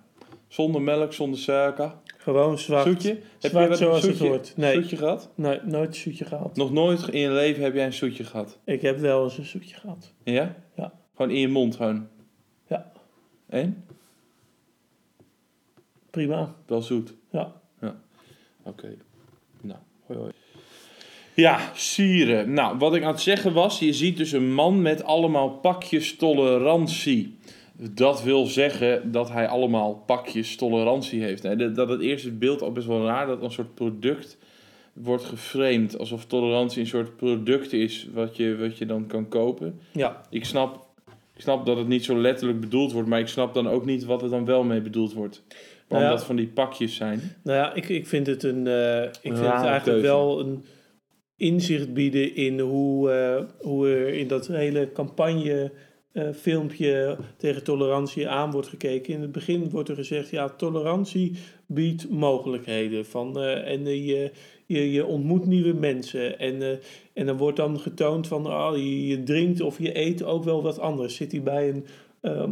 zonder 0.47 0.82
melk, 0.82 1.14
zonder 1.14 1.39
suiker. 1.39 1.91
Gewoon 2.28 2.57
zwart. 2.57 2.84
Zoetje? 2.84 3.19
Heb 3.39 3.51
Zwart 3.51 3.69
je 3.69 3.75
zoals 3.75 4.03
een 4.03 4.09
het 4.09 4.17
zoetje, 4.17 4.34
hoort. 4.34 4.53
Nee. 4.57 4.73
zoetje 4.73 4.97
gehad? 4.97 5.30
Nee, 5.36 5.59
nooit 5.63 5.88
een 5.88 5.95
zoetje 5.95 6.25
gehad. 6.25 6.55
Nog 6.55 6.71
nooit 6.71 7.07
in 7.07 7.19
je 7.19 7.32
leven 7.32 7.63
heb 7.63 7.73
jij 7.73 7.86
een 7.86 7.93
zoetje 7.93 8.23
gehad? 8.23 8.59
Ik 8.63 8.82
heb 8.82 8.97
wel 8.97 9.23
eens 9.23 9.38
een 9.38 9.45
zoetje 9.45 9.75
gehad. 9.75 10.13
Ja? 10.23 10.55
Ja. 10.75 10.93
Gewoon 11.15 11.32
in 11.32 11.39
je 11.39 11.47
mond, 11.47 11.75
gewoon. 11.75 12.07
Ja. 12.67 12.91
En? 13.49 13.86
Prima. 16.09 16.55
Wel 16.65 16.82
zoet. 16.82 17.13
Ja. 17.32 17.61
Oké. 18.63 18.95
Nou, 19.61 19.80
hoi 20.05 20.19
hoi. 20.19 20.32
Ja, 21.34 21.71
sieren. 21.73 22.53
Nou, 22.53 22.78
wat 22.78 22.95
ik 22.95 23.03
aan 23.03 23.11
het 23.11 23.21
zeggen 23.21 23.53
was, 23.53 23.80
je 23.80 23.93
ziet 23.93 24.17
dus 24.17 24.32
een 24.32 24.53
man 24.53 24.82
met 24.82 25.03
allemaal 25.03 25.49
pakjes 25.49 26.15
tolerantie. 26.15 27.36
Dat 27.93 28.23
wil 28.23 28.45
zeggen 28.45 29.11
dat 29.11 29.32
hij 29.32 29.47
allemaal 29.47 30.03
pakjes 30.05 30.55
tolerantie 30.55 31.21
heeft. 31.23 31.43
Nee, 31.43 31.71
dat- 31.71 31.89
het 31.89 32.01
eerste 32.01 32.32
beeld 32.32 32.61
al 32.61 32.71
best 32.71 32.88
wel 32.88 33.05
raar 33.05 33.28
dat 33.28 33.41
een 33.41 33.51
soort 33.51 33.73
product 33.73 34.38
wordt 34.93 35.23
geframed 35.23 35.97
alsof 35.99 36.25
tolerantie 36.25 36.80
een 36.82 36.88
soort 36.88 37.15
product 37.15 37.73
is 37.73 38.07
wat 38.13 38.38
je, 38.38 38.57
wat 38.57 38.78
je 38.78 38.86
dan 38.86 39.07
kan 39.07 39.28
kopen. 39.28 39.80
Ja, 39.91 40.21
Ik 40.30 40.45
snap, 40.45 40.86
ik 41.36 41.41
snap 41.41 41.65
dat 41.65 41.78
het 41.78 41.88
niet 41.88 42.05
zo 42.05 42.17
letterlijk 42.21 42.59
bedoeld 42.59 42.91
wordt, 42.91 43.07
maar 43.07 43.19
ik 43.19 43.28
snap 43.28 43.53
dan 43.53 43.67
ook 43.69 43.86
niet 43.86 44.05
wat 44.05 44.21
er 44.21 44.30
dan 44.30 44.45
wel 44.45 44.63
mee 44.63 44.82
bedoeld 44.82 45.13
wordt. 45.13 45.43
Waarom 45.88 46.09
ja. 46.09 46.15
dat 46.15 46.25
van 46.25 46.36
die 46.36 46.47
pakjes 46.47 46.95
zijn. 46.95 47.21
nou 47.43 47.57
ja, 47.57 47.73
ik, 47.73 47.89
ik 47.89 48.07
vind 48.07 48.28
het, 48.28 48.43
een, 48.43 48.67
eh, 48.67 49.03
ik 49.03 49.11
vind 49.21 49.38
het 49.38 49.45
eigenlijk 49.45 49.84
keuze. 49.84 50.01
wel 50.01 50.39
een 50.39 50.65
inzicht 51.36 51.93
bieden 51.93 52.36
in 52.36 52.59
hoe, 52.59 53.11
eh, 53.11 53.43
hoe 53.65 53.88
er 53.89 54.07
in 54.13 54.28
dat 54.28 54.47
hele 54.47 54.91
campagne 54.91 55.71
eh, 56.18 56.30
filmpje 56.34 57.18
tegen 57.38 57.63
tolerantie 57.63 58.28
aan 58.28 58.51
wordt 58.51 58.68
gekeken. 58.68 59.13
In 59.13 59.22
het 59.22 59.32
begin 59.32 59.70
wordt 59.70 59.89
er 59.89 59.95
gezegd, 59.95 60.30
ja, 60.30 60.49
tolerantie 60.49 61.32
biedt 61.65 62.09
mogelijkheden. 62.09 63.05
Van, 63.05 63.39
eh, 63.39 63.72
en 63.72 63.86
eh, 63.86 64.07
je, 64.07 64.32
je, 64.65 64.91
je 64.91 65.05
ontmoet 65.05 65.45
nieuwe 65.45 65.74
mensen. 65.74 66.39
En, 66.39 66.80
en 67.13 67.26
dan 67.26 67.38
wordt 67.38 67.57
dan 67.57 67.80
getoond 67.80 68.28
van, 68.28 68.47
oh, 68.47 68.72
je, 68.76 69.07
je 69.07 69.24
drinkt 69.24 69.61
of 69.61 69.80
je 69.80 69.97
eet 69.97 70.24
ook 70.24 70.43
wel 70.43 70.61
wat 70.63 70.80
anders. 70.80 71.15
Zit 71.15 71.32
hij 71.32 71.41
bij 71.41 71.70
een 71.70 71.86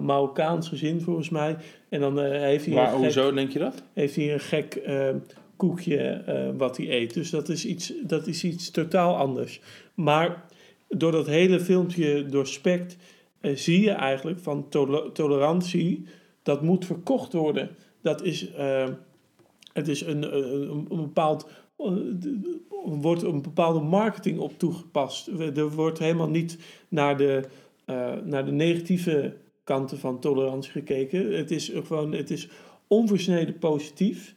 Marokkaans 0.06 0.68
gezin 0.70 1.02
volgens 1.02 1.30
mij. 1.30 1.56
En 1.90 2.00
dan 2.00 2.20
heeft 2.24 2.66
hij 2.66 2.74
Maar 2.74 2.84
een 2.86 2.92
gek- 2.92 3.00
hoezo 3.04 3.32
denk 3.34 3.52
je 3.52 3.60
dat? 3.60 3.84
heeft 3.94 4.16
hij 4.16 4.34
een 4.34 4.40
gek 4.40 4.82
koekje 5.56 6.24
wat 6.58 6.78
hij 6.78 6.90
eet. 6.90 7.14
Dus 7.14 7.30
dat 7.30 7.50
is, 7.50 7.66
iets, 7.66 7.94
dat 8.04 8.28
is 8.28 8.44
iets 8.44 8.72
totaal 8.72 9.16
anders. 9.18 9.60
Maar 9.94 10.44
door 10.90 11.12
dat 11.12 11.28
hele 11.28 11.60
filmpje 11.60 12.26
doorspekt, 12.26 12.98
zie 13.54 13.82
je 13.82 13.92
eigenlijk 13.92 14.40
van 14.40 14.70
tole- 14.70 15.12
tolerantie, 15.12 16.06
dat 16.44 16.62
moet 16.62 16.86
verkocht 16.86 17.34
worden. 17.34 17.70
Dat 18.02 18.24
is, 18.24 18.52
eh, 18.52 18.88
het 19.74 19.88
is 19.88 20.02
een, 20.02 20.36
een, 20.38 20.86
een 20.90 21.02
bepaald, 21.02 21.50
eh, 21.78 21.88
er 22.86 23.02
wordt 23.02 23.22
een 23.22 23.42
bepaalde 23.42 23.80
marketing 23.80 24.40
op 24.40 24.60
toegepast. 24.60 25.28
Er 25.28 25.72
wordt 25.72 26.00
helemaal 26.00 26.30
niet 26.30 26.58
naar 26.88 27.18
de, 27.18 27.44
eh, 27.86 28.14
naar 28.24 28.46
de 28.46 28.52
negatieve 28.52 29.36
kanten 29.64 29.98
van 29.98 30.20
tolerantie 30.20 30.72
gekeken. 30.72 31.38
Het 31.38 31.52
is 31.52 31.72
gewoon, 31.84 32.12
het 32.12 32.32
is 32.32 32.50
onversneden 32.88 33.58
positief. 33.58 34.36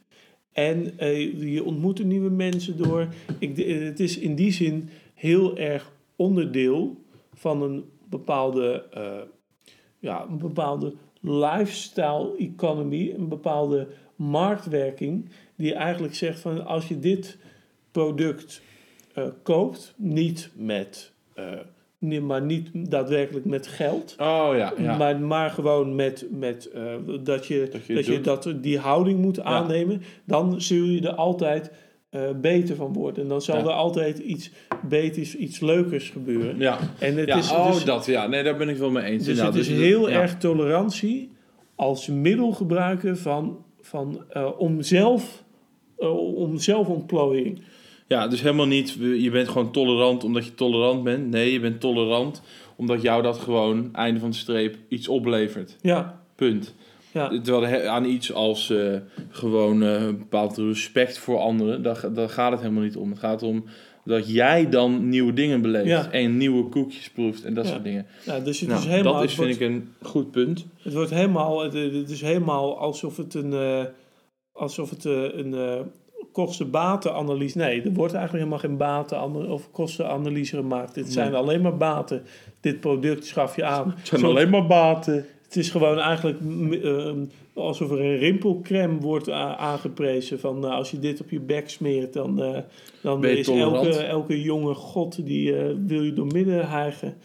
En 0.51 0.97
eh, 0.97 1.53
je 1.53 1.63
ontmoet 1.63 1.99
er 1.99 2.05
nieuwe 2.05 2.29
mensen 2.29 2.77
door. 2.77 3.07
Ik, 3.39 3.57
eh, 3.57 3.83
het 3.83 3.99
is 3.99 4.17
in 4.17 4.35
die 4.35 4.51
zin 4.51 4.89
heel 5.13 5.57
erg 5.57 5.91
onderdeel 6.15 7.03
van 7.33 7.61
een 7.61 7.83
bepaalde, 8.09 8.85
eh, 8.91 9.21
ja, 9.99 10.25
een 10.29 10.37
bepaalde 10.37 10.93
lifestyle 11.21 12.35
economy, 12.37 13.13
een 13.17 13.27
bepaalde 13.27 13.87
marktwerking, 14.15 15.29
die 15.55 15.73
eigenlijk 15.73 16.15
zegt 16.15 16.39
van 16.39 16.65
als 16.65 16.87
je 16.87 16.99
dit 16.99 17.37
product 17.91 18.61
eh, 19.13 19.23
koopt, 19.43 19.93
niet 19.97 20.51
met, 20.55 21.11
eh, 21.33 21.45
nee, 21.97 22.21
maar 22.21 22.41
niet 22.41 22.91
daadwerkelijk 22.91 23.45
met 23.45 23.67
geld, 23.67 24.15
Oh 24.19 24.49
ja, 24.55 24.73
ja. 24.77 24.97
maar, 24.97 25.19
maar 25.19 25.49
gewoon 25.49 25.95
met, 25.95 26.25
met 26.31 26.69
dat 27.23 27.45
je, 27.45 27.69
Dat 27.71 27.95
dat 27.95 28.05
je 28.05 28.21
dat 28.21 28.53
die 28.61 28.79
houding 28.79 29.19
moet 29.19 29.41
aannemen, 29.41 30.01
dan 30.25 30.61
zul 30.61 30.85
je 30.85 31.01
er 31.01 31.15
altijd 31.15 31.71
eh, 32.09 32.21
beter 32.41 32.75
van 32.75 32.93
worden. 32.93 33.23
En 33.23 33.29
dan 33.29 33.41
zal 33.41 33.57
Ja. 33.57 33.63
er 33.63 33.69
altijd 33.69 34.17
iets 34.17 34.51
beters, 34.87 35.35
iets 35.35 35.59
leukers 35.59 36.09
gebeuren. 36.09 36.57
ja. 36.57 36.77
En 36.99 37.17
het 37.17 37.27
ja, 37.27 37.37
is, 37.37 37.51
oh, 37.51 37.71
dus, 37.73 37.83
dat, 37.83 38.05
ja. 38.05 38.27
Nee, 38.27 38.43
daar 38.43 38.57
ben 38.57 38.69
ik 38.69 38.77
wel 38.77 38.89
mee 38.91 39.03
eens. 39.03 39.25
dus 39.25 39.41
het 39.41 39.55
is 39.55 39.67
Dus 39.67 39.77
heel 39.77 40.09
erg 40.09 40.37
tolerantie 40.37 41.31
als 41.75 42.07
middel 42.07 42.51
gebruiken 42.51 43.17
van, 43.17 43.65
van, 43.81 44.23
eh, 44.29 44.49
om, 44.57 44.81
zelf, 44.81 45.43
eh, 45.97 46.35
om 46.35 46.57
zelfontplooiing. 46.57 47.61
Ja, 48.07 48.27
dus 48.27 48.41
helemaal 48.41 48.67
niet, 48.67 48.97
je 48.99 49.29
bent 49.31 49.47
gewoon 49.47 49.71
tolerant 49.71 50.23
omdat 50.23 50.45
je 50.45 50.53
tolerant 50.55 51.03
bent. 51.03 51.29
Nee, 51.29 51.51
je 51.51 51.59
bent 51.59 51.79
tolerant 51.79 52.41
omdat 52.75 53.01
jou 53.01 53.21
dat 53.23 53.37
gewoon, 53.37 53.89
einde 53.93 54.19
van 54.19 54.29
de 54.29 54.35
streep, 54.35 54.77
iets 54.87 55.07
oplevert. 55.07 55.75
Ja, 55.81 56.21
Punt. 56.35 56.75
Ja. 57.13 57.27
Terwijl 57.29 57.63
er 57.63 57.69
he- 57.69 57.87
aan 57.87 58.05
iets 58.05 58.33
als 58.33 58.69
eh, 58.69 58.93
gewoon 59.29 59.83
eh, 59.83 60.01
een 60.03 60.17
bepaald 60.17 60.57
respect 60.57 61.17
voor 61.17 61.37
anderen, 61.39 61.81
daar, 61.81 61.95
ga- 61.95 62.09
daar 62.09 62.29
gaat 62.29 62.51
het 62.51 62.61
helemaal 62.61 62.83
niet 62.83 62.95
om. 62.97 63.09
Het 63.09 63.19
gaat 63.19 63.43
om 63.43 63.63
dat 64.05 64.31
jij 64.33 64.69
dan 64.69 65.09
nieuwe 65.09 65.33
dingen 65.33 65.61
beleeft 65.61 65.87
Ja. 65.87 66.11
en 66.11 66.37
nieuwe 66.37 66.69
koekjes 66.69 67.09
proeft 67.09 67.43
en 67.43 67.53
dat 67.53 67.65
Ja. 67.65 67.71
soort 67.71 67.83
dingen. 67.83 68.05
ja 68.25 68.39
dus 68.39 68.59
het 68.59 68.69
Nou, 68.69 68.81
is 68.81 68.87
helemaal... 68.87 69.13
dat 69.13 69.23
is, 69.23 69.33
vind 69.35 69.47
wordt- 69.57 69.61
ik, 69.61 69.69
een 69.69 69.89
goed 70.01 70.31
punt. 70.31 70.65
Het 70.83 70.93
wordt 70.93 71.09
helemaal, 71.09 71.63
het, 71.63 71.73
het 71.73 72.09
is 72.09 72.21
helemaal 72.21 72.77
alsof 72.79 73.17
het 73.17 73.33
een, 73.33 73.53
eh, 73.53 73.83
alsof 74.51 74.89
het 74.89 75.05
een 75.05 75.53
eh 75.53 75.79
kosten-baten-analyse. 76.31 77.57
Nee, 77.57 77.81
er 77.81 77.93
wordt 77.93 78.13
eigenlijk 78.13 78.43
helemaal 78.45 78.69
geen 78.69 78.77
baten 78.77 79.49
of 79.49 79.71
kostenanalyse 79.71 80.55
gemaakt. 80.55 80.95
Het 80.95 81.11
zijn 81.13 81.35
alleen 81.35 81.61
maar 81.61 81.77
baten. 81.77 82.21
Dit 82.61 82.79
product 82.79 83.25
schaf 83.25 83.55
je 83.55 83.63
aan. 83.63 83.93
Het 83.97 84.07
zijn 84.07 84.23
alleen 84.23 84.49
maar 84.49 84.67
baten. 84.67 85.25
Het 85.49 85.57
is 85.57 85.69
gewoon 85.69 85.99
eigenlijk 85.99 86.39
mm, 86.41 86.73
eh, 86.73 87.11
alsof 87.53 87.91
er 87.91 87.99
een 87.99 88.17
rimpelcrème 88.17 88.99
wordt 88.99 89.29
aangeprezen. 89.29 90.39
Van 90.39 90.59
nou, 90.59 90.73
als 90.73 90.91
je 90.91 90.99
dit 90.99 91.21
op 91.21 91.29
je 91.29 91.39
bek 91.39 91.69
smeert, 91.69 92.13
dan, 92.13 92.41
eh, 92.43 92.59
dan 93.01 93.25
is 93.25 93.45
tolerant? 93.45 93.85
elke, 93.85 93.97
elke 94.03 94.41
jonge 94.41 94.73
god 94.73 95.25
die 95.25 95.57
eh, 95.57 95.75
wil 95.85 96.01
je 96.03 96.13
door 96.13 96.27
midden 96.27 96.69
hijgen. 96.69 97.17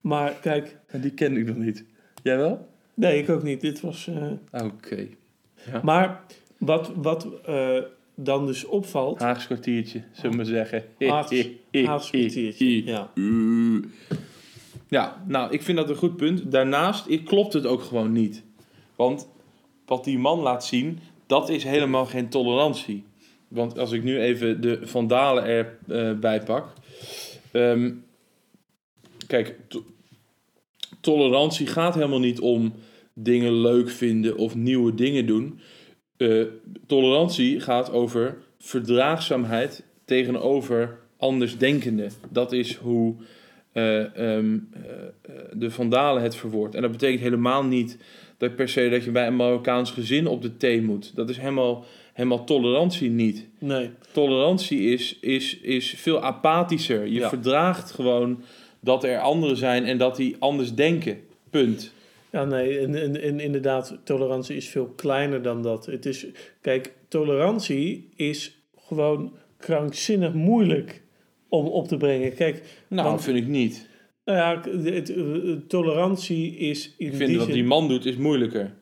Maar 0.00 0.32
kijk, 0.40 0.78
Die 1.00 1.10
ken 1.10 1.36
ik 1.36 1.46
nog 1.46 1.56
niet. 1.56 1.84
Jij 2.22 2.36
wel? 2.36 2.68
nee, 2.94 3.18
ik 3.22 3.28
ook 3.28 3.42
niet. 3.42 3.60
Dit 3.60 3.80
was. 3.80 4.08
eh, 4.52 4.64
Oké. 4.64 5.06
maar 5.82 6.20
wat, 6.58 6.92
wat 6.96 7.28
dan 8.14 8.46
dus 8.46 8.64
opvalt. 8.64 9.18
Haags 9.20 9.46
kwartiertje, 9.46 10.02
zullen 10.12 10.30
we 10.30 10.36
maar 10.36 10.46
zeggen. 10.46 10.84
Haags- 10.98 11.46
Haags 11.84 12.10
kwartiertje, 12.10 12.84
ja. 12.84 13.10
Ja, 14.92 15.22
nou, 15.26 15.52
ik 15.52 15.62
vind 15.62 15.78
dat 15.78 15.88
een 15.90 15.96
goed 15.96 16.16
punt. 16.16 16.50
Daarnaast 16.50 17.22
klopt 17.24 17.52
het 17.52 17.66
ook 17.66 17.82
gewoon 17.82 18.12
niet. 18.12 18.42
Want 18.96 19.28
wat 19.86 20.04
die 20.04 20.18
man 20.18 20.38
laat 20.40 20.64
zien, 20.64 20.98
dat 21.26 21.48
is 21.48 21.64
helemaal 21.64 22.06
geen 22.06 22.28
tolerantie. 22.28 23.04
Want 23.48 23.78
als 23.78 23.92
ik 23.92 24.02
nu 24.02 24.20
even 24.20 24.60
de 24.60 24.78
vandalen 24.82 25.44
erbij 25.88 26.42
pak. 26.42 26.72
ehm, 27.52 27.92
kijk, 29.26 29.58
to- 29.68 29.84
tolerantie 31.00 31.66
gaat 31.66 31.94
helemaal 31.94 32.18
niet 32.20 32.40
om 32.40 32.72
dingen 33.14 33.52
leuk 33.52 33.90
vinden 33.90 34.36
of 34.36 34.54
nieuwe 34.54 34.94
dingen 34.94 35.26
doen. 35.26 35.60
Eh, 36.16 36.44
tolerantie 36.86 37.60
gaat 37.60 37.90
over 37.92 38.36
verdraagzaamheid 38.58 39.84
tegenover 40.04 40.98
andersdenkenden. 41.16 42.10
Dat 42.30 42.52
is 42.52 42.76
hoe 42.76 43.14
eh, 43.72 44.38
eh, 44.38 44.44
de 45.52 45.70
Vandalen 45.70 46.22
het 46.22 46.36
verwoord. 46.36 46.74
En 46.74 46.82
dat 46.82 46.90
betekent 46.90 47.20
helemaal 47.20 47.64
niet 47.64 47.98
dat 48.36 48.56
per 48.56 48.68
se 48.68 48.88
dat 48.88 49.04
je 49.04 49.10
bij 49.10 49.26
een 49.26 49.36
Marokkaans 49.36 49.90
gezin 49.90 50.26
op 50.26 50.42
de 50.42 50.56
thee 50.56 50.82
moet. 50.82 51.12
Dat 51.14 51.28
is 51.28 51.36
helemaal, 51.36 51.84
helemaal 52.12 52.44
tolerantie 52.44 53.10
niet. 53.10 53.46
Nee. 53.58 53.90
Tolerantie 54.12 54.80
is, 54.80 55.18
is, 55.20 55.58
is 55.58 55.90
veel 55.90 56.22
apathischer. 56.22 57.06
Je 57.06 57.18
Ja. 57.18 57.28
verdraagt 57.28 57.90
gewoon 57.90 58.42
dat 58.80 59.04
er 59.04 59.18
anderen 59.18 59.56
zijn 59.56 59.84
en 59.84 59.98
dat 59.98 60.16
die 60.16 60.36
anders 60.38 60.74
denken. 60.74 61.20
Punt. 61.50 61.92
Ja, 62.30 62.44
nee, 62.44 62.78
en, 62.78 62.94
en, 63.02 63.22
en 63.22 63.40
inderdaad, 63.40 63.98
tolerantie 64.04 64.56
is 64.56 64.68
veel 64.68 64.86
kleiner 64.96 65.42
dan 65.42 65.62
dat. 65.62 65.86
Het 65.86 66.06
is, 66.06 66.26
kijk, 66.60 66.92
tolerantie 67.08 68.08
is 68.16 68.58
gewoon 68.78 69.32
krankzinnig 69.56 70.32
moeilijk 70.32 71.02
om 71.52 71.66
op 71.66 71.88
te 71.88 71.96
brengen. 71.96 72.34
Kijk, 72.34 72.82
Nou, 72.88 73.08
want- 73.08 73.22
vind 73.22 73.36
ik 73.38 73.46
niet. 73.46 73.88
nou 74.24 74.38
ja, 74.38 74.70
het, 74.70 74.84
het- 74.94 75.16
eh, 75.16 75.52
tolerantie 75.68 76.56
is 76.56 76.94
in 76.98 77.06
Ik 77.06 77.14
vind 77.14 77.28
die 77.28 77.36
wat 77.38 77.46
zin- 77.46 77.54
die 77.54 77.64
man 77.64 77.88
doet 77.88 78.04
is 78.06 78.16
moeilijker. 78.16 78.74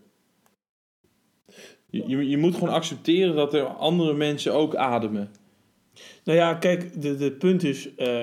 Je, 1.90 2.02
je, 2.06 2.28
je 2.28 2.36
moet 2.36 2.54
gewoon 2.54 2.74
accepteren 2.74 3.34
dat 3.36 3.54
er 3.54 3.64
andere 3.64 4.14
mensen 4.14 4.54
ook 4.54 4.74
ademen. 4.74 5.30
Nou 6.24 6.38
ja, 6.38 6.54
kijk, 6.54 7.02
de, 7.02 7.16
de 7.16 7.32
punt 7.32 7.62
is, 7.62 7.94
eh, 7.94 8.22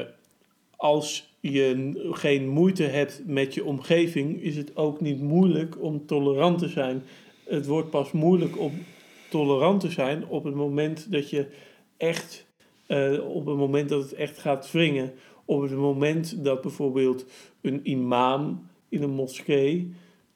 als 0.75 1.35
je 1.39 1.91
geen 2.11 2.47
moeite 2.47 2.83
hebt 2.83 3.21
met 3.25 3.53
je 3.53 3.65
omgeving, 3.65 4.41
is 4.41 4.55
het 4.57 4.75
ook 4.75 5.01
niet 5.01 5.21
moeilijk 5.21 5.81
om 5.83 6.05
tolerant 6.05 6.59
te 6.59 6.67
zijn. 6.67 7.03
Het 7.45 7.65
wordt 7.65 7.89
pas 7.89 8.11
moeilijk 8.11 8.59
om 8.59 8.71
tolerant 9.29 9.79
te 9.81 9.91
zijn 9.91 10.27
op 10.27 10.43
het 10.43 10.55
moment 10.55 11.11
dat 11.11 11.29
je 11.29 11.47
echt, 11.97 12.46
eh, 12.87 13.29
op 13.29 13.45
het 13.45 13.55
moment 13.55 13.89
dat 13.89 14.01
het 14.03 14.13
echt 14.13 14.37
gaat 14.37 14.71
wringen. 14.71 15.13
Op 15.45 15.61
het 15.61 15.71
moment 15.71 16.43
dat 16.43 16.61
bijvoorbeeld 16.61 17.25
een 17.61 17.79
imam 17.83 18.67
in 18.89 19.03
een 19.03 19.09
moskee 19.09 19.93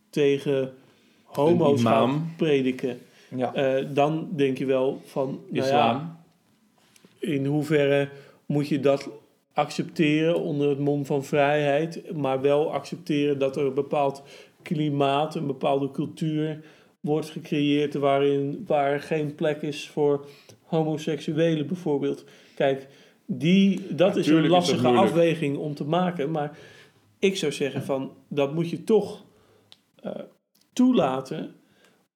tegen 0.09 0.73
homo's 1.23 1.81
gaat 1.81 2.35
prediken. 2.37 2.99
Ja. 3.35 3.53
Eh, 3.53 3.85
dan 3.93 4.29
denk 4.35 4.57
je 4.57 4.65
wel 4.65 5.01
van, 5.05 5.39
nou 5.49 5.67
ja, 5.67 6.19
in 7.19 7.45
hoeverre 7.45 8.09
moet 8.45 8.67
je 8.67 8.79
dat 8.79 9.09
accepteren 9.53 10.41
onder 10.41 10.69
het 10.69 10.79
mom 10.79 11.05
van 11.05 11.23
vrijheid, 11.23 12.13
maar 12.15 12.41
wel 12.41 12.73
accepteren 12.73 13.39
dat 13.39 13.55
er 13.55 13.65
een 13.65 13.73
bepaald 13.73 14.23
klimaat, 14.61 15.35
een 15.35 15.47
bepaalde 15.47 15.91
cultuur 15.91 16.63
wordt 16.99 17.29
gecreëerd 17.29 17.93
waarin, 17.93 18.63
waar 18.67 18.99
geen 18.99 19.35
plek 19.35 19.61
is 19.61 19.89
voor 19.89 20.25
homoseksuelen 20.63 21.67
bijvoorbeeld. 21.67 22.25
Kijk, 22.55 22.87
die, 23.25 23.95
dat 23.95 24.15
is 24.15 24.27
een 24.27 24.43
is 24.43 24.49
lastige 24.49 24.87
afweging 24.87 25.57
om 25.57 25.73
te 25.75 25.83
maken, 25.83 26.31
maar 26.31 26.57
ik 27.19 27.37
zou 27.37 27.51
zeggen 27.51 27.83
van 27.83 28.11
dat 28.29 28.53
moet 28.53 28.69
je 28.69 28.83
toch 28.83 29.25
eh, 29.95 30.11
toelaten, 30.73 31.55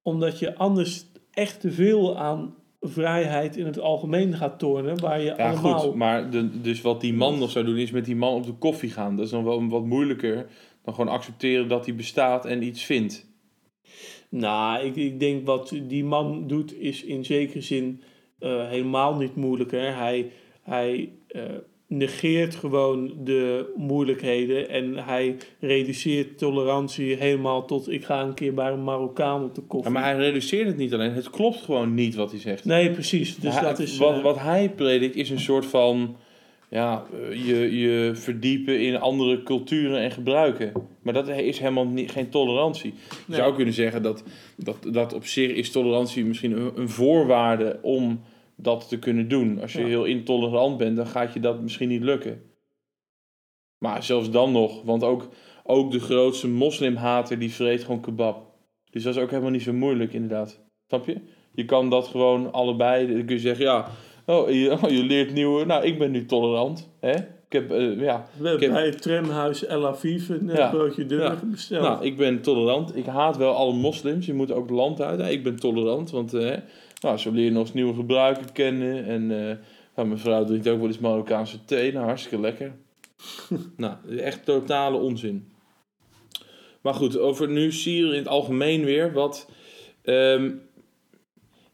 omdat 0.01 0.39
je 0.39 0.55
anders 0.55 1.05
echt 1.31 1.59
te 1.59 1.71
veel 1.71 2.17
aan 2.17 2.55
vrijheid 2.81 3.57
in 3.57 3.65
het 3.65 3.79
algemeen 3.79 4.33
gaat 4.33 4.59
tornen, 4.59 4.99
waar 4.99 5.19
je 5.19 5.33
Ja, 5.37 5.51
allemaal... 5.51 5.79
goed. 5.79 5.95
Maar 5.95 6.29
de, 6.29 6.61
dus 6.61 6.81
wat 6.81 7.01
die 7.01 7.13
man 7.13 7.39
nog 7.39 7.51
zou 7.51 7.65
doen, 7.65 7.77
is 7.77 7.91
met 7.91 8.05
die 8.05 8.15
man 8.15 8.33
op 8.33 8.45
de 8.45 8.53
koffie 8.53 8.89
gaan. 8.89 9.15
Dat 9.15 9.25
is 9.25 9.31
dan 9.31 9.43
wel 9.43 9.67
wat 9.67 9.85
moeilijker 9.85 10.45
dan 10.83 10.93
gewoon 10.93 11.13
accepteren 11.13 11.67
dat 11.67 11.85
hij 11.85 11.95
bestaat 11.95 12.45
en 12.45 12.63
iets 12.63 12.83
vindt. 12.83 13.33
Nou, 14.29 14.85
ik, 14.85 14.95
ik 14.95 15.19
denk 15.19 15.45
wat 15.45 15.73
die 15.83 16.03
man 16.03 16.47
doet 16.47 16.79
is 16.79 17.03
in 17.03 17.25
zekere 17.25 17.61
zin 17.61 18.01
eh, 18.39 18.67
helemaal 18.69 19.15
niet 19.15 19.35
moeilijker. 19.35 19.95
Hij, 19.97 20.31
hij 20.61 21.09
eh, 21.27 21.41
negeert 21.87 22.55
gewoon 22.55 23.11
de 23.23 23.73
moeilijkheden 23.75 24.69
en 24.69 24.97
hij 24.97 25.35
reduceert 25.59 26.37
tolerantie 26.37 27.15
helemaal 27.15 27.65
tot 27.65 27.89
ik 27.91 28.05
ga 28.05 28.21
een 28.21 28.33
keer 28.33 28.53
bij 28.53 28.71
een 28.71 28.83
Marokkaan 28.83 29.43
op 29.43 29.55
de 29.55 29.61
Ja, 29.61 29.67
koffie. 29.67 29.91
maar 29.91 30.03
hij 30.03 30.15
reduceert 30.17 30.67
het 30.67 30.77
niet 30.77 30.93
alleen. 30.93 31.11
Het 31.11 31.29
klopt 31.29 31.57
gewoon 31.61 31.93
niet 31.93 32.15
wat 32.15 32.31
hij 32.31 32.39
zegt. 32.39 32.65
Nee, 32.65 32.91
precies. 32.91 33.35
Dus 33.35 33.53
Hij- 33.53 33.63
dat 33.63 33.79
is... 33.79 33.97
wat, 33.97 34.13
eh, 34.15 34.23
wat 34.23 34.39
hij 34.39 34.69
predikt 34.69 35.15
is 35.15 35.29
een 35.29 35.39
soort 35.39 35.65
van... 35.65 36.15
Ja, 36.69 37.05
eh, 37.13 37.47
je, 37.47 37.77
je 37.79 38.11
verdiepen 38.15 38.81
in 38.81 38.99
andere 38.99 39.43
culturen 39.43 39.99
en 39.99 40.11
gebruiken. 40.11 40.71
Maar 41.01 41.13
dat 41.13 41.27
is 41.27 41.59
helemaal 41.59 41.85
niet, 41.87 42.11
geen 42.11 42.29
tolerantie. 42.29 42.93
Je 43.09 43.15
Nee. 43.27 43.37
zou 43.37 43.55
kunnen 43.55 43.73
zeggen 43.73 44.01
dat, 44.01 44.23
dat, 44.57 44.77
dat 44.91 45.13
op 45.13 45.25
zich 45.25 45.51
is 45.51 45.71
tolerantie 45.71 46.25
misschien 46.25 46.51
een, 46.51 46.71
een 46.75 46.89
voorwaarde 46.89 47.79
om 47.81 48.21
dat 48.55 48.89
te 48.89 48.99
kunnen 48.99 49.27
doen. 49.27 49.61
Als 49.61 49.73
je 49.73 49.79
Ja. 49.79 49.85
heel 49.87 50.03
intolerant 50.05 50.77
bent, 50.77 50.95
dan 50.95 51.07
gaat 51.07 51.33
je 51.33 51.39
dat 51.39 51.61
misschien 51.61 51.89
niet 51.89 52.03
lukken. 52.03 52.41
Maar 53.77 54.03
zelfs 54.03 54.29
dan 54.31 54.51
nog, 54.51 54.81
want 54.83 55.03
ook, 55.03 55.29
ook 55.63 55.91
de 55.91 55.99
grootste 55.99 56.47
moslimhater 56.47 57.39
die 57.39 57.51
vreet 57.53 57.83
gewoon 57.83 58.01
kebab. 58.01 58.53
Dus 58.89 59.03
dat 59.03 59.15
is 59.15 59.21
ook 59.21 59.29
helemaal 59.29 59.51
niet 59.51 59.61
zo 59.63 59.73
moeilijk 59.73 60.13
inderdaad. 60.13 60.63
Snap 60.87 61.05
je? 61.05 61.17
Je 61.53 61.65
kan 61.65 61.89
dat 61.89 62.07
gewoon 62.07 62.51
allebei, 62.53 63.07
dan 63.07 63.25
kun 63.25 63.35
je 63.35 63.41
zeggen, 63.41 63.65
ja, 63.65 63.87
oh, 64.25 64.49
je, 64.49 64.71
oh, 64.71 64.89
je 64.89 65.03
leert 65.03 65.33
nieuwe, 65.33 65.65
nou, 65.65 65.83
ik 65.85 65.99
ben 65.99 66.11
nu 66.11 66.25
tolerant. 66.25 66.89
Hè? 66.99 67.13
Ik 67.15 67.61
heb, 67.61 67.71
eh, 67.71 67.99
ja, 67.99 68.27
we 68.37 68.47
hebben 68.47 68.71
bij 68.71 68.85
het 68.85 69.01
tramhuis 69.01 69.65
El 69.65 69.87
Aviv 69.87 70.29
een 70.29 70.49
eh, 70.49 70.55
Ja. 70.57 70.69
broodje 70.69 71.05
dunner 71.05 71.31
Ja. 71.31 71.39
besteld. 71.43 71.81
nou, 71.83 72.05
ik 72.05 72.17
ben 72.17 72.41
tolerant. 72.41 72.95
Ik 72.95 73.05
haat 73.05 73.37
wel 73.37 73.53
alle 73.53 73.73
moslims. 73.73 74.25
Je 74.25 74.33
moet 74.33 74.51
ook 74.51 74.67
het 74.67 74.75
land 74.77 75.01
uit. 75.01 75.31
Ik 75.31 75.43
ben 75.43 75.55
tolerant, 75.55 76.11
want 76.11 76.33
eh, 76.33 76.57
nou, 77.01 77.17
zo 77.17 77.31
leer 77.31 77.43
je 77.45 77.51
nog 77.51 77.61
eens 77.61 77.73
nieuwe 77.73 77.93
gebruiken 77.93 78.51
kennen. 78.51 79.05
En 79.05 79.27
nou, 79.95 80.07
mijn 80.07 80.19
vrouw 80.19 80.43
drinkt 80.43 80.67
ook 80.67 80.77
wel 80.79 80.87
eens 80.87 80.99
Marokkaanse 80.99 81.65
thee. 81.65 81.93
Nou, 81.93 82.05
hartstikke 82.05 82.39
lekker. 82.39 82.71
nou, 83.77 83.95
echt 84.17 84.45
totale 84.45 84.97
onzin. 84.97 85.47
Maar 86.81 86.93
goed, 86.93 87.17
over 87.17 87.49
nu 87.49 87.71
Syrië 87.71 88.11
in 88.11 88.17
het 88.17 88.27
algemeen 88.27 88.83
weer. 88.83 89.13
Wat, 89.13 89.49
ehm, 90.01 90.51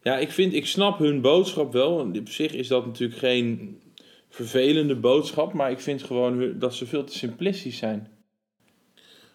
ja, 0.02 0.18
ik 0.18 0.30
vind, 0.30 0.54
ik 0.54 0.66
snap 0.66 0.98
hun 0.98 1.20
boodschap 1.20 1.72
wel. 1.72 1.92
Op 2.18 2.28
zich 2.28 2.52
is 2.52 2.68
dat 2.68 2.86
natuurlijk 2.86 3.18
geen 3.18 3.78
vervelende 4.28 4.94
boodschap. 4.94 5.52
Maar 5.52 5.70
ik 5.70 5.80
vind 5.80 6.02
gewoon 6.02 6.58
dat 6.58 6.74
ze 6.74 6.86
veel 6.86 7.04
te 7.04 7.18
simplistisch 7.18 7.76
zijn. 7.78 8.08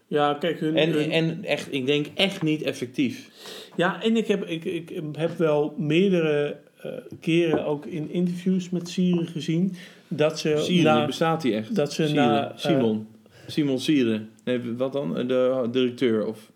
ja, 0.08 0.34
kijk, 0.34 0.60
hun, 0.60 0.76
En, 0.76 0.92
hun- 0.92 1.12
en 1.12 1.44
echt, 1.44 1.74
ik 1.74 1.86
denk 1.86 2.06
echt 2.16 2.42
niet 2.44 2.62
effectief. 2.62 3.30
Ja, 3.76 4.04
en 4.04 4.18
ik 4.18 4.28
heb, 4.28 4.46
ik, 4.46 4.66
ik 4.66 5.02
heb 5.12 5.38
wel 5.38 5.74
meerdere 5.78 6.58
eh, 6.82 6.92
keren 7.20 7.66
ook 7.66 7.86
in 7.86 8.12
interviews 8.12 8.70
met 8.70 8.90
Sieren 8.90 9.28
gezien 9.28 9.74
dat 10.08 10.40
ze 10.40 10.58
Sieren, 10.58 10.94
na, 10.96 11.06
bestaat 11.06 11.42
die 11.42 11.54
echt? 11.56 11.76
dat 11.76 11.94
ze 11.94 12.06
Sieren, 12.08 12.26
na, 12.26 12.52
eh, 12.52 12.58
Simon. 12.58 13.08
Simon 13.48 13.80
Sieren. 13.80 14.30
Nee, 14.44 14.60
wat 14.78 14.94
dan? 14.94 15.14
De 15.28 15.68
directeur 15.72 16.26
of... 16.26 16.52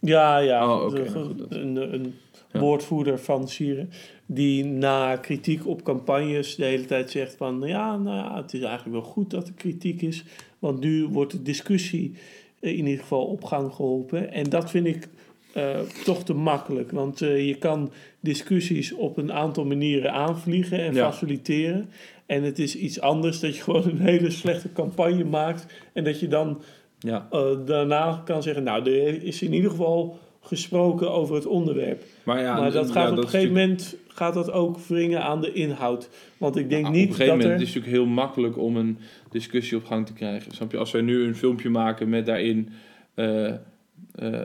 Ja, 0.00 0.38
ja, 0.38 0.74
Oh, 0.76 0.84
oké, 0.86 1.10
nou 1.10 1.34
een, 1.48 1.76
een. 1.94 2.14
Woordvoerder 2.52 3.18
van 3.18 3.48
Sieren. 3.48 3.90
Die 4.26 4.64
na 4.64 5.16
kritiek 5.16 5.66
op 5.66 5.82
campagnes 5.82 6.54
de 6.54 6.64
hele 6.64 6.84
tijd 6.84 7.10
zegt 7.10 7.34
van... 7.36 7.62
Ja, 7.66 7.96
nou 7.96 8.16
ja, 8.16 8.36
het 8.36 8.52
is 8.54 8.60
eigenlijk 8.60 9.02
wel 9.02 9.10
goed 9.12 9.30
dat 9.30 9.46
er 9.48 9.54
kritiek 9.54 10.02
is. 10.02 10.24
Want 10.58 10.80
nu 10.80 11.06
wordt 11.06 11.32
de 11.32 11.42
discussie 11.42 12.14
eh, 12.60 12.70
in 12.78 12.86
ieder 12.86 13.00
geval 13.00 13.24
op 13.24 13.44
gang 13.44 13.72
geholpen. 13.72 14.32
En 14.32 14.44
dat 14.44 14.70
vind 14.70 14.86
ik 14.86 15.08
eh, 15.52 15.80
toch 16.04 16.24
te 16.24 16.34
makkelijk. 16.34 16.90
Want 16.90 17.22
eh, 17.22 17.46
je 17.46 17.54
kan 17.54 17.92
discussies 18.20 18.92
op 18.92 19.16
een 19.16 19.32
aantal 19.32 19.64
manieren 19.64 20.12
aanvliegen 20.12 20.78
en 20.78 20.94
Ja. 20.94 21.10
faciliteren. 21.10 21.88
En 22.26 22.42
het 22.42 22.58
is 22.58 22.76
iets 22.76 23.00
anders 23.00 23.40
dat 23.40 23.56
je 23.56 23.62
gewoon 23.72 23.84
een 23.88 24.00
hele 24.00 24.30
slechte 24.30 24.72
campagne 24.72 25.24
maakt. 25.24 25.66
En 25.92 26.04
dat 26.04 26.20
je 26.20 26.28
dan 26.28 26.62
Ja. 26.98 27.28
daarna 27.66 28.22
kan 28.24 28.42
zeggen, 28.42 28.62
nou, 28.62 28.90
er 28.90 29.22
is 29.22 29.42
in 29.42 29.52
ieder 29.52 29.70
geval 29.70 30.18
gesproken 30.42 31.10
over 31.10 31.34
het 31.34 31.46
onderwerp. 31.46 32.02
Maar, 32.22 32.40
ja, 32.40 32.60
maar 32.60 32.72
dat 32.72 32.86
ja, 32.88 32.92
gaat 32.92 33.10
op 33.10 33.16
een 33.16 33.22
gegeven 33.28 33.52
natuurlijk- 33.52 33.70
moment 33.80 33.96
gaat 34.08 34.34
dat 34.34 34.52
ook 34.52 34.78
wringen 34.78 35.22
aan 35.22 35.40
de 35.40 35.52
inhoud. 35.52 36.08
Want 36.38 36.56
ik 36.56 36.68
denk 36.70 36.86
Ah, 36.86 36.92
niet 36.92 37.02
op 37.04 37.08
een 37.08 37.14
gegeven 37.16 37.38
dat 37.38 37.44
moment 37.46 37.60
er... 37.60 37.66
is 37.66 37.74
het 37.74 37.84
natuurlijk 37.84 38.04
heel 38.04 38.14
makkelijk 38.14 38.58
om 38.58 38.76
een 38.76 38.98
discussie 39.30 39.76
op 39.76 39.84
gang 39.84 40.06
te 40.06 40.12
krijgen. 40.12 40.52
Snap 40.54 40.70
je? 40.72 40.78
Als 40.78 40.90
wij 40.90 41.00
nu 41.02 41.24
een 41.24 41.36
filmpje 41.36 41.68
maken 41.70 42.08
met 42.08 42.26
daarin... 42.26 42.68
eh, 43.14 43.48
eh, 44.14 44.40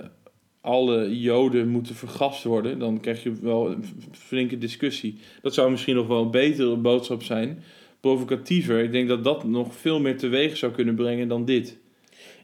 alle 0.62 1.20
joden 1.20 1.68
moeten 1.68 1.96
vergast 1.96 2.44
worden, 2.44 2.80
dan 2.80 3.00
krijg 3.00 3.24
je 3.24 3.34
wel 3.42 3.72
een 3.72 3.84
flinke 4.12 4.58
discussie. 4.58 5.18
Dat 5.42 5.54
zou 5.54 5.72
misschien 5.72 5.96
nog 5.96 6.08
wel 6.08 6.22
een 6.22 6.32
betere 6.32 6.76
boodschap 6.76 7.24
zijn. 7.24 7.64
Provocatiever. 8.00 8.80
Ik 8.84 8.92
denk 8.92 9.08
dat 9.08 9.24
dat 9.24 9.44
nog 9.44 9.76
veel 9.76 10.00
meer 10.00 10.18
teweeg 10.18 10.58
zou 10.58 10.72
kunnen 10.72 10.96
brengen 10.96 11.28
dan 11.28 11.46
dit. 11.46 11.78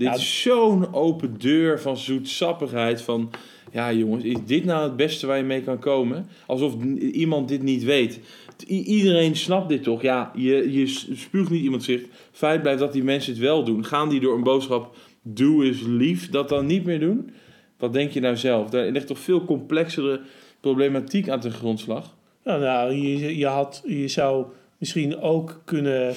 Dit 0.03 0.11
Ja, 0.13 0.17
is 0.17 0.41
zo'n 0.41 0.93
open 0.93 1.35
deur 1.37 1.81
van 1.81 1.97
zoetsappigheid. 1.97 3.01
Van 3.01 3.31
ja, 3.71 3.93
jongens, 3.93 4.23
is 4.23 4.37
dit 4.45 4.65
nou 4.65 4.83
het 4.83 4.95
beste 4.95 5.27
waar 5.27 5.37
je 5.37 5.43
mee 5.43 5.61
kan 5.61 5.79
komen? 5.79 6.27
Alsof 6.45 6.73
iemand 6.99 7.47
dit 7.47 7.61
niet 7.63 7.83
weet. 7.83 8.19
I- 8.67 8.83
iedereen 8.83 9.35
snapt 9.35 9.69
dit 9.69 9.83
toch? 9.83 10.01
Ja, 10.01 10.31
je, 10.35 10.71
je 10.71 10.87
spuugt 11.13 11.49
niet 11.49 11.63
iemand 11.63 11.83
zicht. 11.83 12.05
Feit 12.31 12.61
blijft 12.61 12.79
dat 12.79 12.93
die 12.93 13.03
mensen 13.03 13.31
het 13.31 13.41
wel 13.41 13.63
doen. 13.63 13.85
Gaan 13.85 14.09
die 14.09 14.19
door 14.19 14.35
een 14.35 14.43
boodschap 14.43 14.95
doe 15.21 15.65
is 15.69 15.81
lief 15.81 16.29
dat 16.29 16.49
dan 16.49 16.65
niet 16.65 16.85
meer 16.85 16.99
doen? 16.99 17.31
Wat 17.77 17.93
denk 17.93 18.11
je 18.11 18.19
nou 18.19 18.37
zelf? 18.37 18.69
Daar 18.69 18.87
ligt 18.91 19.07
toch 19.07 19.19
veel 19.19 19.45
complexere 19.45 20.21
problematiek 20.59 21.29
aan 21.29 21.39
ten 21.39 21.51
grondslag. 21.51 22.15
Nou, 22.43 22.61
nou 22.61 22.93
je, 22.93 23.37
je, 23.37 23.45
had, 23.45 23.83
je 23.85 24.07
zou 24.07 24.45
misschien 24.77 25.19
ook 25.21 25.61
kunnen, 25.65 26.13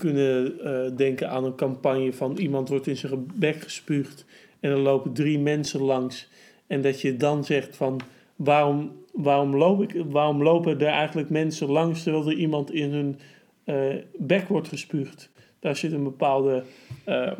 kunnen 0.00 0.60
eh, 0.60 0.96
denken 0.96 1.30
aan 1.30 1.44
een 1.44 1.54
campagne 1.54 2.12
van 2.12 2.36
iemand 2.36 2.68
wordt 2.68 2.86
in 2.86 2.96
zijn 2.96 3.26
bek 3.34 3.60
gespuugd 3.60 4.24
en 4.60 4.70
er 4.70 4.78
lopen 4.78 5.12
drie 5.12 5.38
mensen 5.38 5.80
langs. 5.80 6.28
En 6.66 6.82
dat 6.82 7.00
je 7.00 7.16
dan 7.16 7.44
zegt 7.44 7.76
van 7.76 8.00
waarom, 8.36 8.92
waarom, 9.12 9.56
loop 9.56 9.82
ik, 9.82 10.04
waarom 10.06 10.42
lopen 10.42 10.80
er 10.80 10.86
eigenlijk 10.86 11.30
mensen 11.30 11.70
langs 11.70 12.02
terwijl 12.02 12.26
er 12.26 12.36
iemand 12.36 12.72
in 12.72 12.90
hun 12.92 13.18
eh, 13.64 14.02
bek 14.18 14.48
wordt 14.48 14.68
gespuugd. 14.68 15.30
Daar 15.58 15.76
zit 15.76 15.92
een 15.92 16.04
bepaalde 16.04 16.62
eh, 17.04 17.32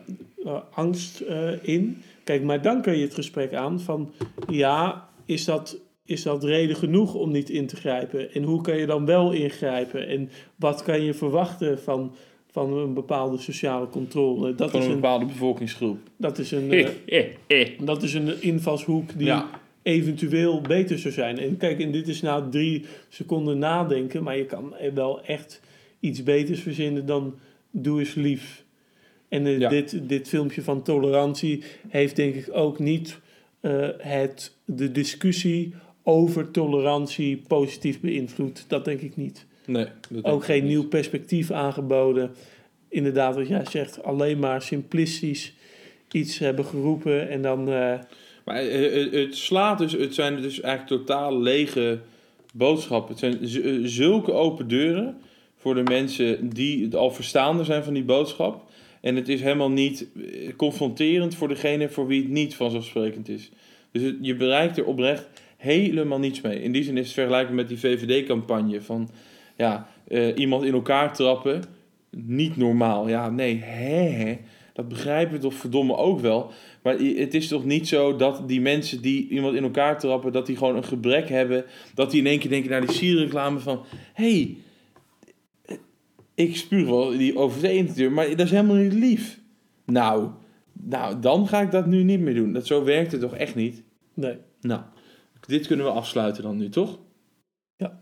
angst 0.70 1.22
in. 1.62 2.02
Kijk, 2.24 2.42
maar 2.42 2.62
dan 2.62 2.82
kun 2.82 2.96
je 2.96 3.04
het 3.04 3.14
gesprek 3.14 3.54
aan 3.54 3.80
van 3.80 4.12
ja, 4.48 5.08
is 5.24 5.44
dat, 5.44 5.78
is 6.04 6.22
dat 6.22 6.44
reden 6.44 6.76
genoeg 6.76 7.14
om 7.14 7.30
niet 7.30 7.50
in 7.50 7.66
te 7.66 7.76
grijpen? 7.76 8.32
En 8.32 8.42
hoe 8.42 8.60
kan 8.60 8.76
je 8.76 8.86
dan 8.86 9.06
wel 9.06 9.32
ingrijpen? 9.32 10.08
En 10.08 10.30
wat 10.56 10.82
kan 10.82 11.02
je 11.02 11.14
verwachten 11.14 11.78
van, 11.78 12.14
van 12.50 12.72
een 12.72 12.94
bepaalde 12.94 13.38
sociale 13.38 13.88
controle? 13.88 14.54
Dat 14.54 14.70
Van 14.70 14.80
is 14.80 14.86
een 14.86 14.94
bepaalde 14.94 15.24
bevolkingsgroep. 15.24 15.98
dat 16.16 16.38
is 16.38 16.50
een, 16.50 16.72
eh, 17.06 17.68
dat 17.80 18.02
is 18.02 18.14
een 18.14 18.42
invalshoek 18.42 19.10
die 19.18 19.26
Ja. 19.26 19.50
eventueel 19.82 20.60
beter 20.60 20.98
zou 20.98 21.14
zijn. 21.14 21.38
En 21.38 21.56
kijk, 21.56 21.80
en 21.80 21.90
dit 21.90 22.08
is 22.08 22.20
nou 22.22 22.50
drie 22.50 22.84
seconden 23.08 23.58
nadenken, 23.58 24.22
maar 24.22 24.36
je 24.36 24.46
kan 24.46 24.74
wel 24.94 25.22
echt 25.24 25.60
iets 26.00 26.22
beters 26.22 26.60
verzinnen 26.60 27.06
dan 27.06 27.34
doe 27.70 27.98
eens 27.98 28.14
lief. 28.14 28.64
En 29.28 29.46
eh, 29.46 29.58
Ja. 29.58 29.68
dit, 29.68 29.98
dit 30.08 30.28
filmpje 30.28 30.62
van 30.62 30.82
tolerantie 30.82 31.62
heeft 31.88 32.16
denk 32.16 32.34
ik 32.34 32.48
ook 32.52 32.78
niet 32.78 33.18
eh, 33.60 33.88
het, 33.98 34.56
de 34.64 34.92
discussie 34.92 35.74
over 36.02 36.50
tolerantie 36.50 37.42
positief 37.46 38.00
beïnvloed. 38.00 38.64
Dat 38.68 38.84
denk 38.84 39.00
ik 39.00 39.16
niet. 39.16 39.46
Nee, 39.70 39.86
Ook 40.22 40.44
geen 40.44 40.66
nieuw 40.66 40.88
perspectief 40.88 41.50
aangeboden. 41.50 42.30
Inderdaad, 42.88 43.34
wat 43.34 43.48
jij 43.48 43.64
zegt, 43.70 44.02
alleen 44.04 44.38
maar 44.38 44.62
simplistisch 44.62 45.54
iets 46.12 46.38
hebben 46.38 46.64
geroepen 46.64 47.28
en 47.28 47.42
dan... 47.42 47.60
eh, 47.68 47.98
Maar 48.44 48.56
eh, 48.56 49.02
eh, 49.02 49.12
het 49.12 49.36
slaat 49.36 49.78
dus, 49.78 49.92
het 49.92 50.14
zijn 50.14 50.42
dus 50.42 50.60
eigenlijk 50.60 51.04
totaal 51.04 51.38
lege 51.40 51.98
boodschappen. 52.54 53.10
Het 53.10 53.18
zijn 53.18 53.88
zulke 53.88 54.32
open 54.32 54.68
deuren 54.68 55.16
voor 55.56 55.74
de 55.74 55.82
mensen 55.82 56.48
die 56.48 56.84
het 56.84 56.94
al 56.94 57.10
verstaande 57.10 57.64
zijn 57.64 57.84
van 57.84 57.94
die 57.94 58.04
boodschap. 58.04 58.70
En 59.00 59.16
het 59.16 59.28
is 59.28 59.40
helemaal 59.40 59.70
niet 59.70 60.06
confronterend 60.56 61.34
voor 61.34 61.48
degene 61.48 61.88
voor 61.88 62.06
wie 62.06 62.22
het 62.22 62.30
niet 62.30 62.54
vanzelfsprekend 62.54 63.28
is. 63.28 63.50
Dus 63.92 64.02
het- 64.02 64.16
je 64.20 64.34
bereikt 64.34 64.78
er 64.78 64.84
oprecht 64.84 65.28
helemaal 65.56 66.18
niets 66.18 66.40
mee. 66.40 66.62
In 66.62 66.72
die 66.72 66.82
zin 66.84 66.96
is 66.96 67.04
het 67.04 67.14
vergelijkbaar 67.14 67.54
met 67.54 67.68
die 67.68 67.78
VVD-campagne 67.78 68.82
van 68.82 69.10
ja, 69.60 69.88
eh, 70.08 70.38
iemand 70.38 70.64
in 70.64 70.72
elkaar 70.72 71.14
trappen, 71.14 71.62
niet 72.10 72.56
normaal. 72.56 73.08
Ja, 73.08 73.30
nee, 73.30 73.56
hè, 73.62 74.08
hè, 74.08 74.38
dat 74.72 74.88
begrijpen 74.88 75.34
we 75.34 75.40
toch 75.40 75.54
verdomme 75.54 75.96
ook 75.96 76.20
wel. 76.20 76.50
Maar 76.82 76.98
het 76.98 77.34
is 77.34 77.48
toch 77.48 77.64
niet 77.64 77.88
zo 77.88 78.16
dat 78.16 78.48
die 78.48 78.60
mensen 78.60 79.02
die 79.02 79.28
iemand 79.28 79.54
in 79.54 79.62
elkaar 79.62 79.98
trappen, 79.98 80.32
dat 80.32 80.46
die 80.46 80.56
gewoon 80.56 80.76
een 80.76 80.84
gebrek 80.84 81.28
hebben, 81.28 81.64
dat 81.94 82.10
die 82.10 82.20
in 82.20 82.26
één 82.26 82.38
keer 82.38 82.50
denken 82.50 82.70
naar 82.70 82.80
die 82.80 82.92
sierreclame 82.92 83.58
van, 83.58 83.84
hé, 84.12 84.30
hey, 84.32 84.56
ik 86.34 86.56
spuug 86.56 86.86
wel 86.86 87.10
die 87.10 87.36
over 87.36 87.62
de 87.62 87.92
deur, 87.94 88.12
maar 88.12 88.28
dat 88.28 88.40
is 88.40 88.50
helemaal 88.50 88.76
niet 88.76 88.92
lief. 88.92 89.40
Nou, 89.84 90.30
nou, 90.72 91.20
dan 91.20 91.48
ga 91.48 91.60
ik 91.60 91.70
dat 91.70 91.86
nu 91.86 92.02
niet 92.02 92.20
meer 92.20 92.34
doen. 92.34 92.52
Dat, 92.52 92.66
zo 92.66 92.84
werkt 92.84 93.12
het 93.12 93.20
toch 93.20 93.34
echt 93.34 93.54
niet? 93.54 93.82
Nee. 94.14 94.38
Nou, 94.60 94.82
dit 95.46 95.66
kunnen 95.66 95.86
we 95.86 95.92
afsluiten 95.92 96.42
dan 96.42 96.56
nu, 96.56 96.68
toch? 96.68 96.98
Ja. 97.76 98.00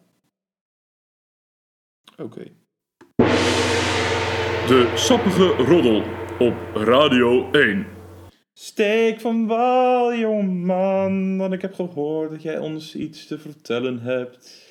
Oké. 2.22 2.42
De 4.66 4.92
sappige 4.94 5.46
roddel 5.46 6.02
op 6.38 6.54
Radio 6.74 7.50
1. 7.50 7.86
Steek 8.52 9.20
van 9.20 9.46
wal, 9.46 10.14
jongeman, 10.14 11.36
want 11.36 11.52
ik 11.52 11.62
heb 11.62 11.74
gehoord 11.74 12.30
dat 12.30 12.42
jij 12.42 12.58
ons 12.58 12.94
iets 12.94 13.26
te 13.26 13.38
vertellen 13.38 14.00
hebt. 14.00 14.66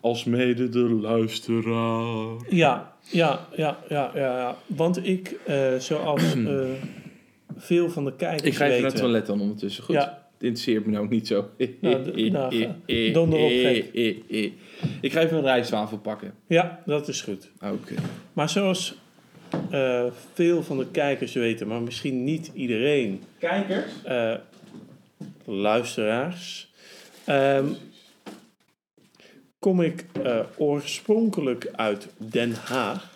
Als 0.00 0.24
mede 0.24 0.68
de 0.68 0.78
luisteraar. 0.78 2.36
Ja, 2.48 2.96
ja, 3.00 3.46
ja, 3.56 3.78
ja, 3.88 4.10
ja. 4.14 4.38
ja. 4.38 4.56
Want 4.66 5.06
ik, 5.06 5.36
eh, 5.46 5.74
zoals 5.74 6.34
eh, 6.34 6.68
veel 7.56 7.90
van 7.90 8.04
de 8.04 8.16
kijkers 8.16 8.42
Ik 8.42 8.54
ga 8.54 8.64
even 8.64 8.68
weten... 8.68 8.82
naar 8.82 8.90
het 8.90 9.00
toilet 9.00 9.26
dan 9.26 9.40
ondertussen, 9.40 9.84
goed? 9.84 9.94
Ja. 9.94 10.23
Het 10.34 10.42
interesseert 10.42 10.86
me 10.86 10.92
nou 10.92 11.04
ook 11.04 11.10
niet 11.10 11.26
zo. 11.26 11.48
Nou, 11.80 12.30
nou, 12.30 12.54
ga. 12.86 13.12
Donder 13.12 13.38
op, 13.38 13.50
gek. 13.50 13.84
Ik 15.00 15.12
ga 15.12 15.20
even 15.20 15.36
een 15.36 15.42
rijstwafel 15.42 15.98
pakken. 15.98 16.34
Ja, 16.46 16.82
dat 16.86 17.08
is 17.08 17.20
goed. 17.20 17.50
Oké. 17.60 17.94
Maar 18.32 18.48
zoals 18.48 18.94
eh, 19.70 20.04
veel 20.32 20.62
van 20.62 20.78
de 20.78 20.86
kijkers 20.90 21.32
weten, 21.32 21.66
maar 21.66 21.82
misschien 21.82 22.24
niet 22.24 22.50
iedereen... 22.54 23.22
Kijkers? 23.38 23.92
eh, 24.04 24.34
luisteraars... 25.44 26.72
ehm, 27.24 27.66
kom 29.58 29.80
ik 29.80 30.04
eh, 30.22 30.40
oorspronkelijk 30.56 31.68
uit 31.72 32.08
Den 32.16 32.54
Haag. 32.54 33.12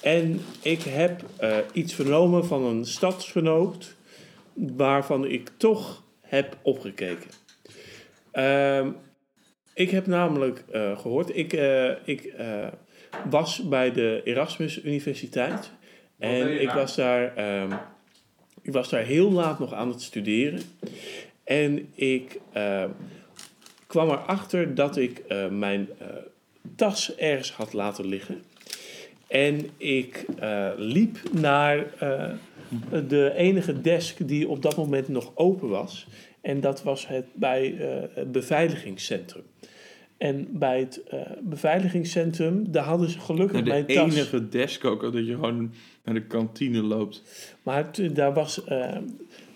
En 0.00 0.40
ik 0.62 0.82
heb 0.82 1.22
eh, 1.36 1.56
iets 1.72 1.94
vernomen 1.94 2.46
van 2.46 2.64
een 2.64 2.84
stadsgenoot... 2.84 3.94
waarvan 4.54 5.24
ik 5.26 5.50
toch 5.56 6.02
heb 6.30 6.56
opgekeken. 6.62 7.30
Ehm, 8.30 8.90
ik 9.74 9.90
heb 9.90 10.06
namelijk 10.06 10.64
eh, 10.72 10.98
gehoord... 10.98 11.36
Ik, 11.36 11.52
eh, 11.52 11.90
ik 12.04 12.24
eh, 12.24 12.66
was 13.30 13.68
bij 13.68 13.92
de 13.92 14.20
Erasmus 14.24 14.82
Universiteit... 14.82 15.70
En 16.18 16.60
ik 16.60 16.70
was 16.70 16.96
daar, 16.96 17.36
ehm, 17.36 17.72
ik 18.62 18.72
was 18.72 18.88
daar 18.88 19.02
heel 19.02 19.32
laat 19.32 19.58
nog 19.58 19.72
aan 19.72 19.88
het 19.88 20.02
studeren. 20.02 20.60
En 21.44 21.92
ik 21.94 22.40
kwam 23.86 24.08
erachter 24.08 24.74
dat 24.74 24.96
ik 24.96 25.22
mijn 25.50 25.88
tas 26.76 27.16
ergens 27.16 27.52
had 27.52 27.72
laten 27.72 28.06
liggen. 28.06 28.42
En 29.28 29.70
ik 29.76 30.26
liep 30.76 31.18
naar 31.32 31.86
de 33.08 33.32
enige 33.36 33.80
desk 33.80 34.28
die 34.28 34.48
op 34.48 34.62
dat 34.62 34.76
moment 34.76 35.08
nog 35.08 35.32
open 35.34 35.68
was. 35.68 36.06
En 36.40 36.60
dat 36.60 36.82
was 36.82 37.08
het 37.08 37.24
bij 37.34 37.76
eh, 37.78 38.08
het 38.14 38.32
beveiligingscentrum. 38.32 39.42
En 40.16 40.48
bij 40.50 40.78
het 40.78 41.02
eh, 41.02 41.20
beveiligingscentrum, 41.42 42.72
daar 42.72 42.84
hadden 42.84 43.08
ze 43.08 43.20
gelukkig 43.20 43.62
de 43.62 43.70
mijn 43.70 43.86
tas. 43.86 44.14
enige 44.14 44.48
desk 44.48 44.84
ook, 44.84 45.02
dat 45.02 45.26
je 45.26 45.34
gewoon 45.34 45.72
naar 46.04 46.14
de 46.14 46.26
kantine 46.26 46.82
loopt. 46.82 47.22
Maar 47.62 47.90
daar, 48.12 48.32
was, 48.32 48.64
eh, 48.64 48.96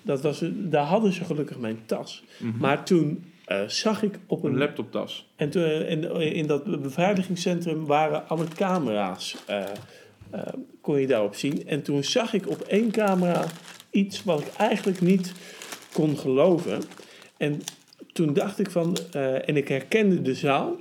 dat 0.03 0.23
was, 0.23 0.45
daar 0.55 0.85
hadden 0.85 1.13
ze 1.13 1.25
gelukkig 1.25 1.59
mijn 1.59 1.79
tas. 1.87 2.25
Maar 2.59 2.85
toen 2.85 3.25
zag 3.67 4.03
ik 4.03 4.19
op 4.27 4.45
Een 4.45 4.53
een... 4.53 4.59
laptoptas. 4.59 5.29
En 5.37 5.51
toen, 5.51 5.63
in, 5.65 6.21
in 6.21 6.47
dat 6.47 6.83
beveiligingscentrum 6.83 7.87
waren 7.87 8.29
alle 8.29 8.49
camera's, 8.49 9.37
eh, 10.35 10.53
kon 10.81 11.01
je 11.01 11.07
daarop 11.07 11.35
zien. 11.35 11.67
En 11.67 11.83
toen 11.83 12.05
zag 12.05 12.33
ik 12.33 12.49
op 12.49 12.61
één 12.61 12.91
camera 12.91 13.45
iets 13.91 14.25
wat 14.25 14.41
ik 14.41 14.47
eigenlijk 14.57 15.01
niet 15.01 15.33
kon 15.93 16.19
geloven. 16.19 16.83
En 17.37 17.61
toen 18.13 18.33
dacht 18.33 18.59
ik 18.59 18.71
van, 18.71 18.97
eh, 19.13 19.49
en 19.49 19.57
ik 19.57 19.69
herkende 19.69 20.23
de 20.23 20.35
zaal. 20.35 20.77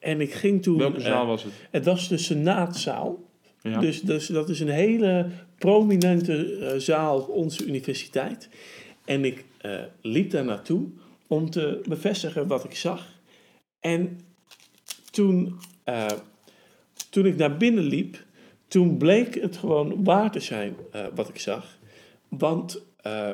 En 0.00 0.20
ik 0.20 0.32
ging 0.32 0.62
toen... 0.62 0.78
Welke 0.78 1.00
zaal 1.00 1.22
eh, 1.22 1.28
was 1.28 1.44
het? 1.44 1.52
Het 1.70 1.84
was 1.84 2.08
de 2.08 2.18
Senaatzaal. 2.18 3.24
Ja. 3.62 3.80
Dus, 3.80 4.00
dus 4.00 4.26
dat 4.26 4.48
is 4.48 4.60
een 4.60 4.68
hele 4.68 5.30
prominente 5.58 6.74
zaal 6.76 7.20
op 7.20 7.28
onze 7.28 7.64
universiteit. 7.64 8.48
En 9.04 9.24
ik 9.24 9.44
liep 10.00 10.30
daar 10.30 10.44
naartoe 10.44 10.88
om 11.26 11.50
te 11.50 11.80
bevestigen 11.88 12.46
wat 12.46 12.64
ik 12.64 12.74
zag. 12.74 13.06
En 13.80 14.20
toen, 15.10 15.58
toen 17.10 17.26
ik 17.26 17.36
naar 17.36 17.56
binnen 17.56 17.84
liep, 17.84 18.26
toen 18.68 18.96
bleek 18.96 19.34
het 19.40 19.56
gewoon 19.56 20.04
waar 20.04 20.30
te 20.30 20.40
zijn 20.40 20.76
eh, 20.92 21.04
wat 21.14 21.28
ik 21.28 21.38
zag. 21.38 21.78
Want 22.28 22.82
eh, 22.96 23.30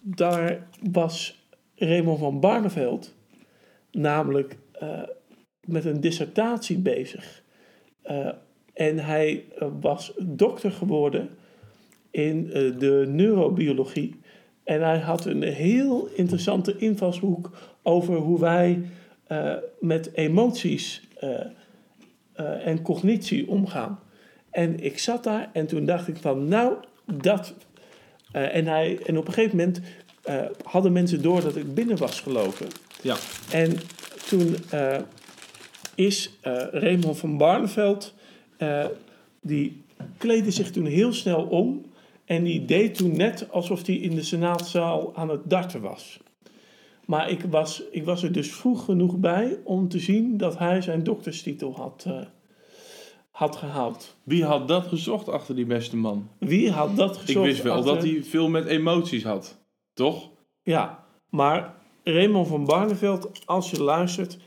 daar 0.00 0.68
was 0.92 1.44
Raymond 1.74 2.18
van 2.18 2.40
Barneveld 2.40 3.14
namelijk 3.90 4.56
eh, 4.72 5.02
met 5.64 5.84
een 5.84 6.00
dissertatie 6.00 6.78
bezig. 6.78 7.42
En 8.72 8.98
hij 8.98 9.44
was 9.80 10.12
dokter 10.18 10.70
geworden 10.70 11.28
in 12.10 12.46
de 12.78 13.04
neurobiologie. 13.08 14.20
En 14.64 14.82
hij 14.82 14.98
had 14.98 15.24
een 15.24 15.42
heel 15.42 16.08
interessante 16.14 16.76
invalshoek 16.76 17.50
over 17.82 18.14
hoe 18.16 18.40
wij 18.40 18.82
met 19.80 20.14
emoties 20.14 21.08
en 22.64 22.82
cognitie 22.82 23.48
omgaan. 23.48 23.98
En 24.50 24.84
ik 24.84 24.98
zat 24.98 25.24
daar 25.24 25.50
en 25.52 25.66
toen 25.66 25.84
dacht 25.84 26.08
ik 26.08 26.16
van, 26.16 26.48
nou, 26.48 26.74
dat... 27.04 27.54
eh, 28.32 28.54
en, 28.56 28.66
hij, 28.66 28.98
en 29.06 29.18
op 29.18 29.26
een 29.26 29.32
gegeven 29.32 29.56
moment 29.56 29.80
eh, 30.22 30.44
hadden 30.62 30.92
mensen 30.92 31.22
door 31.22 31.40
dat 31.40 31.56
ik 31.56 31.74
binnen 31.74 31.96
was 31.96 32.20
gelopen. 32.20 32.66
Ja. 33.02 33.16
En 33.50 33.76
toen 34.28 34.56
eh, 34.70 34.98
is 35.94 36.38
Raymond 36.70 37.18
van 37.18 37.36
Barneveld, 37.36 38.14
die 39.40 39.82
kleedde 40.18 40.50
zich 40.50 40.70
toen 40.70 40.86
heel 40.86 41.12
snel 41.12 41.42
om. 41.42 41.84
En 42.24 42.44
die 42.44 42.64
deed 42.64 42.94
toen 42.94 43.16
net 43.16 43.50
alsof 43.50 43.86
hij 43.86 43.94
in 43.94 44.14
de 44.14 44.22
senaatzaal 44.22 45.16
aan 45.16 45.28
het 45.28 45.40
darten 45.44 45.80
was. 45.80 46.20
Maar 47.04 47.30
ik 47.30 47.40
was, 47.50 47.82
ik 47.90 48.04
was 48.04 48.22
er 48.22 48.32
dus 48.32 48.52
vroeg 48.52 48.84
genoeg 48.84 49.16
bij 49.16 49.58
om 49.64 49.88
te 49.88 49.98
zien 49.98 50.36
dat 50.36 50.58
hij 50.58 50.80
zijn 50.80 51.02
dokterstitel 51.02 51.74
had, 51.76 52.06
had 53.40 53.56
gehaald. 53.56 54.16
Wie 54.22 54.44
had 54.44 54.68
dat 54.68 54.86
gezocht 54.86 55.28
achter 55.28 55.54
die 55.54 55.64
beste 55.64 55.96
man? 55.96 56.28
Wie 56.38 56.70
had 56.70 56.96
dat 56.96 57.16
gezocht? 57.16 57.46
Ik 57.46 57.52
wist 57.52 57.62
wel 57.62 57.74
achter- 57.76 57.94
dat 57.94 58.02
hij 58.02 58.22
veel 58.22 58.48
met 58.48 58.66
emoties 58.66 59.24
had. 59.24 59.58
Toch? 59.92 60.30
Ja, 60.62 61.04
maar 61.28 61.74
Raymond 62.04 62.48
van 62.48 62.64
Barneveld, 62.64 63.46
als 63.46 63.70
je 63.70 63.82
luistert, 63.82 64.38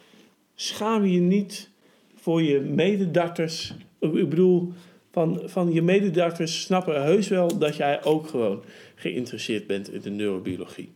schaam 0.56 1.06
je 1.06 1.20
niet 1.20 1.70
voor 2.16 2.42
je 2.42 2.60
mededarters. 2.60 3.74
Ik 4.00 4.30
bedoel, 4.30 4.74
van, 5.12 5.42
van 5.46 5.72
je 5.72 5.82
mededarters 5.82 6.62
snappen 6.62 7.04
heus 7.04 7.28
wel 7.28 7.58
dat 7.60 7.76
jij 7.76 8.04
ook 8.04 8.28
gewoon 8.28 8.64
geïnteresseerd 8.96 9.68
bent 9.68 9.92
in 9.94 10.02
de 10.02 10.10
neurobiologie. 10.10 10.94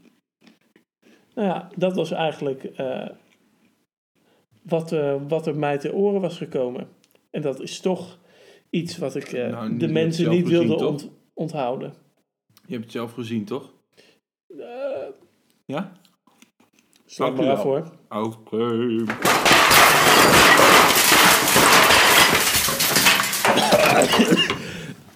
Nou 1.36 1.48
ja, 1.48 1.70
dat 1.76 1.96
was 1.96 2.12
eigenlijk 2.12 2.64
eh, 2.64 3.08
wat, 4.62 4.92
eh, 4.92 5.16
wat 5.28 5.48
er 5.48 5.56
mij 5.56 5.78
ter 5.78 5.94
oren 5.94 6.22
was 6.22 6.38
gekomen. 6.38 6.88
En 7.38 7.44
dat 7.44 7.60
is 7.62 7.80
toch 7.80 8.18
iets 8.70 8.98
wat 8.98 9.16
ik 9.16 9.32
eh, 9.34 9.50
Nou, 9.50 9.78
de 9.78 9.88
mensen 9.88 10.30
niet 10.30 10.48
gezien, 10.48 10.68
wilde 10.68 10.86
ont- 10.88 11.10
onthouden. 11.34 11.94
Je 12.66 12.72
hebt 12.74 12.84
het 12.84 12.92
zelf 12.92 13.14
gezien, 13.14 13.46
toch? 13.46 13.74
ja? 15.66 15.92
Sla 17.06 17.30
maar 17.30 17.50
af 17.50 17.62
hoor. 17.64 17.92
Oké. 18.10 19.04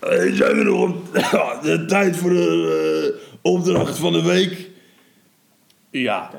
Zijn 0.37 0.57
we 0.57 0.63
nog 0.63 0.89
op 0.89 1.13
de 1.63 1.85
tijd 1.87 2.15
voor 2.17 2.29
de 2.29 3.13
eh, 3.13 3.37
opdracht 3.41 3.97
van 3.97 4.13
de 4.13 4.21
week? 4.23 4.69
Ja. 5.89 6.31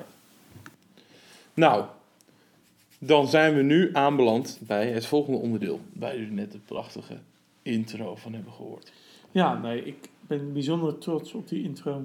Nou, 1.55 1.85
dan 3.05 3.29
zijn 3.29 3.55
we 3.55 3.63
nu 3.63 3.91
aanbeland 3.93 4.59
bij 4.67 4.91
het 4.91 5.07
volgende 5.07 5.39
onderdeel. 5.39 5.81
Waar 5.95 6.17
jullie 6.17 6.33
net 6.33 6.53
de 6.53 6.59
prachtige 6.59 7.19
intro 7.63 8.15
van 8.17 8.33
hebben 8.33 8.53
gehoord. 8.53 8.93
Ja, 9.31 9.59
nee, 9.59 9.85
ik 9.85 9.97
ben 10.27 10.53
bijzonder 10.53 10.99
trots 10.99 11.33
op 11.33 11.49
die 11.49 11.63
intro. 11.63 12.05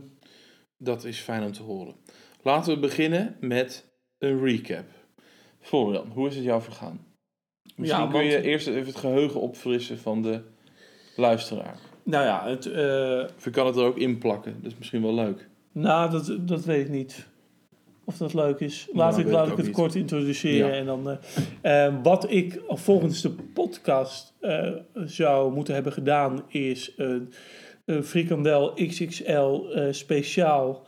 Dat 0.78 1.04
is 1.04 1.20
fijn 1.20 1.44
om 1.44 1.52
te 1.52 1.64
horen. 1.64 1.96
Laten 2.42 2.74
we 2.74 2.80
beginnen 2.80 3.36
met 3.40 3.90
een 4.18 4.44
recap. 4.44 4.86
Florian, 5.60 6.08
hoe 6.14 6.28
is 6.28 6.36
het 6.36 6.44
jou 6.44 6.62
vergaan? 6.62 7.06
Misschien 7.76 8.04
Ja, 8.04 8.10
kun 8.12 8.24
je 8.26 8.42
eerst 8.42 8.68
even 8.68 8.86
het 8.86 8.96
geheugen 8.96 9.42
opfrissen 9.42 9.98
van 9.98 10.22
de 10.22 10.42
luisteraar. 11.16 11.80
Nou 12.04 12.26
ja, 12.26 12.48
het, 12.48 12.66
eh, 12.66 13.24
Of 13.38 13.44
je 13.44 13.50
kan 13.50 13.66
het 13.66 13.76
er 13.76 13.84
ook 13.84 13.98
in 13.98 14.18
plakken, 14.18 14.56
dat 14.62 14.72
is 14.72 14.78
misschien 14.78 15.02
wel 15.02 15.14
leuk. 15.14 15.48
nou, 15.72 16.12
dat, 16.12 16.38
dat 16.48 16.66
weet 16.66 16.86
ik 16.86 16.92
niet. 16.92 17.28
Of 18.08 18.18
dat 18.18 18.34
leuk 18.34 18.60
is. 18.60 18.86
Nou, 18.86 18.98
Laat 18.98 19.18
ik, 19.18 19.28
laat 19.30 19.48
ik 19.48 19.58
het 19.58 19.66
niet. 19.66 19.76
kort 19.76 19.96
introduceren. 19.96 20.68
Ja. 20.68 20.74
En 20.74 20.86
dan, 20.86 21.20
eh, 21.62 21.86
eh, 21.86 21.94
wat 22.04 22.32
ik 22.32 22.62
volgens 22.68 23.22
de 23.22 23.30
podcast 23.54 24.34
eh, 24.40 24.70
zou 24.94 25.54
moeten 25.54 25.74
hebben 25.74 25.94
gedaan, 25.94 26.44
is 26.48 26.94
een, 26.98 27.34
een 27.86 28.04
frikandel 28.04 28.74
XXL 28.74 29.60
speciaal 29.92 30.86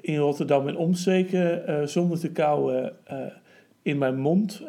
in 0.00 0.16
Rotterdam 0.16 0.68
en 0.68 0.76
omstreken, 0.76 1.88
zonder 1.88 2.18
te 2.18 2.30
kauwen, 2.32 2.92
in 3.82 3.98
mijn 3.98 4.18
mond 4.18 4.62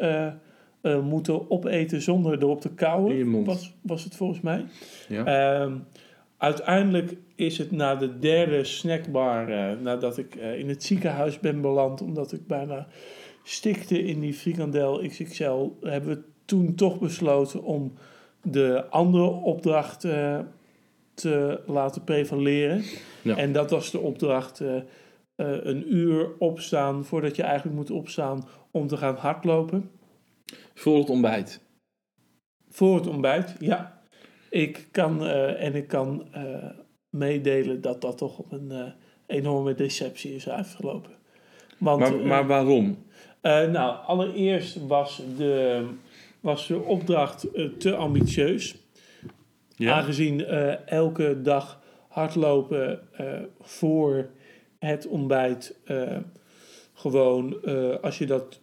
moeten 1.03 1.51
opeten 1.51 2.01
zonder 2.01 2.41
erop 2.41 2.61
te 2.61 2.73
kauwen. 2.73 3.11
In 3.11 3.17
je 3.17 3.25
mond. 3.25 3.45
Was, 3.45 3.73
was 3.81 4.03
het 4.03 4.15
volgens 4.15 4.41
mij. 4.41 4.65
Ja. 5.07 5.25
Ehm, 5.25 5.73
uiteindelijk 6.45 7.17
is 7.35 7.57
het 7.57 7.71
na 7.71 7.95
de 7.95 8.19
derde 8.19 8.63
snackbar, 8.63 9.49
eh, 9.49 9.79
nadat 9.79 10.17
ik 10.17 10.35
eh, 10.35 10.59
in 10.59 10.69
het 10.69 10.83
ziekenhuis 10.83 11.39
ben 11.39 11.61
beland, 11.61 12.01
omdat 12.01 12.31
ik 12.31 12.47
bijna 12.47 12.87
stikte 13.43 14.03
in 14.03 14.19
die 14.19 14.33
frikandel 14.33 15.07
XXL, 15.07 15.69
hebben 15.81 16.09
we 16.09 16.23
toen 16.45 16.75
toch 16.75 16.99
besloten 16.99 17.63
om 17.63 17.93
de 18.41 18.85
andere 18.89 19.29
opdracht 19.29 20.03
eh, 20.03 20.39
te 21.13 21.61
laten 21.65 22.03
prevaleren. 22.03 22.83
Ja. 23.21 23.37
En 23.37 23.51
dat 23.51 23.69
was 23.69 23.91
de 23.91 23.99
opdracht 23.99 24.61
een 25.35 25.95
uur 25.95 26.37
opstaan 26.39 27.05
voordat 27.05 27.35
je 27.35 27.43
eigenlijk 27.43 27.75
moet 27.75 27.91
opstaan 27.91 28.47
om 28.71 28.87
te 28.87 28.97
gaan 28.97 29.15
hardlopen. 29.15 29.91
Voor 30.73 30.97
het 30.97 31.09
ontbijt. 31.09 31.61
Voor 32.69 32.95
het 32.95 33.07
ontbijt, 33.07 33.55
ja. 33.59 33.94
Ik 34.55 34.87
kan 34.91 35.25
eh, 35.25 35.63
en 35.63 35.75
ik 35.75 35.87
kan 35.87 36.27
eh, 36.31 36.43
meedelen 37.09 37.81
dat 37.81 38.01
dat 38.01 38.17
toch 38.17 38.37
op 38.37 38.51
een 38.51 38.71
eh, 38.71 38.83
enorme 39.27 39.73
deceptie 39.73 40.35
is 40.35 40.49
uitgelopen. 40.49 41.11
Want, 41.77 41.99
Maar, 41.99 42.25
maar 42.25 42.47
waarom? 42.47 43.03
nou, 43.41 44.05
allereerst 44.05 44.87
was 44.87 45.21
de, 45.37 45.85
was 46.39 46.67
de 46.67 46.79
opdracht 46.79 47.47
te 47.77 47.95
ambitieus. 47.95 48.75
Ja? 49.75 49.93
Aangezien 49.93 50.45
elke 50.85 51.41
dag 51.41 51.81
hardlopen 52.07 52.99
voor 53.61 54.29
het 54.79 55.07
ontbijt 55.07 55.79
gewoon, 56.93 57.61
als 58.01 58.17
je 58.17 58.25
dat 58.25 58.61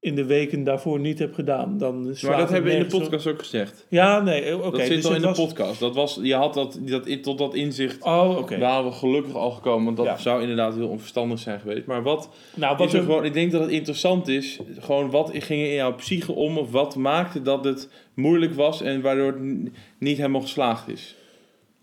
in 0.00 0.14
de 0.14 0.24
weken 0.24 0.64
daarvoor 0.64 1.00
niet 1.00 1.18
hebt 1.18 1.34
gedaan, 1.34 1.78
dan 1.78 2.02
Maar 2.04 2.36
dat 2.36 2.50
hebben 2.50 2.70
we 2.70 2.76
in 2.78 2.88
de 2.88 2.94
op. 2.94 3.00
podcast 3.02 3.26
ook 3.26 3.38
gezegd. 3.38 3.86
Ja, 3.88 4.20
nee, 4.20 4.56
oké. 4.56 4.70
dat 4.76 4.86
zit 4.86 4.88
dus 4.96 5.04
al 5.04 5.14
in 5.14 5.22
het 5.22 5.36
de 5.36 5.42
podcast. 5.42 5.80
Dat 5.80 5.94
was, 5.94 6.18
je 6.22 6.34
had 6.34 6.54
dat, 6.54 6.78
dat, 6.82 7.06
in- 7.06 7.22
tot 7.22 7.38
dat 7.38 7.54
inzicht 7.54 8.02
Oh, 8.04 8.36
oké. 8.38 8.58
waren 8.58 8.84
we 8.90 8.92
gelukkig 8.96 9.34
al 9.34 9.50
gekomen. 9.50 9.84
Want 9.84 9.96
dat 9.96 10.06
Ja. 10.06 10.16
zou 10.16 10.40
inderdaad 10.40 10.74
heel 10.74 10.88
onverstandig 10.88 11.38
zijn 11.38 11.60
geweest. 11.60 11.86
Maar 11.86 12.02
wat, 12.02 12.30
Nou, 12.54 12.76
wat 12.76 12.86
is 12.86 12.92
er 12.94 13.02
gewoon, 13.02 13.24
ik 13.24 13.32
denk 13.32 13.52
dat 13.52 13.60
het 13.60 13.70
interessant 13.70 14.28
is. 14.28 14.58
Gewoon 14.78 15.10
wat 15.10 15.30
ging 15.32 15.62
er 15.62 15.68
in 15.68 15.74
jouw 15.74 15.94
psyche 15.94 16.32
om? 16.32 16.58
Of 16.58 16.70
wat 16.70 16.96
maakte 16.96 17.42
dat 17.42 17.64
het 17.64 17.88
moeilijk 18.14 18.54
was 18.54 18.82
en 18.82 19.00
waardoor 19.00 19.26
het 19.32 19.70
niet 19.98 20.16
helemaal 20.16 20.40
geslaagd 20.40 20.88
is? 20.88 21.16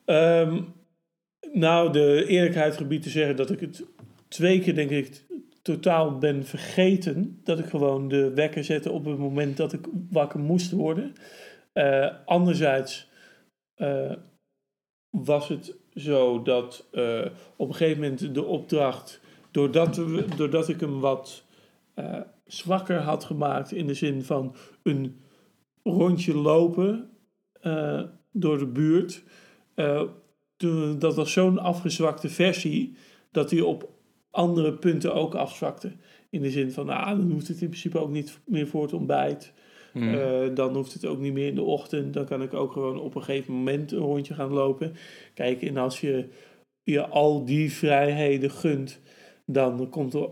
Ehm, 0.05 0.59
nou, 1.53 1.91
de 1.91 2.25
eerlijkheid 2.27 2.77
gebied 2.77 3.01
te 3.03 3.09
zeggen 3.09 3.35
dat 3.35 3.49
ik 3.51 3.59
het 3.59 3.83
twee 4.27 4.59
keer, 4.59 4.75
denk 4.75 4.89
ik, 4.89 5.25
totaal 5.67 6.17
ben 6.17 6.45
vergeten. 6.45 7.39
Dat 7.43 7.59
ik 7.59 7.65
gewoon 7.65 8.07
de 8.07 8.33
wekker 8.33 8.63
zette 8.63 8.91
op 8.91 9.05
het 9.05 9.17
moment 9.17 9.57
dat 9.57 9.73
ik 9.73 9.87
wakker 10.09 10.39
moest 10.39 10.71
worden. 10.71 11.13
Eh, 11.73 12.07
anderzijds 12.25 13.09
eh, 13.75 14.11
was 15.09 15.47
het 15.47 15.75
zo 15.93 16.41
dat 16.41 16.87
eh, 16.91 17.25
op 17.55 17.67
een 17.67 17.75
gegeven 17.75 18.01
moment 18.01 18.33
de 18.33 18.43
opdracht, 18.43 19.21
doordat, 19.51 19.95
we, 19.95 20.25
doordat 20.35 20.69
ik 20.69 20.79
hem 20.79 20.99
wat 20.99 21.45
zwakker 22.45 22.99
had 22.99 23.23
gemaakt 23.23 23.71
in 23.71 23.87
de 23.87 23.93
zin 23.93 24.23
van 24.23 24.55
een 24.83 25.21
rondje 25.83 26.35
lopen 26.35 27.09
door 28.31 28.57
de 28.57 28.67
buurt. 28.71 29.23
dat 30.99 31.15
was 31.15 31.31
zo'n 31.31 31.59
afgezwakte 31.59 32.29
versie 32.29 32.95
dat 33.31 33.51
hij 33.51 33.61
op 33.61 33.96
andere 34.37 34.73
punten 34.73 35.13
ook 35.13 35.35
afzwakte. 35.35 35.91
In 36.29 36.41
de 36.41 36.51
zin 36.51 36.71
van, 36.71 36.85
nou, 36.85 37.17
dan 37.17 37.31
hoeft 37.31 37.47
het 37.47 37.61
in 37.61 37.67
principe 37.67 37.99
ook 37.99 38.09
niet 38.09 38.39
meer 38.45 38.67
voor 38.67 38.81
het 38.81 38.93
ontbijt. 38.93 39.53
Hmm. 39.91 40.13
Eh, 40.13 40.55
dan 40.55 40.75
hoeft 40.75 40.93
het 40.93 41.05
ook 41.05 41.19
niet 41.19 41.33
meer 41.33 41.47
in 41.47 41.55
de 41.55 41.63
ochtend. 41.63 42.13
Dan 42.13 42.25
kan 42.25 42.41
ik 42.41 42.53
ook 42.53 42.71
gewoon 42.71 42.99
op 42.99 43.15
een 43.15 43.23
gegeven 43.23 43.53
moment 43.53 43.91
een 43.91 43.97
rondje 43.97 44.33
gaan 44.33 44.53
lopen. 44.53 44.93
Kijk, 45.33 45.61
en 45.61 45.77
als 45.77 46.01
je 46.01 46.27
je 46.83 47.07
al 47.07 47.45
die 47.45 47.71
vrijheden 47.71 48.51
gunt, 48.51 48.99
dan 49.45 49.89
komt 49.89 50.13
er 50.13 50.29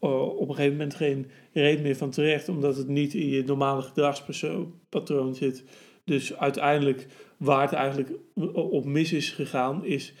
eh, 0.00 0.38
op 0.38 0.48
een 0.48 0.54
gegeven 0.54 0.76
moment 0.76 0.94
geen 0.94 1.30
reden 1.52 1.82
meer 1.82 1.96
van 1.96 2.10
terecht, 2.10 2.48
omdat 2.48 2.76
het 2.76 2.88
niet 2.88 3.14
in 3.14 3.28
je 3.28 3.44
normale 3.44 3.82
gedragspatroon 3.82 5.34
zit. 5.34 5.64
Dus 6.04 6.36
uiteindelijk, 6.36 7.06
waar 7.36 7.62
het 7.62 7.72
eigenlijk 7.72 8.10
op 8.54 8.84
mis 8.84 9.12
is 9.12 9.30
gegaan, 9.30 9.84
is 9.84 10.14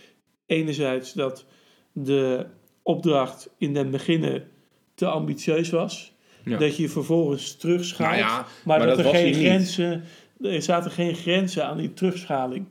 enerzijds 0.46 1.12
dat 1.12 1.46
de 1.92 2.46
opdracht 2.84 3.50
in 3.58 3.74
den 3.74 3.90
beginnen 3.90 4.48
te 4.94 5.06
ambitieus 5.06 5.70
was. 5.70 6.12
Ja. 6.44 6.58
Dat 6.58 6.76
je 6.76 6.88
vervolgens 6.88 7.56
terugschaalt. 7.56 8.10
Nou 8.10 8.22
ja, 8.22 8.46
maar, 8.64 8.78
maar 8.78 8.86
dat, 8.86 8.96
dat 8.96 9.06
er 9.06 9.12
geen 9.12 9.26
niet. 9.26 9.36
grenzen. 9.36 10.04
Er 10.40 10.62
zaten 10.62 10.90
geen 10.90 11.14
grenzen 11.14 11.66
aan 11.66 11.76
die 11.76 11.92
terugschaling. 11.94 12.66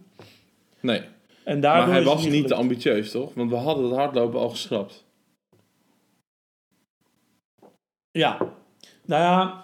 Nee. 0.80 1.02
En 1.44 1.60
daardoor 1.60 1.86
maar 1.86 1.96
hij 1.96 2.04
was 2.04 2.22
niet 2.22 2.32
gelukt. 2.32 2.48
te 2.48 2.56
ambitieus, 2.56 3.12
toch? 3.12 3.34
Want 3.34 3.50
we 3.50 3.56
hadden 3.56 3.86
het 3.86 3.96
hardlopen 3.96 4.40
al 4.40 4.50
geschrapt. 4.50 5.06
Ja. 8.12 8.38
Nou 9.06 9.22
ja. 9.22 9.64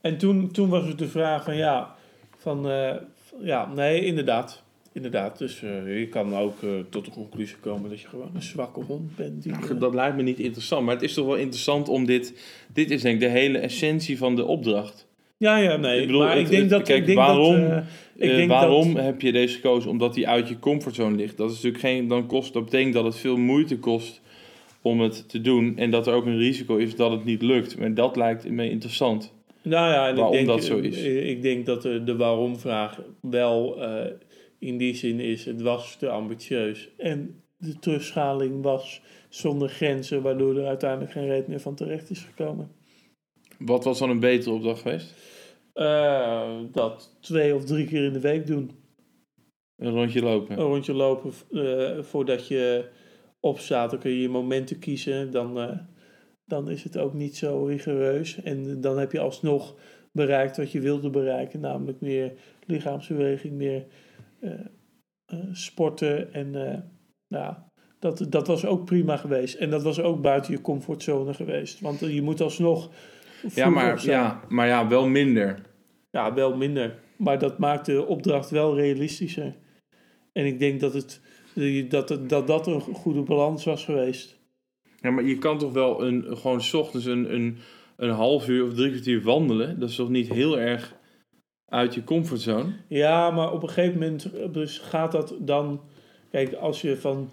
En 0.00 0.18
toen, 0.18 0.50
toen 0.50 0.68
was 0.68 0.86
het 0.86 0.98
de 0.98 1.08
vraag 1.08 1.44
van 1.44 1.56
ja. 1.56 1.94
Van 2.36 2.70
eh, 2.70 2.94
ja, 3.40 3.66
nee, 3.66 4.04
inderdaad. 4.04 4.62
Inderdaad. 4.96 5.38
Dus 5.38 5.62
eh, 5.62 5.98
je 6.00 6.06
kan 6.06 6.36
ook 6.36 6.62
eh, 6.62 6.68
tot 6.90 7.04
de 7.04 7.10
conclusie 7.10 7.56
komen 7.60 7.90
dat 7.90 8.00
je 8.00 8.08
gewoon 8.08 8.30
een 8.34 8.42
zwakke 8.42 8.80
hond 8.80 9.16
bent. 9.16 9.42
Die, 9.42 9.52
eh, 9.52 9.80
Dat 9.80 9.94
lijkt 9.94 10.16
me 10.16 10.22
niet 10.22 10.38
interessant. 10.38 10.84
Maar 10.84 10.94
het 10.94 11.02
is 11.04 11.14
toch 11.14 11.26
wel 11.26 11.34
interessant 11.36 11.88
om 11.88 12.06
dit... 12.06 12.40
Dit 12.72 12.90
is 12.90 13.02
denk 13.02 13.14
ik 13.14 13.20
de 13.20 13.38
hele 13.38 13.58
essentie 13.58 14.18
van 14.18 14.36
de 14.36 14.44
opdracht. 14.44 15.06
ja, 15.36 15.56
ja, 15.56 15.76
nee. 15.76 16.00
Ik 16.00 16.06
bedoel, 16.06 16.20
maar 16.22 16.30
het- 16.36 16.38
ik 16.44 16.48
denk 16.48 16.60
het- 16.62 16.70
dat. 16.70 16.82
kijk, 16.82 17.00
ik 17.00 17.06
denk 17.06 17.18
waarom- 17.18 17.68
Dat, 17.68 17.82
ik 18.16 18.30
denk 18.36 18.48
waarom 18.50 18.94
dat, 18.94 19.04
heb 19.04 19.20
je 19.20 19.32
deze 19.32 19.54
gekozen? 19.54 19.90
Omdat 19.90 20.14
die 20.14 20.28
uit 20.28 20.48
je 20.48 20.58
comfortzone 20.58 21.16
ligt. 21.16 21.36
Dat 21.36 21.48
is 21.50 21.54
natuurlijk 21.56 21.82
geen... 21.84 22.08
Dan 22.08 22.26
kost 22.26 22.52
dat 22.52 22.64
betekent 22.64 22.92
dat 22.94 23.04
het 23.04 23.16
veel 23.16 23.36
moeite 23.36 23.78
kost 23.78 24.20
om 24.82 25.00
het 25.00 25.28
te 25.28 25.40
doen. 25.40 25.76
En 25.78 25.90
dat 25.90 26.06
er 26.06 26.14
ook 26.14 26.26
een 26.26 26.38
risico 26.38 26.76
is 26.76 26.96
dat 26.96 27.10
het 27.10 27.24
niet 27.24 27.42
lukt. 27.42 27.78
Maar 27.78 27.94
dat 27.94 28.16
lijkt 28.16 28.50
me 28.50 28.70
interessant. 28.70 29.34
Nou 29.62 29.90
ja, 29.92 30.08
en 30.08 30.14
waarom 30.14 30.32
ik 30.34 30.44
denk, 30.46 30.58
dat 30.58 30.64
zo 30.66 30.78
is. 30.78 31.02
Ik 31.02 31.42
denk 31.42 31.66
dat 31.66 31.82
de, 31.82 32.04
de 32.04 32.16
waarom-vraag 32.16 33.00
wel 33.20 33.78
in 34.66 34.78
die 34.78 34.94
zin 34.94 35.20
is: 35.20 35.44
het 35.44 35.62
was 35.62 35.96
te 35.96 36.08
ambitieus. 36.08 36.88
En 36.96 37.42
de 37.56 37.78
terugschaling 37.78 38.62
was 38.62 39.02
zonder 39.28 39.68
grenzen, 39.68 40.22
waardoor 40.22 40.56
er 40.56 40.66
uiteindelijk 40.66 41.12
geen 41.12 41.26
reet 41.26 41.48
meer 41.48 41.60
van 41.60 41.74
terecht 41.74 42.10
is 42.10 42.20
gekomen. 42.20 42.70
Wat 43.58 43.84
was 43.84 43.98
dan 43.98 44.10
een 44.10 44.20
betere 44.20 44.54
opdracht 44.54 44.80
geweest? 44.80 45.14
Eh, 45.72 46.58
dat 46.72 47.16
twee 47.20 47.54
of 47.54 47.64
drie 47.64 47.86
keer 47.86 48.04
in 48.04 48.12
de 48.12 48.20
week 48.20 48.46
doen. 48.46 48.70
Een 49.76 49.92
rondje 49.92 50.22
lopen. 50.22 50.58
Een 50.58 50.64
rondje 50.64 50.94
lopen 50.94 51.32
eh, 51.50 52.02
voordat 52.02 52.48
je 52.48 52.88
opstaat. 53.40 53.90
Dan 53.90 53.98
kun 53.98 54.10
je 54.10 54.20
je 54.20 54.28
momenten 54.28 54.78
kiezen. 54.78 55.30
Dan, 55.30 55.60
eh, 55.60 55.78
dan 56.44 56.70
is 56.70 56.82
het 56.84 56.98
ook 56.98 57.14
niet 57.14 57.36
zo 57.36 57.64
rigoureus. 57.64 58.42
En 58.42 58.80
dan 58.80 58.98
heb 58.98 59.12
je 59.12 59.20
alsnog 59.20 59.74
bereikt 60.12 60.56
wat 60.56 60.72
je 60.72 60.80
wilde 60.80 61.10
bereiken. 61.10 61.60
Namelijk 61.60 62.00
meer 62.00 62.32
lichaamsbeweging, 62.66 63.54
meer 63.54 63.86
sporten. 65.52 66.32
En 66.32 66.70
eh, 66.70 66.78
nou, 67.28 67.54
dat, 67.98 68.26
dat 68.28 68.46
was 68.46 68.66
ook 68.66 68.84
prima 68.84 69.16
geweest. 69.16 69.54
En 69.54 69.70
dat 69.70 69.82
was 69.82 70.00
ook 70.00 70.22
buiten 70.22 70.52
je 70.52 70.60
comfortzone 70.60 71.34
geweest. 71.34 71.80
Want 71.80 72.00
je 72.00 72.22
moet 72.22 72.40
alsnog 72.40 72.90
Ja 73.54 73.68
maar, 73.68 74.04
ja, 74.04 74.40
maar 74.48 74.66
ja, 74.66 74.88
wel 74.88 75.08
minder. 75.08 75.60
Ja, 76.10 76.34
wel 76.34 76.56
minder. 76.56 76.98
Maar 77.16 77.38
dat 77.38 77.58
maakt 77.58 77.86
de 77.86 78.06
opdracht 78.06 78.50
wel 78.50 78.76
realistischer. 78.76 79.54
En 80.32 80.46
ik 80.46 80.58
denk 80.58 80.80
dat 80.80 80.94
het, 80.94 81.20
dat, 81.88 82.08
het, 82.08 82.28
dat, 82.28 82.46
dat 82.46 82.66
een 82.66 82.80
goede 82.80 83.22
balans 83.22 83.64
was 83.64 83.84
geweest. 83.84 84.38
Ja, 85.00 85.10
maar 85.10 85.24
je 85.24 85.38
kan 85.38 85.58
toch 85.58 85.72
wel 85.72 86.06
een, 86.06 86.24
gewoon 86.36 86.60
's 86.60 86.74
ochtends 86.74 87.06
een, 87.06 87.34
een, 87.34 87.58
een 87.96 88.10
half 88.10 88.48
uur 88.48 88.64
of 88.64 88.74
drie 88.74 88.90
kwartier 88.90 89.22
wandelen? 89.22 89.80
Dat 89.80 89.88
is 89.88 89.96
toch 89.96 90.08
niet 90.08 90.28
heel 90.28 90.58
erg 90.58 90.94
uit 91.68 91.94
je 91.94 92.04
comfortzone. 92.04 92.72
Ja, 92.86 93.30
maar 93.30 93.52
op 93.52 93.62
een 93.62 93.68
gegeven 93.68 93.98
moment 93.98 94.30
dus 94.52 94.78
gaat 94.78 95.12
dat 95.12 95.34
dan... 95.38 95.80
Kijk, 96.30 96.52
als 96.52 96.80
je 96.80 96.96
van, 96.96 97.30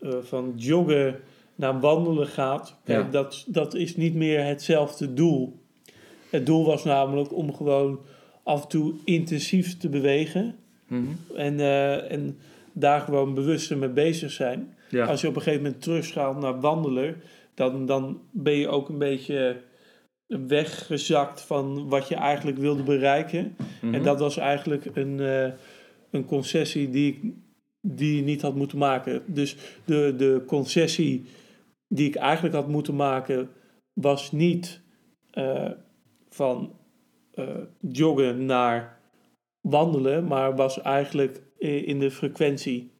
eh, 0.00 0.10
van 0.22 0.52
joggen 0.56 1.20
naar 1.54 1.80
wandelen 1.80 2.26
gaat... 2.26 2.76
Kijk, 2.84 3.04
Ja. 3.04 3.10
dat, 3.10 3.44
dat 3.46 3.74
is 3.74 3.96
niet 3.96 4.14
meer 4.14 4.44
hetzelfde 4.44 5.14
doel. 5.14 5.58
Het 6.30 6.46
doel 6.46 6.64
was 6.66 6.84
namelijk 6.84 7.34
om 7.34 7.54
gewoon 7.54 8.00
af 8.42 8.62
en 8.62 8.68
toe 8.68 8.94
intensief 9.04 9.76
te 9.78 9.88
bewegen... 9.88 10.56
Mhm. 10.86 11.02
En, 11.34 11.60
eh, 11.60 12.12
en 12.12 12.38
daar 12.72 13.00
gewoon 13.00 13.34
bewuster 13.34 13.78
mee 13.78 13.88
bezig 13.88 14.30
zijn. 14.30 14.74
Ja. 14.90 15.06
Als 15.06 15.20
je 15.20 15.28
op 15.28 15.36
een 15.36 15.42
gegeven 15.42 15.64
moment 15.64 15.82
terugschaalt 15.82 16.40
naar 16.40 16.60
wandelen, 16.60 17.16
dan, 17.54 17.86
dan 17.86 18.20
ben 18.30 18.54
je 18.54 18.68
ook 18.68 18.88
een 18.88 18.98
beetje 18.98 19.56
weggezakt 20.26 21.40
van 21.40 21.88
wat 21.88 22.08
je 22.08 22.14
eigenlijk 22.14 22.58
wilde 22.58 22.82
bereiken. 22.82 23.56
Mhm. 23.80 23.94
En 23.94 24.02
dat 24.02 24.20
was 24.20 24.36
eigenlijk 24.36 24.84
een, 24.94 25.20
eh, 25.20 25.52
een 26.10 26.24
concessie 26.24 26.90
die, 26.90 27.12
ik, 27.12 27.32
die 27.80 28.16
je 28.16 28.22
niet 28.22 28.42
had 28.42 28.54
moeten 28.54 28.78
maken. 28.78 29.22
Dus 29.26 29.56
de, 29.84 30.14
de 30.16 30.42
concessie 30.46 31.24
die 31.88 32.08
ik 32.08 32.14
eigenlijk 32.14 32.54
had 32.54 32.68
moeten 32.68 32.96
maken, 32.96 33.50
was 33.92 34.32
niet 34.32 34.80
eh, 35.30 35.70
van 36.28 36.72
eh, 37.34 37.44
joggen 37.80 38.46
naar 38.46 38.98
wandelen, 39.60 40.26
maar 40.26 40.56
was 40.56 40.80
eigenlijk 40.82 41.42
in 41.58 41.98
de 41.98 42.10
frequentie. 42.10 42.90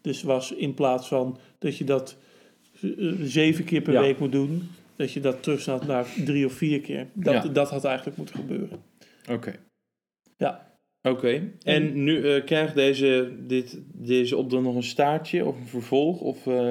Dus 0.00 0.22
was 0.22 0.52
in 0.52 0.74
plaats 0.74 1.08
van 1.08 1.38
dat 1.58 1.76
je 1.76 1.84
dat 1.84 2.16
zeven 3.20 3.64
keer 3.64 3.80
per 3.82 3.92
Ja. 3.92 4.00
week 4.00 4.18
moet 4.18 4.32
doen, 4.32 4.68
dat 5.02 5.12
je 5.12 5.20
dat 5.20 5.42
terugstaat 5.42 5.86
naar 5.86 6.06
drie 6.24 6.46
of 6.46 6.52
vier 6.52 6.80
keer. 6.80 7.06
Dat, 7.14 7.42
Ja. 7.42 7.48
dat 7.48 7.70
had 7.70 7.84
eigenlijk 7.84 8.16
moeten 8.16 8.34
gebeuren. 8.34 8.82
Oké. 9.30 9.54
Ja. 10.36 10.70
Oké. 11.02 11.52
En 11.62 12.04
nu 12.04 12.28
eh, 12.28 12.44
krijgt 12.44 12.74
deze, 12.74 13.32
dit, 13.46 13.80
deze 13.94 14.36
opdracht 14.36 14.64
nog 14.64 14.74
een 14.74 14.82
staartje 14.82 15.44
of 15.44 15.56
een 15.60 15.66
vervolg? 15.66 16.20
Of, 16.20 16.46
eh, 16.46 16.70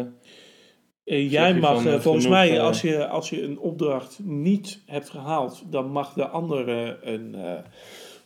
Eh, 1.03 1.31
jij 1.31 1.53
mag, 1.53 1.81
van, 1.81 2.01
volgens 2.01 2.25
genoeg, 2.25 2.39
mij, 2.39 2.61
als 2.61 2.81
je, 2.81 3.07
als 3.07 3.29
je 3.29 3.43
een 3.43 3.59
opdracht 3.59 4.19
niet 4.23 4.81
hebt 4.85 5.09
gehaald, 5.09 5.63
dan 5.69 5.91
mag 5.91 6.13
de 6.13 6.27
andere 6.27 6.99
een, 7.01 7.35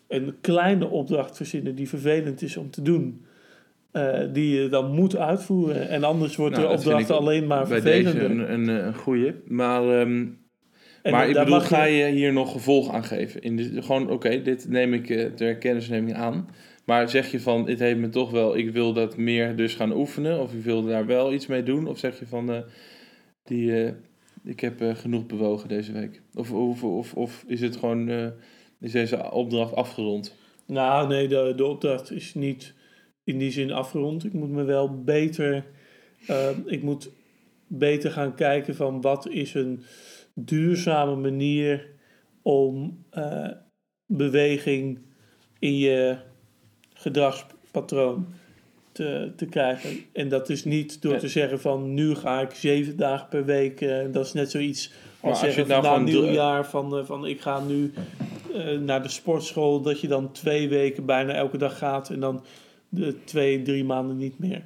een 0.07 0.35
kleine 0.41 0.87
opdracht 0.87 1.37
verzinnen 1.37 1.75
die 1.75 1.89
vervelend 1.89 2.41
is 2.41 2.57
om 2.57 2.69
te 2.69 2.81
doen. 2.81 3.25
Eh, 3.95 4.33
die 4.33 4.61
je 4.61 4.69
dan 4.69 4.91
moet 4.91 5.15
uitvoeren. 5.17 5.89
En 5.89 6.03
anders 6.03 6.35
wordt 6.35 6.55
Nou, 6.55 6.67
de 6.67 6.73
opdracht 6.73 7.11
alleen 7.11 7.47
maar 7.47 7.67
bij 7.67 7.81
vervelender. 7.81 8.13
deze 8.13 8.25
een, 8.25 8.53
een, 8.53 8.67
een 8.67 8.95
goeie. 8.95 9.33
Maar, 9.45 9.99
En 9.99 10.37
maar 11.03 11.29
ik 11.29 11.33
bedoel, 11.35 11.59
ga 11.59 11.83
je 11.83 12.05
hier 12.05 12.33
nog 12.33 12.51
gevolg 12.51 12.91
aan 12.93 13.03
geven? 13.03 13.41
In 13.41 13.55
de, 13.57 13.81
gewoon, 13.81 14.09
oké, 14.09 14.41
dit 14.41 14.69
neem 14.69 14.93
ik 14.93 15.09
eh, 15.09 15.25
ter 15.25 15.57
kennisneming 15.57 16.15
aan. 16.15 16.49
Maar 16.85 17.09
zeg 17.09 17.31
je 17.31 17.39
van, 17.39 17.65
dit 17.65 17.79
heeft 17.79 17.99
me 17.99 18.09
toch 18.09 18.31
wel, 18.31 18.57
ik 18.57 18.71
wil 18.71 18.93
dat 18.93 19.17
meer 19.17 19.55
dus 19.55 19.73
gaan 19.73 19.91
oefenen? 19.93 20.39
Of 20.39 20.53
ik 20.53 20.63
wil 20.63 20.83
daar 20.83 21.05
wel 21.05 21.33
iets 21.33 21.47
mee 21.47 21.63
doen? 21.63 21.87
Of 21.87 21.97
zeg 21.97 22.19
je 22.19 22.25
van, 22.27 22.51
eh, 22.51 22.59
die, 23.43 23.83
eh, 23.83 23.91
ik 24.43 24.59
heb 24.59 24.81
eh, 24.81 24.95
genoeg 24.95 25.25
bewogen 25.25 25.69
deze 25.69 25.91
week? 25.91 26.21
Of, 26.33 26.51
of, 26.51 26.83
of, 26.83 27.13
of 27.13 27.43
is 27.47 27.61
het 27.61 27.75
gewoon, 27.77 28.09
eh, 28.09 28.27
is 28.79 28.91
deze 28.91 29.31
opdracht 29.31 29.75
afgerond? 29.75 30.35
Nou, 30.67 31.07
nee, 31.07 31.27
de, 31.27 31.53
de 31.55 31.65
opdracht 31.65 32.11
is 32.11 32.33
niet 32.33 32.73
in 33.25 33.37
die 33.37 33.51
zin 33.51 33.71
afgerond. 33.71 34.25
Ik 34.25 34.33
moet 34.33 34.49
me 34.51 34.63
wel 34.63 35.03
beter, 35.03 35.65
eh, 36.27 36.49
ik 36.65 36.81
moet 36.83 37.09
beter 37.67 38.11
gaan 38.11 38.35
kijken 38.35 38.75
van 38.75 39.01
wat 39.01 39.27
is 39.29 39.53
een 39.53 39.83
duurzame 40.33 41.15
manier 41.15 41.87
om 42.41 43.03
eh, 43.09 43.47
beweging 44.05 44.99
in 45.59 45.77
je 45.77 46.17
gedragspatroon 46.93 48.27
te, 48.91 49.31
te 49.35 49.45
krijgen. 49.45 49.89
En 50.13 50.29
dat 50.29 50.49
is 50.49 50.63
niet 50.65 51.01
door 51.01 51.13
Ja. 51.13 51.19
te 51.19 51.27
zeggen 51.27 51.59
van 51.59 51.93
nu 51.93 52.15
ga 52.15 52.41
ik 52.41 52.51
zeven 52.51 52.97
dagen 52.97 53.27
per 53.27 53.45
week. 53.45 53.81
eh, 53.81 53.97
dat 54.11 54.25
is 54.25 54.33
net 54.33 54.51
zoiets 54.51 54.91
als 55.21 55.39
zeggen 55.39 55.67
nou 55.67 55.83
van, 55.83 55.91
na 55.93 55.99
nieuwjaar 56.11 56.65
van, 56.65 56.97
eh, 56.97 57.05
van 57.05 57.25
ik 57.25 57.41
ga 57.41 57.59
nu 57.63 57.93
naar 58.79 59.03
de 59.03 59.09
sportschool. 59.09 59.81
Dat 59.81 59.99
je 59.99 60.07
dan 60.07 60.31
twee 60.31 60.69
weken 60.69 61.05
bijna 61.05 61.33
elke 61.33 61.57
dag 61.57 61.77
gaat 61.77 62.09
en 62.09 62.19
dan 62.19 62.43
de 62.95 63.23
twee, 63.23 63.61
drie 63.61 63.83
maanden 63.83 64.17
niet 64.17 64.39
meer. 64.39 64.63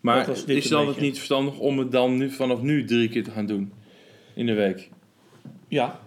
Maar 0.00 0.28
is 0.28 0.44
dan 0.44 0.84
beetje. 0.84 0.92
het 0.92 1.00
niet 1.00 1.16
verstandig 1.16 1.58
om 1.58 1.78
het 1.78 1.92
dan 1.92 2.16
nu, 2.16 2.30
vanaf 2.30 2.62
nu 2.62 2.84
drie 2.84 3.08
keer 3.08 3.24
te 3.24 3.30
gaan 3.30 3.46
doen? 3.46 3.72
In 4.34 4.46
de 4.46 4.54
week? 4.54 4.90
Ja. 5.68 6.00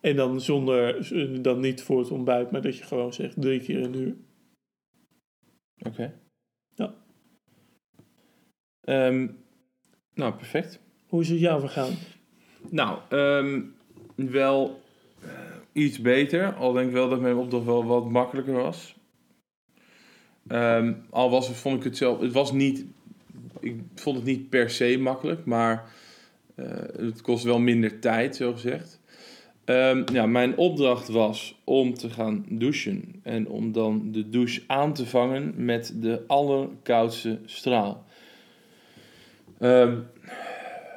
En 0.00 0.16
dan 0.16 0.40
zonder, 0.40 1.08
dan 1.42 1.60
niet 1.60 1.82
voor 1.82 1.98
het 1.98 2.10
ontbijt, 2.10 2.50
maar 2.50 2.62
dat 2.62 2.76
je 2.76 2.84
gewoon 2.84 3.12
zegt 3.12 3.40
drie 3.40 3.60
keer 3.60 3.82
een 3.82 3.94
uur. 3.94 4.16
Oké. 5.78 6.14
Ja. 6.74 6.94
Ehm, 8.80 9.28
nou, 10.14 10.34
perfect. 10.34 10.80
Hoe 11.06 11.20
is 11.20 11.28
het 11.28 11.40
jou 11.40 11.60
vergaan? 11.60 11.92
Nou, 12.68 12.98
ehm, 13.08 13.62
wel 14.14 14.80
eh, 15.22 15.30
iets 15.72 16.00
beter. 16.00 16.54
Al 16.54 16.72
denk 16.72 16.86
ik 16.86 16.94
wel 16.94 17.08
dat 17.08 17.20
mijn 17.20 17.36
opdracht 17.36 17.64
wel 17.64 17.84
wat 17.84 18.10
makkelijker 18.10 18.54
was. 18.54 18.94
Ehm, 20.50 20.92
al 21.10 21.30
was 21.30 21.50
vond 21.50 21.76
ik 21.76 21.84
het 21.84 21.96
zelf... 21.96 22.20
Het 22.20 22.32
was 22.32 22.52
niet... 22.52 22.84
Ik 23.60 23.80
vond 23.94 24.16
het 24.16 24.24
niet 24.24 24.48
per 24.48 24.70
se 24.70 24.98
makkelijk, 24.98 25.44
maar 25.44 25.84
eh, 26.54 26.66
het 26.96 27.20
kost 27.20 27.44
wel 27.44 27.58
minder 27.58 27.98
tijd, 27.98 28.36
zo 28.36 28.52
gezegd. 28.52 29.00
Ehm, 29.64 30.02
ja, 30.12 30.26
mijn 30.26 30.56
opdracht 30.56 31.08
was 31.08 31.60
om 31.64 31.94
te 31.94 32.10
gaan 32.10 32.44
douchen. 32.48 33.20
En 33.22 33.48
om 33.48 33.72
dan 33.72 34.12
de 34.12 34.28
douche 34.28 34.62
aan 34.66 34.92
te 34.92 35.06
vangen 35.06 35.52
met 35.56 35.92
de 35.94 36.22
allerkoudste 36.26 37.38
straal. 37.44 38.04
Ehm, 39.58 39.96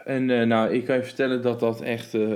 en 0.05 0.29
eh, 0.29 0.47
nou, 0.47 0.73
ik 0.73 0.85
kan 0.85 0.95
je 0.95 1.03
vertellen 1.03 1.41
dat 1.41 1.59
dat 1.59 1.81
echt, 1.81 2.13
eh, 2.13 2.31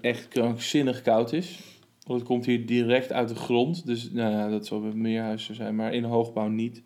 echt 0.00 0.28
krankzinnig 0.28 1.02
koud 1.02 1.32
is. 1.32 1.77
Want 2.08 2.20
het 2.20 2.28
komt 2.28 2.46
hier 2.46 2.66
direct 2.66 3.12
uit 3.12 3.28
de 3.28 3.34
grond. 3.34 3.86
Dus 3.86 4.10
nou 4.10 4.50
dat 4.50 4.66
zal 4.66 4.80
bij 4.80 4.92
meer 4.92 5.22
huizen 5.22 5.54
zijn, 5.54 5.74
maar 5.74 5.94
in 5.94 6.04
hoogbouw 6.04 6.48
niet 6.48 6.82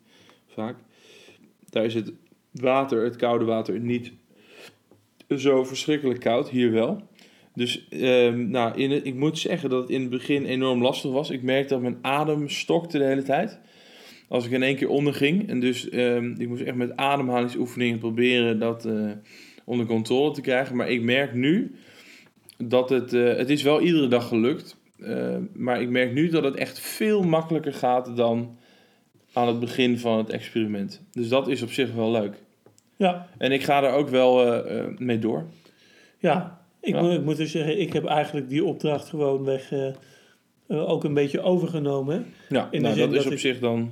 vaak. 0.47 0.75
Daar 1.69 1.85
is 1.85 1.93
het 1.93 2.11
water, 2.51 3.03
het 3.03 3.15
koude 3.15 3.45
water, 3.45 3.79
niet 3.79 4.11
zo 5.37 5.63
verschrikkelijk 5.63 6.19
koud. 6.19 6.49
Hier 6.49 6.71
wel. 6.71 7.01
Dus 7.55 7.87
ehm, 7.89 8.49
nou, 8.49 8.77
in 8.77 8.91
het, 8.91 9.05
ik 9.05 9.15
moet 9.15 9.39
zeggen 9.39 9.69
dat 9.69 9.81
het 9.81 9.89
in 9.89 10.01
het 10.01 10.09
begin 10.09 10.45
enorm 10.45 10.81
lastig 10.81 11.11
was. 11.11 11.29
Ik 11.29 11.43
merkte 11.43 11.73
dat 11.73 11.83
mijn 11.83 11.97
adem 12.01 12.49
stokte 12.49 12.97
de 12.97 13.03
hele 13.03 13.23
tijd. 13.23 13.59
Als 14.27 14.45
ik 14.45 14.51
in 14.51 14.63
één 14.63 14.75
keer 14.75 14.89
onderging. 14.89 15.49
En 15.49 15.59
dus 15.59 15.89
ehm, 15.89 16.35
ik 16.37 16.47
moest 16.47 16.61
echt 16.61 16.75
met 16.75 16.95
ademhalingsoefeningen 16.95 17.99
proberen 17.99 18.59
dat 18.59 18.85
eh, 18.85 19.11
onder 19.63 19.85
controle 19.85 20.31
te 20.31 20.41
krijgen. 20.41 20.75
Maar 20.75 20.89
ik 20.89 21.01
merk 21.01 21.33
nu 21.33 21.75
dat 22.57 22.89
het... 22.89 23.13
eh, 23.13 23.35
het 23.35 23.49
is 23.49 23.63
wel 23.63 23.81
iedere 23.81 24.07
dag 24.07 24.27
gelukt. 24.27 24.81
Eh, 25.03 25.35
maar 25.53 25.81
ik 25.81 25.89
merk 25.89 26.13
nu 26.13 26.29
dat 26.29 26.43
het 26.43 26.55
echt 26.55 26.79
veel 26.79 27.21
makkelijker 27.23 27.73
gaat 27.73 28.15
dan 28.17 28.57
aan 29.33 29.47
het 29.47 29.59
begin 29.59 29.97
van 29.99 30.17
het 30.17 30.29
experiment. 30.29 31.01
Dus 31.11 31.27
dat 31.27 31.47
is 31.47 31.61
op 31.61 31.71
zich 31.71 31.93
wel 31.93 32.11
leuk. 32.11 32.35
Ja, 32.95 33.27
En 33.37 33.51
ik 33.51 33.63
ga 33.63 33.83
er 33.83 33.93
ook 33.93 34.09
wel 34.09 34.45
eh, 34.53 34.79
eh, 34.79 34.85
mee 34.97 35.19
door. 35.19 35.43
ja. 36.19 36.61
Ik, 36.81 36.93
Ja. 36.93 37.01
Moet, 37.01 37.11
ik 37.13 37.23
moet 37.23 37.37
dus 37.37 37.51
zeggen, 37.51 37.79
ik 37.81 37.93
heb 37.93 38.05
eigenlijk 38.05 38.49
die 38.49 38.63
opdracht 38.63 39.09
gewoon 39.09 39.43
weg 39.43 39.71
ook 40.67 41.03
een 41.03 41.13
beetje 41.13 41.41
overgenomen. 41.41 42.25
Ja, 42.49 42.67
In 42.71 42.81
de 42.81 42.87
nou, 42.87 42.99
dat 42.99 43.09
is 43.09 43.15
dat 43.17 43.25
op 43.25 43.31
ik- 43.31 43.39
zich 43.39 43.59
dan 43.59 43.91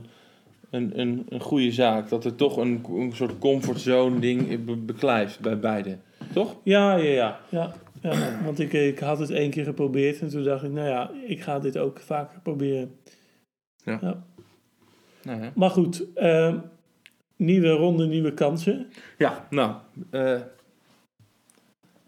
een, 0.69 0.99
een, 0.99 1.25
een 1.29 1.39
goede 1.39 1.71
zaak. 1.71 2.09
Dat 2.09 2.25
er 2.25 2.35
toch 2.35 2.57
een, 2.57 2.85
een 2.89 3.11
soort 3.15 3.37
comfortzone 3.39 4.19
ding 4.19 4.65
be- 4.65 4.75
beklijft 4.75 5.39
bij 5.39 5.59
beide. 5.59 5.97
Toch? 6.33 6.55
Ja, 6.63 6.95
ja, 6.95 7.09
ja. 7.11 7.39
ja, 7.49 7.73
ja. 8.01 8.43
Want 8.43 8.59
ik, 8.59 8.73
ik 8.73 8.99
had 8.99 9.19
het 9.19 9.29
één 9.29 9.49
keer 9.49 9.63
geprobeerd 9.63 10.21
en 10.21 10.29
toen 10.29 10.43
dacht 10.43 10.63
ik, 10.63 10.71
nou 10.71 10.87
ja, 10.87 11.11
ik 11.27 11.41
ga 11.41 11.59
dit 11.59 11.77
ook 11.77 11.99
vaker 11.99 12.39
proberen. 12.39 12.95
Nou 13.83 13.99
ja. 14.01 15.51
Maar 15.55 15.69
goed, 15.69 16.13
eh, 16.13 16.55
nieuwe 17.35 17.69
ronde, 17.69 18.05
nieuwe 18.05 18.33
kansen. 18.33 18.87
Ja, 19.17 19.47
nou. 19.49 19.75
eh 20.09 20.41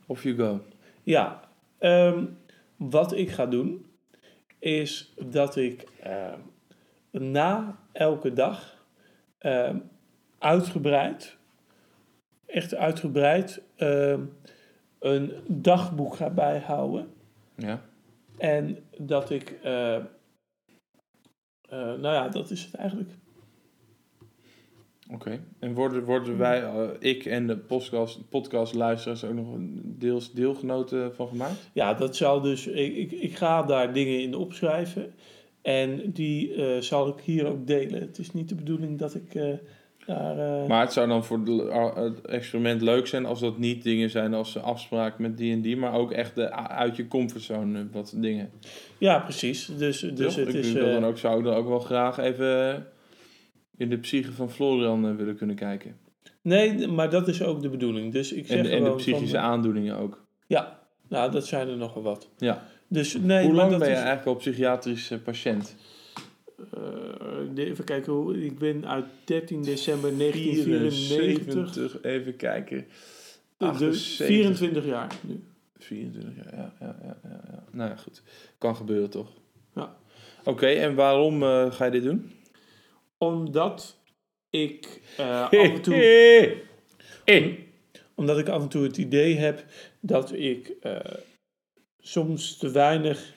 off 0.05 0.23
you 0.23 0.35
go. 0.35 0.61
Ja, 1.03 1.49
ehm, 1.77 2.25
wat 2.75 3.13
ik 3.13 3.31
ga 3.31 3.45
doen 3.45 3.85
is 4.59 5.13
dat 5.25 5.55
ik 5.55 5.87
ehm, 5.99 6.39
na 7.11 7.79
elke 7.91 8.33
dag 8.33 8.85
ehm, 9.37 9.77
uitgebreid, 10.39 11.37
echt 12.45 12.75
uitgebreid, 12.75 13.61
ehm, 13.75 14.21
een 15.03 15.31
dagboek 15.47 16.15
ga 16.15 16.29
bijhouden. 16.29 17.07
Ja. 17.55 17.81
En 18.37 18.77
dat 18.97 19.29
ik, 19.29 19.59
eh, 19.63 19.95
eh, 19.95 20.03
nou 21.69 22.01
ja, 22.01 22.29
dat 22.29 22.49
is 22.49 22.63
het 22.63 22.73
eigenlijk. 22.73 23.09
Oké. 25.09 25.39
En 25.59 25.73
worden, 25.73 26.03
worden 26.03 26.37
wij, 26.37 26.63
eh, 26.63 26.89
ik 26.99 27.25
en 27.25 27.47
de 27.47 27.57
podcast, 27.57 28.29
podcastluisteraars 28.29 29.23
ook 29.23 29.33
nog 29.33 29.53
een 29.53 29.95
deels 29.97 30.31
deelgenoten 30.31 31.15
van 31.15 31.27
gemaakt? 31.27 31.69
Ja, 31.73 31.93
dat 31.93 32.15
zal 32.15 32.41
dus. 32.41 32.67
Ik, 32.67 32.95
ik, 32.95 33.11
ik 33.11 33.37
ga 33.37 33.63
daar 33.63 33.93
dingen 33.93 34.21
in 34.21 34.35
opschrijven. 34.35 35.13
En 35.61 36.11
die 36.11 36.81
zal 36.81 37.07
ik 37.07 37.19
hier 37.19 37.45
ook 37.45 37.67
delen. 37.67 38.01
Het 38.01 38.17
is 38.17 38.33
niet 38.33 38.49
de 38.49 38.55
bedoeling 38.55 38.99
dat 38.99 39.15
ik 39.15 39.59
daar. 40.05 40.37
eh, 40.61 40.67
Maar 40.67 40.81
het 40.81 40.93
zou 40.93 41.07
dan 41.07 41.23
voor 41.23 41.43
de- 41.43 41.91
het 41.95 42.21
experiment 42.25 42.81
leuk 42.81 43.07
zijn 43.07 43.25
als 43.25 43.39
dat 43.39 43.57
niet 43.57 43.83
dingen 43.83 44.09
zijn 44.09 44.33
als 44.33 44.57
afspraak 44.57 45.19
met 45.19 45.37
die 45.37 45.53
en 45.53 45.61
die, 45.61 45.77
maar 45.77 45.93
ook 45.93 46.11
echt 46.11 46.35
de, 46.35 46.51
uit 46.67 46.95
je 46.95 47.07
comfortzone 47.07 47.79
eh, 47.79 47.85
wat 47.91 48.13
dingen. 48.15 48.51
Ja, 48.97 49.19
precies. 49.19 49.65
Dus, 49.77 49.99
dus 49.99 50.35
het 50.35 50.47
ik 50.47 50.53
is. 50.53 50.71
wil 50.71 50.85
eh, 50.85 50.93
dan 50.93 51.05
ook, 51.05 51.17
zou 51.17 51.43
dan 51.43 51.53
ook 51.55 51.67
wel 51.67 51.79
graag 51.79 52.17
even 52.17 52.85
in 53.77 53.89
de 53.89 53.97
psyche 53.97 54.31
van 54.31 54.49
Florian 54.51 55.15
willen 55.17 55.35
kunnen 55.35 55.55
kijken. 55.55 55.95
Nee, 56.41 56.87
maar 56.87 57.09
dat 57.09 57.27
is 57.27 57.43
ook 57.43 57.61
de 57.61 57.69
bedoeling. 57.69 58.11
Dus 58.13 58.33
ik 58.33 58.47
zeg 58.47 58.57
En, 58.57 58.71
en 58.71 58.83
de 58.83 58.95
psychische 58.95 59.35
van, 59.35 59.45
aandoeningen 59.45 59.97
ook. 59.97 60.25
Ja, 60.47 60.79
nou, 61.09 61.31
dat 61.31 61.45
zijn 61.47 61.67
er 61.67 61.77
nogal 61.77 62.01
wat. 62.01 62.29
Ja. 62.37 62.63
Dus 62.87 63.13
nee, 63.17 63.37
Hoe 63.43 63.47
maar 63.47 63.55
lang 63.55 63.69
dat 63.69 63.79
ben 63.79 63.87
je 63.87 63.93
is, 63.93 63.99
eigenlijk 63.99 64.27
al 64.27 64.35
psychiatrisch 64.35 65.11
patiënt? 65.23 65.75
Eh, 66.57 67.65
even 67.65 67.83
kijken, 67.83 68.13
hoe, 68.13 68.45
ik 68.45 68.59
ben 68.59 68.87
uit 68.87 69.05
13 69.23 69.63
december 69.63 70.17
1994. 70.17 71.91
74, 71.91 72.03
even 72.03 72.35
kijken. 72.35 72.85
Dus 73.57 74.21
78. 74.21 74.25
24 74.25 74.85
jaar 74.85 75.15
nu. 75.21 75.43
24 75.77 76.35
jaar, 76.35 76.55
ja, 76.55 76.75
ja, 76.79 76.95
ja, 77.01 77.17
ja, 77.23 77.41
ja. 77.51 77.63
Nou 77.71 77.89
ja, 77.89 77.95
goed. 77.95 78.23
Kan 78.57 78.75
gebeuren 78.75 79.09
toch? 79.09 79.31
Ja. 79.75 79.97
Oké, 80.43 80.67
en 80.67 80.95
waarom 80.95 81.43
eh, 81.43 81.71
ga 81.71 81.85
je 81.85 81.91
dit 81.91 82.03
doen? 82.03 82.31
Omdat 83.17 83.97
ik 84.49 85.01
eh, 85.17 85.41
af 85.41 85.51
en 85.51 85.81
toe... 85.81 86.61
Omdat 88.15 88.37
ik 88.37 88.49
af 88.49 88.61
en 88.61 88.69
toe 88.69 88.83
het 88.83 88.97
idee 88.97 89.35
heb 89.35 89.65
dat 89.99 90.33
ik 90.33 90.73
soms 91.99 92.57
te 92.57 92.71
weinig 92.71 93.33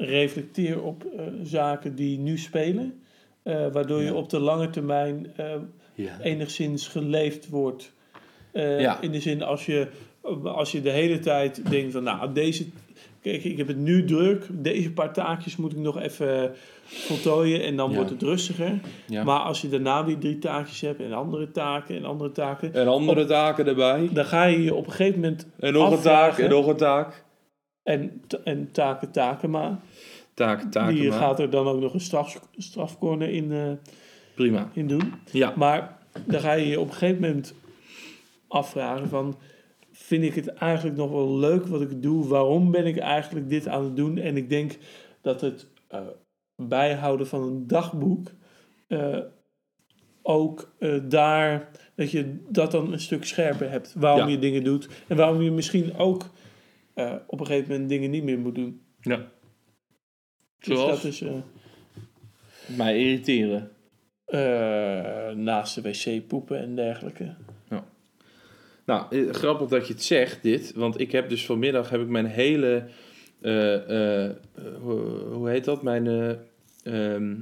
reflecteer 0.00 0.82
op 0.82 1.04
eh, 1.16 1.22
zaken 1.42 1.94
die 1.94 2.18
nu 2.18 2.38
spelen. 2.38 3.00
eh, 3.42 3.66
waardoor 3.72 4.02
je 4.02 4.14
op 4.14 4.28
de 4.30 4.38
lange 4.38 4.70
termijn 4.70 5.32
eh, 5.36 5.46
Ja. 5.94 6.20
enigszins 6.22 6.88
geleefd 6.88 7.48
wordt. 7.48 7.92
Ja. 8.52 9.00
In 9.00 9.12
de 9.12 9.20
zin 9.20 9.42
als 9.42 9.66
je, 9.66 9.88
als 10.44 10.72
je 10.72 10.80
de 10.80 10.90
hele 10.90 11.18
tijd 11.18 11.70
denkt 11.70 11.92
van 11.92 12.02
nou 12.02 12.32
deze... 12.32 12.66
Kijk, 13.22 13.44
ik 13.44 13.56
heb 13.58 13.66
het 13.66 13.76
nu 13.76 14.04
druk. 14.04 14.46
Deze 14.50 14.90
paar 14.92 15.12
taakjes 15.12 15.56
moet 15.56 15.72
ik 15.72 15.78
nog 15.78 16.00
even 16.00 16.52
voltooien 16.84 17.62
en 17.62 17.76
dan 17.76 17.94
wordt 17.94 18.10
het 18.10 18.22
rustiger. 18.22 18.80
Maar 19.24 19.38
als 19.40 19.60
je 19.60 19.68
daarna 19.68 20.04
weer 20.04 20.18
drie 20.18 20.38
taakjes 20.38 20.80
hebt 20.80 21.00
en 21.00 21.12
andere 21.12 21.50
taken 21.50 21.96
en 21.96 22.04
andere 22.04 22.32
taken... 22.32 22.74
En 22.74 22.88
andere 22.88 23.24
taken 23.24 23.66
erbij. 23.66 24.08
Dan 24.12 24.24
ga 24.24 24.44
je 24.44 24.62
je 24.62 24.74
op 24.74 24.86
een 24.86 24.92
gegeven 24.92 25.20
moment 25.20 25.46
En 25.58 25.72
nog 25.72 25.92
een 25.92 26.00
taak, 26.00 26.38
en 26.38 26.50
nog 26.50 26.66
een 26.66 26.76
taak. 26.76 27.24
En, 27.82 28.22
en 28.44 28.70
taken, 28.72 29.10
taken 29.10 29.50
maar. 29.50 29.78
Taken, 30.34 30.70
taken 30.70 30.94
Die 30.94 31.12
gaat 31.12 31.40
er 31.40 31.50
dan 31.50 31.66
ook 31.66 31.80
nog 31.80 31.94
een 31.94 32.00
straf, 32.00 32.40
strafcorner 32.56 33.28
in, 33.28 33.52
eh, 33.52 33.70
Prima. 34.34 34.70
in 34.72 34.86
doen. 34.88 35.12
Ja. 35.32 35.52
Maar 35.56 35.98
dan 36.26 36.40
ga 36.40 36.52
je 36.52 36.66
je 36.66 36.80
op 36.80 36.86
een 36.88 36.92
gegeven 36.94 37.20
moment 37.20 37.54
afvragen 38.48 39.08
van... 39.08 39.38
Vind 39.92 40.24
ik 40.24 40.34
het 40.34 40.46
eigenlijk 40.48 40.96
nog 40.96 41.10
wel 41.10 41.36
leuk 41.38 41.66
wat 41.66 41.80
ik 41.80 42.02
doe? 42.02 42.26
Waarom 42.28 42.70
ben 42.70 42.86
ik 42.86 42.98
eigenlijk 42.98 43.48
dit 43.48 43.68
aan 43.68 43.84
het 43.84 43.96
doen? 43.96 44.18
En 44.18 44.36
ik 44.36 44.48
denk 44.48 44.76
dat 45.20 45.40
het 45.40 45.66
eh, 45.88 46.00
bijhouden 46.56 47.26
van 47.26 47.42
een 47.42 47.66
dagboek... 47.66 48.32
eh, 48.86 49.18
ook 50.22 50.72
daar... 51.08 51.70
Dat 51.94 52.10
je 52.10 52.44
dat 52.48 52.70
dan 52.70 52.92
een 52.92 53.00
stuk 53.00 53.24
scherper 53.24 53.70
hebt. 53.70 53.94
Waarom 53.96 54.24
Ja. 54.26 54.30
je 54.30 54.38
dingen 54.38 54.64
doet. 54.64 54.88
En 55.08 55.16
waarom 55.16 55.42
je 55.42 55.50
misschien 55.50 55.96
ook 55.96 56.30
eh, 57.06 57.14
op 57.26 57.40
een 57.40 57.46
gegeven 57.46 57.70
moment 57.70 57.88
dingen 57.88 58.10
niet 58.10 58.24
meer 58.24 58.38
moet 58.38 58.54
doen. 58.54 58.80
Ja. 59.00 59.16
Dus 60.58 60.78
Zoals? 60.78 61.02
dat 61.02 61.04
is... 61.12 61.20
eh, 61.20 61.32
Mij 62.76 62.98
irriteren. 62.98 63.70
eh, 64.24 65.30
naast 65.30 65.74
de 65.74 65.82
wc 65.82 66.26
poepen 66.26 66.58
en 66.58 66.74
dergelijke. 66.74 67.34
Nou, 68.84 69.16
eh, 69.26 69.32
grappig 69.32 69.68
dat 69.68 69.86
je 69.86 69.92
het 69.92 70.02
zegt, 70.02 70.42
dit. 70.42 70.72
Want 70.74 71.00
ik 71.00 71.12
heb 71.12 71.28
dus 71.28 71.46
vanmiddag 71.46 71.90
heb 71.90 72.00
ik 72.00 72.08
mijn 72.08 72.26
hele... 72.26 72.86
eh, 73.40 73.74
eh, 73.74 74.24
eh, 74.24 74.36
hoe, 74.80 75.00
hoe 75.32 75.48
heet 75.48 75.64
dat? 75.64 75.82
Mijn 75.82 76.06
eh, 76.06 76.34
ehm, 77.14 77.36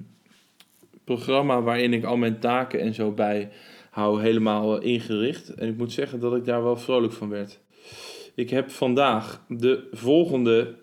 programma 1.04 1.62
waarin 1.62 1.92
ik 1.92 2.04
al 2.04 2.16
mijn 2.16 2.38
taken 2.38 2.80
en 2.80 2.94
zo 2.94 3.12
bij 3.12 3.50
hou 3.90 4.22
helemaal 4.22 4.80
ingericht. 4.80 5.54
En 5.54 5.68
ik 5.68 5.76
moet 5.76 5.92
zeggen 5.92 6.20
dat 6.20 6.36
ik 6.36 6.44
daar 6.44 6.62
wel 6.62 6.76
vrolijk 6.76 7.12
van 7.12 7.28
werd. 7.28 7.60
Ik 8.38 8.50
heb 8.50 8.70
vandaag 8.70 9.44
de 9.48 9.88
volgende 9.92 10.74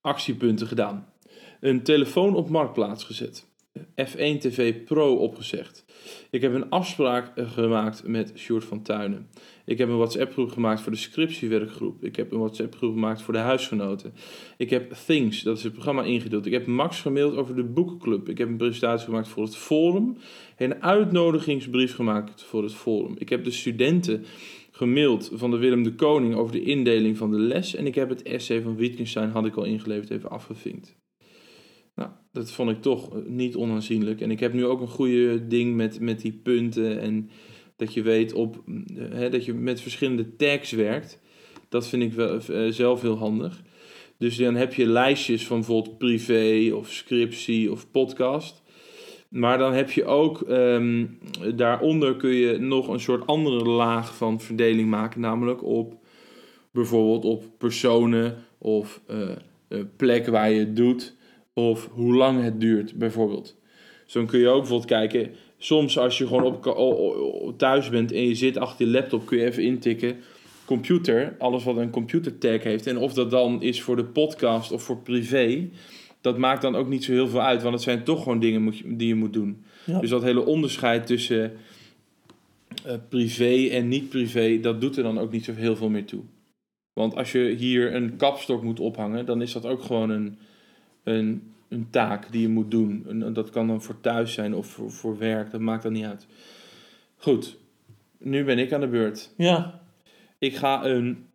actiepunten 0.00 0.66
gedaan. 0.66 1.12
Een 1.60 1.82
telefoon 1.82 2.34
op 2.34 2.48
marktplaats 2.48 3.04
gezet. 3.04 3.46
F1 3.78 4.38
TV 4.38 4.84
Pro 4.84 5.16
opgezegd. 5.16 5.84
Ik 6.30 6.40
heb 6.40 6.54
een 6.54 6.68
afspraak 6.68 7.36
eh, 7.36 7.50
gemaakt 7.50 8.06
met 8.06 8.32
Sjoerd 8.36 8.64
van 8.64 8.82
Tuinen. 8.82 9.28
Ik 9.64 9.78
heb 9.78 9.88
een 9.88 9.96
WhatsApp-groep 9.96 10.50
gemaakt 10.50 10.80
voor 10.80 10.92
de 10.92 10.98
scriptiewerkgroep. 10.98 12.04
Ik 12.04 12.16
heb 12.16 12.32
een 12.32 12.38
WhatsApp-groep 12.38 12.92
gemaakt 12.92 13.22
voor 13.22 13.34
de 13.34 13.40
huisgenoten. 13.40 14.14
Ik 14.56 14.70
heb 14.70 14.92
Things, 14.92 15.42
dat 15.42 15.56
is 15.56 15.62
het 15.62 15.72
programma, 15.72 16.02
ingedeeld. 16.02 16.46
Ik 16.46 16.52
heb 16.52 16.66
Max 16.66 17.00
gemaild 17.00 17.36
over 17.36 17.56
de 17.56 17.64
boekenclub. 17.64 18.28
Ik 18.28 18.38
heb 18.38 18.48
een 18.48 18.56
presentatie 18.56 19.04
gemaakt 19.04 19.28
voor 19.28 19.42
het 19.42 19.56
forum. 19.56 20.16
Een 20.56 20.82
uitnodigingsbrief 20.82 21.94
gemaakt 21.94 22.42
voor 22.42 22.62
het 22.62 22.74
forum. 22.74 23.14
Ik 23.18 23.28
heb 23.28 23.44
de 23.44 23.50
studenten 23.50 24.24
gemaild 24.80 25.30
van 25.32 25.50
de 25.50 25.56
Willem 25.56 25.82
de 25.82 25.94
Koning 25.94 26.34
over 26.34 26.52
de 26.52 26.62
indeling 26.62 27.16
van 27.16 27.30
de 27.30 27.38
les. 27.38 27.74
En 27.74 27.86
ik 27.86 27.94
heb 27.94 28.08
het 28.08 28.22
essay 28.22 28.62
van 28.62 28.76
Wittgenstein, 28.76 29.30
had 29.30 29.46
ik 29.46 29.56
al 29.56 29.64
ingeleverd, 29.64 30.10
even 30.10 30.30
afgevinkt. 30.30 30.96
Nou, 31.94 32.10
dat 32.32 32.52
vond 32.52 32.70
ik 32.70 32.82
toch 32.82 33.14
eh, 33.14 33.22
niet 33.26 33.56
onaanzienlijk. 33.56 34.20
En 34.20 34.30
ik 34.30 34.40
heb 34.40 34.52
nu 34.52 34.66
ook 34.66 34.80
een 34.80 34.88
goede 34.88 35.46
ding 35.46 35.76
met, 35.76 36.00
met 36.00 36.20
die 36.20 36.32
punten. 36.32 37.00
En 37.00 37.30
dat 37.76 37.94
je 37.94 38.02
weet 38.02 38.32
op, 38.32 38.62
mm, 38.64 38.84
eh, 38.96 39.08
hè, 39.10 39.28
dat 39.28 39.44
je 39.44 39.54
met 39.54 39.80
verschillende 39.80 40.36
tags 40.36 40.70
werkt. 40.70 41.20
Dat 41.68 41.88
vind 41.88 42.02
ik 42.02 42.12
wel, 42.12 42.40
eh, 42.40 42.70
zelf 42.70 43.00
heel 43.00 43.18
handig. 43.18 43.62
Dus 44.18 44.36
dan 44.36 44.54
heb 44.54 44.74
je 44.74 44.86
lijstjes 44.86 45.46
van 45.46 45.56
bijvoorbeeld 45.56 45.98
privé 45.98 46.74
of 46.74 46.90
scriptie 46.92 47.72
of 47.72 47.90
podcast. 47.90 48.62
Maar 49.30 49.58
dan 49.58 49.72
heb 49.72 49.90
je 49.90 50.04
ook, 50.04 50.42
ehm, 50.42 51.06
daaronder 51.54 52.16
kun 52.16 52.30
je 52.30 52.58
nog 52.58 52.88
een 52.88 53.00
soort 53.00 53.26
andere 53.26 53.64
laag 53.64 54.16
van 54.16 54.40
verdeling 54.40 54.88
maken. 54.88 55.20
Namelijk 55.20 55.64
op 55.64 55.94
bijvoorbeeld 56.70 57.24
op 57.24 57.44
personen 57.58 58.36
of 58.58 59.00
eh, 59.06 59.30
eh, 59.68 59.78
plek 59.96 60.26
waar 60.26 60.50
je 60.50 60.58
het 60.58 60.76
doet. 60.76 61.16
Of 61.52 61.88
hoe 61.92 62.14
lang 62.14 62.42
het 62.42 62.60
duurt, 62.60 62.94
bijvoorbeeld. 62.94 63.56
Zo 64.06 64.18
dan 64.18 64.28
kun 64.28 64.40
je 64.40 64.48
ook 64.48 64.58
bijvoorbeeld 64.58 64.90
kijken. 64.90 65.30
Soms 65.58 65.98
als 65.98 66.18
je 66.18 66.26
gewoon 66.26 66.44
op, 66.44 67.58
thuis 67.58 67.88
bent 67.88 68.12
en 68.12 68.26
je 68.26 68.34
zit 68.34 68.56
achter 68.56 68.86
je 68.86 68.92
laptop, 68.92 69.26
kun 69.26 69.38
je 69.38 69.44
even 69.44 69.62
intikken. 69.62 70.16
Computer, 70.64 71.36
alles 71.38 71.64
wat 71.64 71.76
een 71.76 71.90
computer 71.90 72.38
tag 72.38 72.62
heeft. 72.62 72.86
En 72.86 72.98
of 72.98 73.12
dat 73.12 73.30
dan 73.30 73.62
is 73.62 73.82
voor 73.82 73.96
de 73.96 74.04
podcast 74.04 74.72
of 74.72 74.82
voor 74.82 74.98
privé. 74.98 75.68
Dat 76.20 76.38
maakt 76.38 76.62
dan 76.62 76.76
ook 76.76 76.88
niet 76.88 77.04
zo 77.04 77.12
heel 77.12 77.28
veel 77.28 77.42
uit. 77.42 77.62
Want 77.62 77.74
het 77.74 77.82
zijn 77.82 78.04
toch 78.04 78.22
gewoon 78.22 78.40
dingen 78.40 78.74
die 78.98 79.08
je 79.08 79.14
moet 79.14 79.32
doen. 79.32 79.64
Ja. 79.84 80.00
Dus 80.00 80.10
dat 80.10 80.22
hele 80.22 80.44
onderscheid 80.44 81.06
tussen 81.06 81.52
eh, 82.84 82.94
privé 83.08 83.68
en 83.68 83.88
niet 83.88 84.08
privé. 84.08 84.60
Dat 84.60 84.80
doet 84.80 84.96
er 84.96 85.02
dan 85.02 85.18
ook 85.18 85.32
niet 85.32 85.44
zo 85.44 85.52
heel 85.54 85.76
veel 85.76 85.88
meer 85.88 86.04
toe. 86.04 86.22
Want 86.92 87.16
als 87.16 87.32
je 87.32 87.54
hier 87.58 87.94
een 87.94 88.16
kapstok 88.16 88.62
moet 88.62 88.80
ophangen. 88.80 89.26
Dan 89.26 89.42
is 89.42 89.52
dat 89.52 89.66
ook 89.66 89.82
gewoon 89.82 90.10
een, 90.10 90.38
een, 91.04 91.52
een 91.68 91.90
taak 91.90 92.32
die 92.32 92.40
je 92.40 92.48
moet 92.48 92.70
doen. 92.70 93.04
En 93.08 93.32
dat 93.32 93.50
kan 93.50 93.66
dan 93.66 93.82
voor 93.82 94.00
thuis 94.00 94.32
zijn 94.32 94.54
of 94.54 94.66
voor, 94.66 94.90
voor 94.90 95.18
werk. 95.18 95.50
Dat 95.50 95.60
maakt 95.60 95.82
dan 95.82 95.92
niet 95.92 96.04
uit. 96.04 96.26
Goed. 97.16 97.56
Nu 98.18 98.44
ben 98.44 98.58
ik 98.58 98.72
aan 98.72 98.80
de 98.80 98.88
beurt. 98.88 99.34
Ja, 99.36 99.80
Ik 100.38 100.56
ga 100.56 100.84
een. 100.84 101.28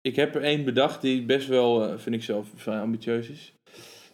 Ik 0.00 0.16
heb 0.16 0.34
er 0.34 0.42
één 0.42 0.64
bedacht 0.64 1.00
die 1.00 1.22
best 1.22 1.48
wel, 1.48 1.88
eh, 1.88 1.98
vind 1.98 2.14
ik 2.14 2.22
zelf, 2.22 2.48
vrij 2.54 2.80
ambitieus 2.80 3.28
is. 3.28 3.54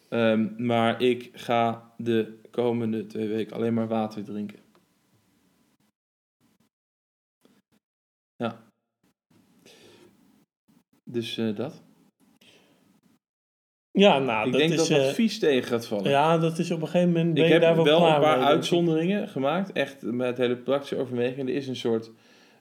Ehm, 0.08 0.66
maar 0.66 1.02
ik 1.02 1.30
ga 1.32 1.92
de 1.96 2.38
komende 2.50 3.06
twee 3.06 3.28
weken 3.28 3.56
alleen 3.56 3.74
maar 3.74 3.88
water 3.88 4.24
drinken. 4.24 4.58
Ja. 8.36 8.64
Dus 11.04 11.38
eh, 11.38 11.56
dat. 11.56 11.82
ja 13.90 14.18
nou, 14.18 14.46
ik 14.46 14.52
dat 14.52 14.60
denk 14.60 14.72
is... 14.72 14.78
dat 14.78 14.88
dat 14.88 14.98
eh, 15.06 15.12
vies 15.12 15.38
tegen 15.38 15.68
gaat 15.68 15.86
vallen. 15.86 16.10
ja, 16.10 16.38
dat 16.38 16.58
is 16.58 16.70
op 16.70 16.80
een 16.80 16.86
gegeven 16.88 17.12
moment 17.12 17.34
ben 17.34 17.42
ik 17.42 17.48
je 17.48 17.52
heb 17.54 17.62
daar 17.62 17.84
wel, 17.84 17.98
klaar 17.98 18.16
een 18.16 18.22
paar 18.22 18.38
mee, 18.38 18.46
uitzonderingen 18.46 19.28
gemaakt. 19.28 19.72
Echt 19.72 20.02
met 20.02 20.38
hele 20.38 20.56
praktische 20.56 20.96
overwegingen. 20.96 21.48
Er 21.48 21.54
is 21.54 21.68
een 21.68 21.76
soort 21.76 22.10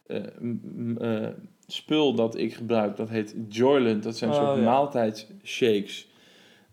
eh, 0.06 0.24
m- 0.40 1.34
spul 1.68 2.14
dat 2.16 2.38
ik 2.38 2.54
gebruik. 2.54 2.96
Dat 2.96 3.10
heet 3.10 3.36
Joyland. 3.50 4.04
Dat 4.04 4.18
zijn 4.18 4.32
Oh, 4.32 4.38
soort 4.38 4.58
ja. 4.58 4.64
maaltijdsshakes. 4.64 6.10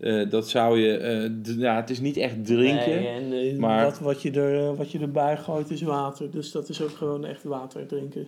Eh, 0.03 0.31
dat 0.31 0.49
zou 0.49 0.79
je... 0.79 0.97
eh, 0.97 1.31
d- 1.43 1.57
ja, 1.61 1.77
het 1.77 1.91
is 1.91 2.01
niet 2.01 2.17
echt 2.17 2.47
drinken. 2.47 2.89
Nee, 3.03 3.07
en 3.07 3.33
eh, 3.33 3.59
maar- 3.59 3.85
wat, 3.85 3.99
wat, 3.99 4.23
je 4.23 4.31
er, 4.31 4.69
eh, 4.69 4.77
wat 4.77 4.91
je 4.93 4.99
erbij 4.99 5.37
gooit 5.37 5.71
is 5.71 5.83
water. 5.83 6.31
Dus 6.31 6.51
dat 6.53 6.69
is 6.69 6.83
ook 6.83 6.91
gewoon 6.91 7.25
echt 7.25 7.43
water 7.45 7.87
drinken. 7.87 8.27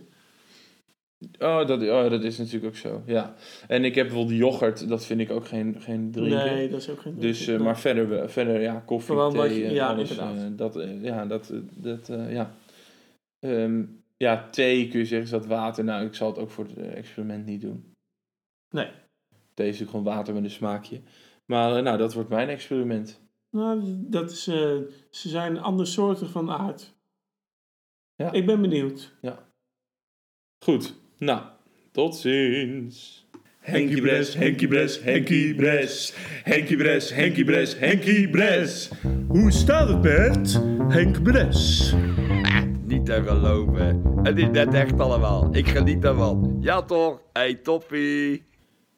Oh 1.39 1.67
dat, 1.67 1.83
oh, 1.83 2.11
dat 2.11 2.23
is 2.25 2.39
natuurlijk 2.39 2.65
ook 2.65 2.77
zo, 2.77 3.03
ja. 3.07 3.35
En 3.69 3.85
ik 3.85 3.95
heb 3.95 4.07
bijvoorbeeld 4.07 4.39
yoghurt, 4.39 4.89
dat 4.89 5.05
vind 5.07 5.21
ik 5.21 5.31
ook 5.31 5.47
geen, 5.47 5.77
geen 5.81 6.11
drinken. 6.11 6.45
Nee, 6.55 6.69
dat 6.69 6.81
is 6.81 6.91
ook 6.91 7.01
geen 7.01 7.15
Dus, 7.19 7.37
drinken. 7.37 7.59
eh, 7.59 7.65
maar 7.65 7.79
verder, 7.79 8.31
verder 8.31 8.61
ja, 8.61 8.83
koffie, 8.87 9.15
Gewoon 9.15 9.33
thee, 9.33 9.59
je- 9.67 9.71
ja, 9.73 9.89
alles. 9.89 10.11
inderdaad. 10.11 10.37
eh, 10.37 10.57
dat, 10.57 10.77
eh, 10.77 11.03
ja, 11.03 11.27
dat, 11.27 11.51
eh, 11.51 11.59
dat, 11.75 12.09
eh, 12.09 12.33
ja. 12.33 12.55
Ehm, 13.47 13.83
ja, 14.17 14.49
thee 14.51 14.89
kun 14.89 14.99
je 14.99 15.05
zeggen, 15.07 15.25
is 15.27 15.31
dat 15.33 15.47
water? 15.47 15.85
Nou, 15.85 16.07
ik 16.07 16.15
zal 16.15 16.29
het 16.29 16.39
ook 16.39 16.51
voor 16.51 16.65
het 16.65 16.77
eh, 16.77 16.97
experiment 16.97 17.47
niet 17.47 17.61
doen. 17.61 17.85
Nee. 18.75 18.89
Thee 19.55 19.69
is 19.69 19.73
natuurlijk 19.79 19.91
gewoon 19.91 20.17
water 20.17 20.35
met 20.35 20.45
een 20.45 20.51
smaakje. 20.51 21.01
Maar 21.45 21.77
eh, 21.77 21.83
nou, 21.83 21.99
dat 21.99 22.15
wordt 22.15 22.29
mijn 22.29 22.49
experiment. 22.49 23.23
Nou, 23.51 23.83
dat 23.87 24.31
is, 24.31 24.47
eh, 24.47 24.79
ze 25.11 25.29
zijn 25.29 25.59
andersoortig 25.59 26.31
van 26.31 26.51
aard. 26.51 26.95
Ja. 28.17 28.33
Ik 28.33 28.47
ben 28.47 28.61
benieuwd. 28.61 29.13
Goed, 30.59 30.95
nou, 31.19 31.43
tot 31.93 32.17
ziens. 32.17 33.27
Henkie 33.65 34.01
Bres, 34.01 34.35
Henkie 34.35 34.69
Bres, 34.69 35.01
Henkie 35.01 35.55
Bres. 35.55 36.13
Henkie 36.43 36.77
Bres, 36.77 37.11
Henkie 37.11 37.45
Bres, 37.45 37.79
Henkie 37.79 38.29
Bres. 38.29 38.91
Hoe 39.29 39.51
staat 39.51 39.89
het 39.89 40.03
met 40.03 40.63
Henk 40.89 41.23
Bres? 41.23 41.95
Niet 42.87 43.07
te 43.07 43.23
geloven. 43.27 44.03
Het 44.23 44.39
is 44.39 44.49
net 44.51 44.75
echt 44.75 45.01
allemaal. 45.01 45.55
Ik 45.55 45.69
geniet 45.69 46.05
ervan. 46.05 46.57
Ja 46.61 46.83
toch? 46.83 47.21
Hey 47.33 47.55
toppie. 47.55 48.43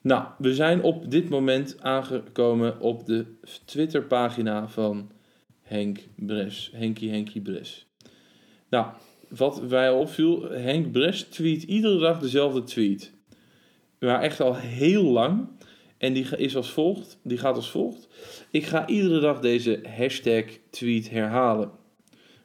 Nou, 0.06 0.24
we 0.38 0.54
zijn 0.54 0.82
op 0.82 1.10
dit 1.10 1.28
moment 1.28 1.76
aangekomen 1.80 2.80
op 2.80 3.06
de 3.06 3.26
Twitterpagina 3.64 4.68
van 4.68 5.10
Henk 5.62 5.98
Bres. 6.16 6.70
Henkie 6.74 7.10
Henkie 7.10 7.40
Bres. 7.40 7.86
Nou, 8.68 8.86
wat 9.28 9.60
wij 9.60 9.90
opviel, 9.90 10.50
Henk 10.50 10.92
Bres 10.92 11.22
tweet 11.22 11.62
iedere 11.62 11.98
dag 11.98 12.18
dezelfde 12.18 12.62
tweet. 12.62 13.12
Maar 13.98 14.20
echt 14.20 14.40
al 14.40 14.56
heel 14.56 15.04
lang. 15.04 15.48
En 15.98 16.12
die 16.12 16.36
is 16.36 16.56
als 16.56 16.70
volgt, 16.70 17.18
die 17.22 17.38
gaat 17.38 17.56
als 17.56 17.70
volgt. 17.70 18.08
Ik 18.50 18.64
ga 18.64 18.86
iedere 18.86 19.20
dag 19.20 19.40
deze 19.40 19.80
hashtag 19.96 20.44
tweet 20.70 21.10
herhalen. 21.10 21.70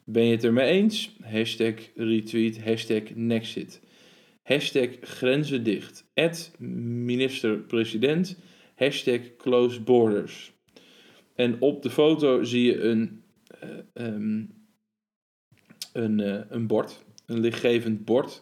Ben 0.03 0.23
je 0.23 0.31
het 0.31 0.43
ermee 0.43 0.69
eens? 0.69 1.15
Hashtag 1.23 1.73
retweet, 1.95 2.63
hashtag 2.63 3.03
nexit. 3.15 3.81
Hashtag 4.51 4.89
grenzen 5.01 5.63
dicht. 5.63 6.05
Minister-president. 6.59 8.37
Hashtag 8.75 9.19
close 9.37 9.81
borders. 9.81 10.53
En 11.35 11.55
op 11.61 11.81
de 11.81 11.89
foto 11.89 12.43
zie 12.43 12.63
je 12.65 12.81
een, 12.81 13.21
eh, 13.59 13.69
ehm, 13.93 14.43
een, 15.93 16.19
eh, 16.19 16.39
een 16.49 16.67
bord. 16.67 17.03
Een 17.25 17.39
lichtgevend 17.39 18.05
bord. 18.05 18.41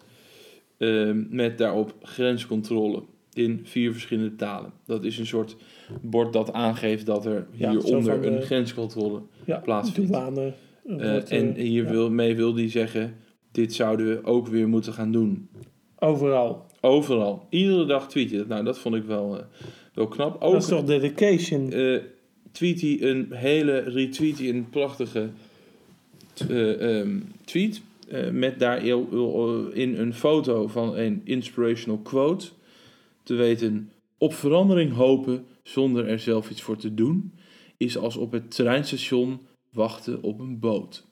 ehm, 0.78 1.24
met 1.30 1.58
daarop 1.58 1.94
grenscontrole. 2.02 3.04
In 3.34 3.60
vier 3.64 3.92
verschillende 3.92 4.36
talen. 4.36 4.74
Dat 4.86 5.04
is 5.04 5.18
een 5.18 5.26
soort 5.26 5.56
bord 6.02 6.34
dat 6.34 6.54
aangeeft 6.54 7.06
dat 7.06 7.26
er 7.26 7.48
Ja, 7.52 7.70
hieronder 7.70 8.22
de- 8.22 8.28
een 8.28 8.42
grenscontrole 8.42 9.22
Ja, 9.46 9.58
plaatsvindt. 9.60 10.12
douane. 10.12 10.42
eh, 10.86 10.94
Eh, 11.06 11.12
wordt, 11.12 11.30
en 11.30 11.56
eh, 11.56 11.62
hier 11.64 11.84
ja. 11.84 11.90
wil, 11.90 12.12
mee 12.12 12.36
wil 12.36 12.54
die 12.54 12.70
zeggen, 12.70 13.16
dit 13.52 13.74
zouden 13.74 14.06
we 14.08 14.24
ook 14.24 14.48
weer 14.48 14.68
moeten 14.70 14.94
gaan 14.94 15.12
doen. 15.12 15.50
Overal. 16.00 16.66
Overal. 16.82 17.46
Iedere 17.50 17.86
dag 17.86 18.10
tweet 18.10 18.30
je 18.30 18.38
dat. 18.38 18.48
Nou, 18.48 18.64
dat 18.64 18.80
vond 18.80 18.96
ik 18.96 19.04
wel, 19.04 19.38
eh, 19.38 19.44
wel 19.94 20.08
knap. 20.08 20.42
Ook 20.42 20.52
Dat 20.52 20.62
is 20.62 20.68
toch 20.68 20.84
dedication? 20.84 21.72
eh, 21.72 22.02
tweet 22.52 22.82
hij 22.82 23.02
een 23.02 23.34
hele, 23.34 23.80
retweet 23.80 24.38
hij 24.38 24.50
een 24.50 24.70
prachtige 24.70 25.30
eh, 26.48 27.00
ehm, 27.00 27.20
tweet. 27.46 27.82
met 28.32 28.60
daarin 28.60 29.98
een 29.98 30.14
foto 30.14 30.68
van 30.68 30.98
een 30.98 31.22
inspirational 31.24 32.00
quote. 32.00 32.48
Te 33.24 33.34
weten, 33.34 33.92
op 34.18 34.34
verandering 34.34 34.94
hopen 34.94 35.46
zonder 35.64 36.08
er 36.08 36.20
zelf 36.20 36.50
iets 36.50 36.62
voor 36.62 36.78
te 36.78 36.94
doen, 36.94 37.34
is 37.78 37.98
als 37.98 38.16
op 38.16 38.32
het 38.32 38.52
treinstation 38.52 39.40
wachten 39.72 40.24
op 40.24 40.40
een 40.40 40.60
boot. 40.60 41.08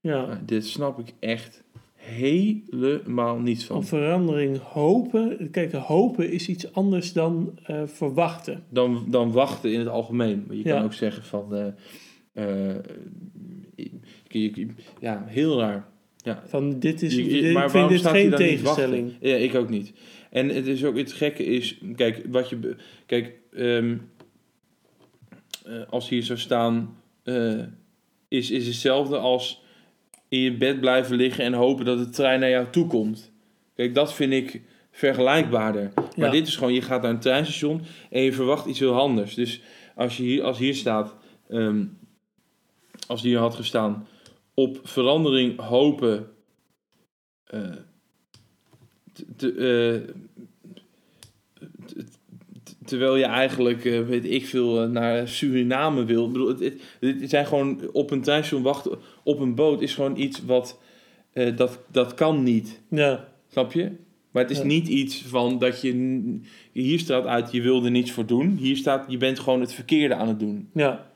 Ja. 0.00 0.26
Nou, 0.26 0.38
dit 0.44 0.66
snap 0.66 0.98
ik 0.98 1.14
echt 1.18 1.62
helemaal 2.00 3.38
niet 3.38 3.64
van. 3.64 3.76
Op 3.76 3.84
verandering 3.84 4.58
hopen. 4.58 5.50
Kijk, 5.50 5.72
hopen 5.72 6.30
is 6.30 6.48
iets 6.48 6.72
anders 6.72 7.12
dan 7.12 7.58
eh, 7.64 7.82
verwachten. 7.86 8.62
dan, 8.68 9.04
dan 9.08 9.32
wachten 9.32 9.72
in 9.72 9.78
het 9.78 9.88
algemeen. 9.88 10.44
Maar 10.46 10.56
je 10.56 10.62
kan 10.62 10.82
ook 10.82 10.92
zeggen 10.92 11.22
van... 11.24 11.54
eh, 11.54 11.66
eh, 12.32 12.76
je- 14.28 14.50
je- 14.54 14.66
ja, 15.00 15.24
heel 15.26 15.58
raar. 15.58 15.88
Ja. 16.16 16.42
Van 16.46 16.78
dit 16.78 17.02
is, 17.02 17.14
Je- 17.14 17.22
dit, 17.22 17.32
ik 17.34 17.40
vind 17.42 17.52
waarom 17.72 17.88
dit 17.88 18.06
geen 18.06 18.30
tegenstelling. 18.30 19.12
Ja, 19.20 19.34
ik 19.36 19.54
ook 19.54 19.68
niet. 19.68 19.92
En 20.30 20.48
het 20.48 20.66
is 20.66 20.84
ook 20.84 20.96
het 20.96 21.12
gekke 21.12 21.44
is, 21.44 21.80
kijk, 21.96 22.22
wat 22.30 22.48
je, 22.48 22.76
kijk, 23.06 23.34
ehm, 23.52 23.96
eh, 25.64 25.82
als 25.90 26.08
hier 26.08 26.22
zou 26.22 26.38
staan, 26.38 26.96
is, 28.28 28.50
is 28.50 28.66
hetzelfde 28.66 29.16
als 29.18 29.59
in 30.30 30.40
je 30.40 30.56
bed 30.56 30.80
blijven 30.80 31.16
liggen 31.16 31.44
en 31.44 31.52
hopen 31.52 31.84
dat 31.84 31.98
de 31.98 32.10
trein 32.10 32.40
naar 32.40 32.50
jou 32.50 32.66
toe 32.70 32.86
komt. 32.86 33.32
Kijk, 33.74 33.94
dat 33.94 34.14
vind 34.14 34.32
ik 34.32 34.60
vergelijkbaarder. 34.90 35.90
Maar 35.94 36.26
Ja. 36.26 36.30
dit 36.30 36.46
is 36.46 36.56
gewoon, 36.56 36.72
je 36.74 36.82
gaat 36.82 37.02
naar 37.02 37.10
een 37.10 37.20
treinstation 37.20 37.82
en 38.10 38.22
je 38.22 38.32
verwacht 38.32 38.66
iets 38.66 38.78
heel 38.78 38.98
anders. 38.98 39.34
Dus 39.34 39.62
als, 39.94 40.16
je 40.16 40.22
hier, 40.22 40.42
als 40.42 40.58
hier 40.58 40.74
staat, 40.74 41.14
ehm, 41.48 41.84
als 43.06 43.22
hier 43.22 43.38
had 43.38 43.54
gestaan, 43.54 44.06
op 44.54 44.80
verandering 44.82 45.60
hopen, 45.60 46.26
eh, 47.44 47.70
te- 49.36 49.54
eh, 49.54 50.14
terwijl 52.84 53.16
je 53.16 53.24
eigenlijk, 53.24 53.84
eh, 53.84 54.00
weet 54.06 54.24
ik 54.24 54.46
veel, 54.46 54.88
naar 54.88 55.28
Suriname 55.28 56.04
wil. 56.04 56.26
Ik 56.26 56.32
bedoel, 56.32 56.48
het, 56.48 56.60
het, 56.60 56.80
het 57.20 57.30
zijn 57.30 57.46
gewoon 57.46 57.90
op 57.92 58.10
een 58.10 58.22
treinstation 58.22 58.62
wachten 58.62 58.98
op 59.30 59.40
een 59.40 59.54
boot 59.54 59.82
is 59.82 59.94
gewoon 59.94 60.16
iets 60.16 60.44
wat, 60.44 60.80
eh, 61.32 61.56
dat, 61.56 61.80
dat 61.90 62.14
kan 62.14 62.42
niet. 62.42 62.80
Ja. 62.88 63.28
Snap 63.48 63.72
je? 63.72 63.90
Maar 64.30 64.42
het 64.42 64.52
is 64.52 64.58
Ja. 64.58 64.64
niet 64.64 64.88
iets 64.88 65.22
van 65.22 65.58
dat 65.58 65.80
je. 65.80 66.40
Hier 66.72 66.98
staat 66.98 67.26
uit, 67.26 67.52
je 67.52 67.62
wil 67.62 67.84
er 67.84 67.90
niets 67.90 68.10
voor 68.10 68.26
doen. 68.26 68.56
Hier 68.56 68.76
staat, 68.76 69.04
je 69.10 69.16
bent 69.16 69.38
gewoon 69.38 69.60
het 69.60 69.72
verkeerde 69.72 70.14
aan 70.14 70.28
het 70.28 70.38
doen. 70.38 70.70
Ja. 70.74 71.10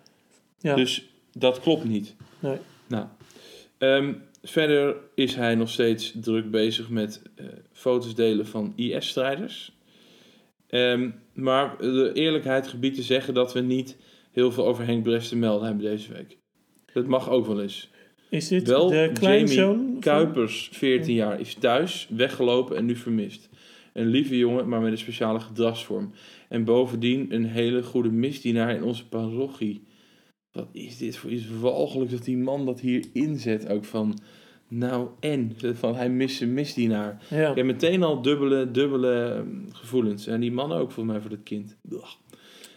ja. 0.59 0.75
Dus 0.75 1.09
dat 1.33 1.61
klopt 1.61 1.85
niet. 1.85 2.15
Nee. 2.39 2.57
Nou, 2.87 3.07
ehm, 3.79 4.13
verder 4.43 4.97
is 5.15 5.35
hij 5.35 5.55
nog 5.55 5.69
steeds 5.71 6.13
druk 6.21 6.51
bezig 6.51 6.91
met 6.91 7.23
eh, 7.35 7.47
foto's 7.73 8.15
delen 8.15 8.47
van 8.47 8.73
IS-strijders. 8.77 9.73
Ehm, 10.69 11.11
maar 11.35 11.77
de 11.79 12.11
eerlijkheid 12.15 12.67
gebied 12.67 12.95
te 12.95 13.03
zeggen 13.03 13.35
dat 13.35 13.53
we 13.53 13.61
niet 13.61 13.97
heel 14.33 14.53
veel 14.53 14.67
over 14.67 14.87
Henk 14.87 15.05
te 15.21 15.37
melden 15.37 15.67
hebben 15.67 15.85
deze 15.85 16.13
week. 16.13 16.37
Dat 16.93 17.07
mag 17.07 17.31
ook 17.31 17.47
wel 17.47 17.63
eens. 17.63 17.91
Is 18.35 18.49
dit 18.49 18.69
Wel, 18.69 18.89
de 18.89 19.11
kleinzoon? 19.13 19.79
Jamie 19.79 19.99
Kuipers, 19.99 20.69
14 20.73 21.15
jaar, 21.15 21.41
is 21.41 21.55
thuis, 21.55 22.09
weggelopen 22.11 22.77
en 22.77 22.85
nu 22.85 22.97
vermist. 22.97 23.49
Een 23.93 24.07
lieve 24.07 24.39
jongen, 24.39 24.69
maar 24.69 24.81
met 24.81 24.93
een 24.93 24.99
speciale 24.99 25.41
gedragsvorm. 25.41 26.13
En 26.49 26.65
bovendien 26.65 27.35
een 27.35 27.45
hele 27.45 27.83
goede 27.83 28.11
misdienaar 28.11 28.75
in 28.75 28.83
onze 28.83 29.09
parochie. 29.09 29.83
Wat 30.53 30.69
is 30.73 30.99
dit 30.99 31.17
voor 31.17 31.31
iets 31.31 31.45
walgelijk 31.61 32.11
dat 32.11 32.25
die 32.25 32.37
man 32.37 32.67
dat 32.67 32.81
hier 32.81 33.05
inzet 33.13 33.69
ook 33.69 33.85
van... 33.85 34.19
Nou 34.69 35.09
en, 35.21 35.57
van 35.73 35.95
hij 35.97 36.11
mist 36.11 36.41
een 36.41 36.55
misdienaar. 36.55 37.23
Ja. 37.31 37.51
Ik 37.51 37.57
heb 37.57 37.67
meteen 37.67 38.03
al 38.03 38.23
dubbele, 38.23 38.71
dubbele 38.71 39.13
ehm, 39.13 39.47
gevoelens. 39.73 40.27
En 40.27 40.41
die 40.41 40.53
man 40.53 40.73
ook 40.73 40.93
voor 40.93 41.07
mij 41.07 41.21
voor 41.21 41.31
dat 41.31 41.43
kind. 41.43 41.77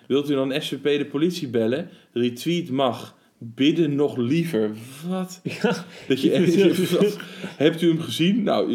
Wilt 0.08 0.30
u 0.30 0.34
dan 0.34 0.62
SVP 0.62 0.84
de 0.84 1.06
politie 1.06 1.48
bellen? 1.48 1.90
Retweet 2.12 2.70
mag. 2.70 3.17
Bidden 3.40 3.96
nog 3.96 4.18
liever. 4.18 4.72
Wat? 5.08 5.42
Dat 6.08 6.22
je? 6.22 7.16
Hebt 7.58 7.82
u 7.82 7.88
hem 7.88 8.00
gezien? 8.00 8.44
Nou, 8.44 8.68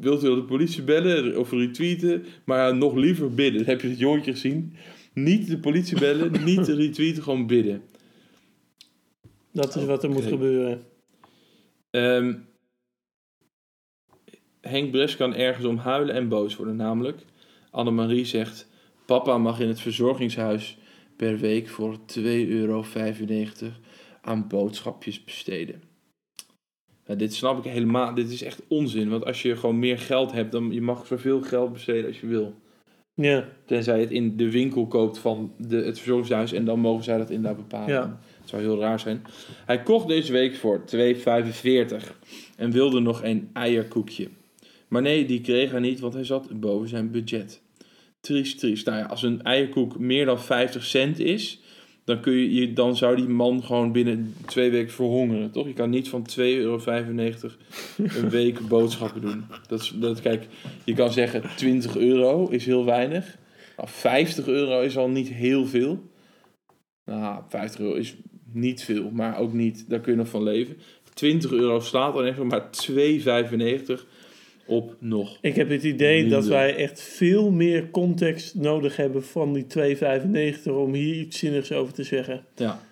wilt 0.00 0.24
u 0.24 0.34
de 0.34 0.44
politie 0.44 0.82
bellen 0.82 1.38
of 1.38 1.50
retweeten? 1.50 2.24
Maar 2.44 2.76
nog 2.76 2.94
liever 2.94 3.34
bidden. 3.34 3.64
Heb 3.64 3.80
je 3.80 3.88
het 3.88 3.98
jongetje 3.98 4.32
gezien? 4.32 4.74
Niet 5.12 5.46
de 5.46 5.58
politie 5.58 5.98
bellen, 5.98 6.44
niet 6.44 6.66
de 6.66 6.74
retweeten, 6.74 7.22
gewoon 7.22 7.46
bidden. 7.46 7.82
Dat 9.52 9.76
is 9.76 9.84
wat 9.84 10.02
er 10.02 10.10
moet 10.10 10.24
gebeuren. 10.24 10.84
Ehm, 11.90 12.34
Henk 14.60 14.90
Bres 14.90 15.16
kan 15.16 15.34
ergens 15.34 15.66
om 15.66 15.76
huilen 15.76 16.14
en 16.14 16.28
boos 16.28 16.56
worden. 16.56 16.76
Namelijk, 16.76 17.22
Annemarie 17.70 18.24
zegt... 18.24 18.68
Papa 19.06 19.38
mag 19.38 19.60
in 19.60 19.68
het 19.68 19.80
verzorgingshuis 19.80 20.78
per 21.20 21.38
week 21.38 21.68
voor 21.68 21.96
2,95 22.18 22.22
euro 22.48 22.84
aan 24.20 24.48
boodschapjes 24.48 25.24
besteden. 25.24 25.82
Nou, 27.06 27.18
dit 27.18 27.34
snap 27.34 27.64
ik 27.64 27.72
helemaal. 27.72 28.14
Dit 28.14 28.30
is 28.30 28.42
echt 28.42 28.62
onzin. 28.68 29.08
Want 29.08 29.24
als 29.24 29.42
je 29.42 29.56
gewoon 29.56 29.78
meer 29.78 29.98
geld 29.98 30.32
hebt, 30.32 30.52
dan 30.52 30.72
je 30.72 30.80
mag 30.80 31.06
zoveel 31.06 31.42
geld 31.42 31.72
besteden 31.72 32.06
als 32.06 32.20
je 32.20 32.26
wil. 32.26 32.54
Ja. 33.14 33.48
Tenzij 33.64 33.96
je 33.96 34.02
het 34.02 34.12
in 34.12 34.36
de 34.36 34.50
winkel 34.50 34.86
koopt 34.86 35.18
van 35.18 35.52
de, 35.56 35.76
het 35.76 35.98
verzorgingshuis 35.98 36.52
en 36.52 36.64
dan 36.64 36.80
mogen 36.80 37.04
zij 37.04 37.18
dat 37.18 37.30
inderdaad 37.30 37.68
bepalen. 37.68 37.94
Ja. 37.94 38.18
Het 38.40 38.48
zou 38.48 38.62
heel 38.62 38.78
raar 38.78 39.00
zijn. 39.00 39.22
Hij 39.66 39.82
kocht 39.82 40.08
deze 40.08 40.32
week 40.32 40.54
voor 40.56 40.84
2,45 40.96 41.02
en 42.56 42.70
wilde 42.70 43.00
nog 43.00 43.22
een 43.22 43.50
eierkoekje. 43.52 44.28
Maar 44.88 45.02
nee, 45.02 45.26
die 45.26 45.40
kreeg 45.40 45.70
hij 45.70 45.80
niet, 45.80 46.00
want 46.00 46.14
hij 46.14 46.24
zat 46.24 46.60
boven 46.60 46.88
zijn 46.88 47.10
budget. 47.10 47.62
Triest, 48.20 48.58
triest. 48.58 48.86
Nou 48.86 48.98
ja, 48.98 49.04
als 49.04 49.22
een 49.22 49.42
eierkoek 49.42 49.98
meer 49.98 50.24
dan 50.24 50.40
50 50.40 50.84
cent 50.84 51.18
is, 51.18 51.60
dan, 52.04 52.20
kun 52.20 52.32
je, 52.32 52.54
je, 52.54 52.72
dan 52.72 52.96
zou 52.96 53.16
die 53.16 53.28
man 53.28 53.64
gewoon 53.64 53.92
binnen 53.92 54.34
twee 54.46 54.70
weken 54.70 54.92
verhongeren, 54.92 55.50
toch? 55.50 55.66
Je 55.66 55.72
kan 55.72 55.90
niet 55.90 56.08
van 56.08 56.26
2,95 56.30 56.36
euro 56.36 56.80
een 57.96 58.30
week 58.40 58.68
boodschappen 58.68 59.20
doen. 59.20 59.44
Dat 59.68 59.80
is, 59.80 59.92
dat, 59.96 60.20
kijk, 60.20 60.46
je 60.84 60.94
kan 60.94 61.12
zeggen 61.12 61.42
20 61.56 61.96
euro 61.96 62.48
is 62.48 62.66
heel 62.66 62.84
weinig. 62.84 63.38
Nou, 63.76 63.88
50 63.88 64.46
euro 64.46 64.80
is 64.80 64.96
al 64.96 65.08
niet 65.08 65.28
heel 65.28 65.66
veel. 65.66 66.10
Nou, 67.04 67.42
50 67.48 67.80
euro 67.80 67.94
is 67.94 68.16
niet 68.52 68.82
veel, 68.82 69.10
maar 69.10 69.38
ook 69.38 69.52
niet, 69.52 69.84
daar 69.88 70.00
kun 70.00 70.12
je 70.12 70.18
nog 70.18 70.28
van 70.28 70.42
leven. 70.42 70.76
20 71.14 71.50
euro 71.52 71.80
slaat 71.80 72.14
dan 72.14 72.24
even 72.24 72.46
maar 72.46 72.68
2,95 72.90 74.04
op 74.70 74.96
nog. 74.98 75.38
Ik 75.40 75.54
heb 75.54 75.68
het 75.68 75.82
idee 75.82 76.28
dat 76.28 76.46
wij 76.46 76.76
echt 76.76 77.02
veel 77.02 77.50
meer 77.50 77.90
context 77.90 78.54
nodig 78.54 78.96
hebben 78.96 79.24
van 79.24 79.52
die 79.52 79.66
2,95 80.66 80.72
om 80.72 80.94
hier 80.94 81.14
iets 81.14 81.38
zinnigs 81.38 81.72
over 81.72 81.94
te 81.94 82.02
zeggen. 82.02 82.44
Ja, 82.56 82.82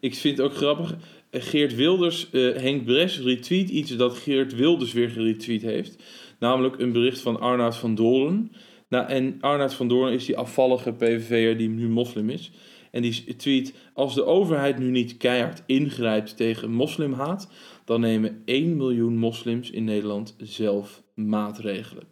ik 0.00 0.14
vind 0.14 0.38
het 0.38 0.46
ook 0.46 0.54
grappig. 0.54 0.96
Geert 1.30 1.74
Wilders, 1.74 2.30
eh, 2.30 2.56
Henk 2.56 2.84
Bres 2.84 3.20
retweet 3.20 3.70
iets 3.70 3.96
dat 3.96 4.16
Geert 4.16 4.54
Wilders 4.54 4.92
weer 4.92 5.10
geretweet 5.10 5.62
heeft. 5.62 6.02
Namelijk 6.38 6.78
een 6.78 6.92
bericht 6.92 7.20
van 7.20 7.40
Arnoud 7.40 7.76
van 7.76 7.94
Doorn. 7.94 8.52
Nou, 8.88 9.08
en 9.08 9.36
Arnoud 9.40 9.74
van 9.74 9.88
Doorn 9.88 10.12
is 10.12 10.24
die 10.24 10.36
afvallige 10.36 10.92
PVV'er 10.92 11.56
die 11.56 11.68
nu 11.68 11.88
moslim 11.88 12.30
is. 12.30 12.50
En 12.90 13.02
die 13.02 13.36
tweet, 13.36 13.74
als 13.94 14.14
de 14.14 14.24
overheid 14.24 14.78
nu 14.78 14.90
niet 14.90 15.16
keihard 15.16 15.62
ingrijpt 15.66 16.36
tegen 16.36 16.70
moslimhaat, 16.70 17.48
dan 17.84 18.00
nemen 18.00 18.42
1 18.44 18.76
miljoen 18.76 19.16
moslims 19.16 19.70
in 19.70 19.84
Nederland 19.84 20.34
zelf 20.38 21.02
maatregelen. 21.28 22.04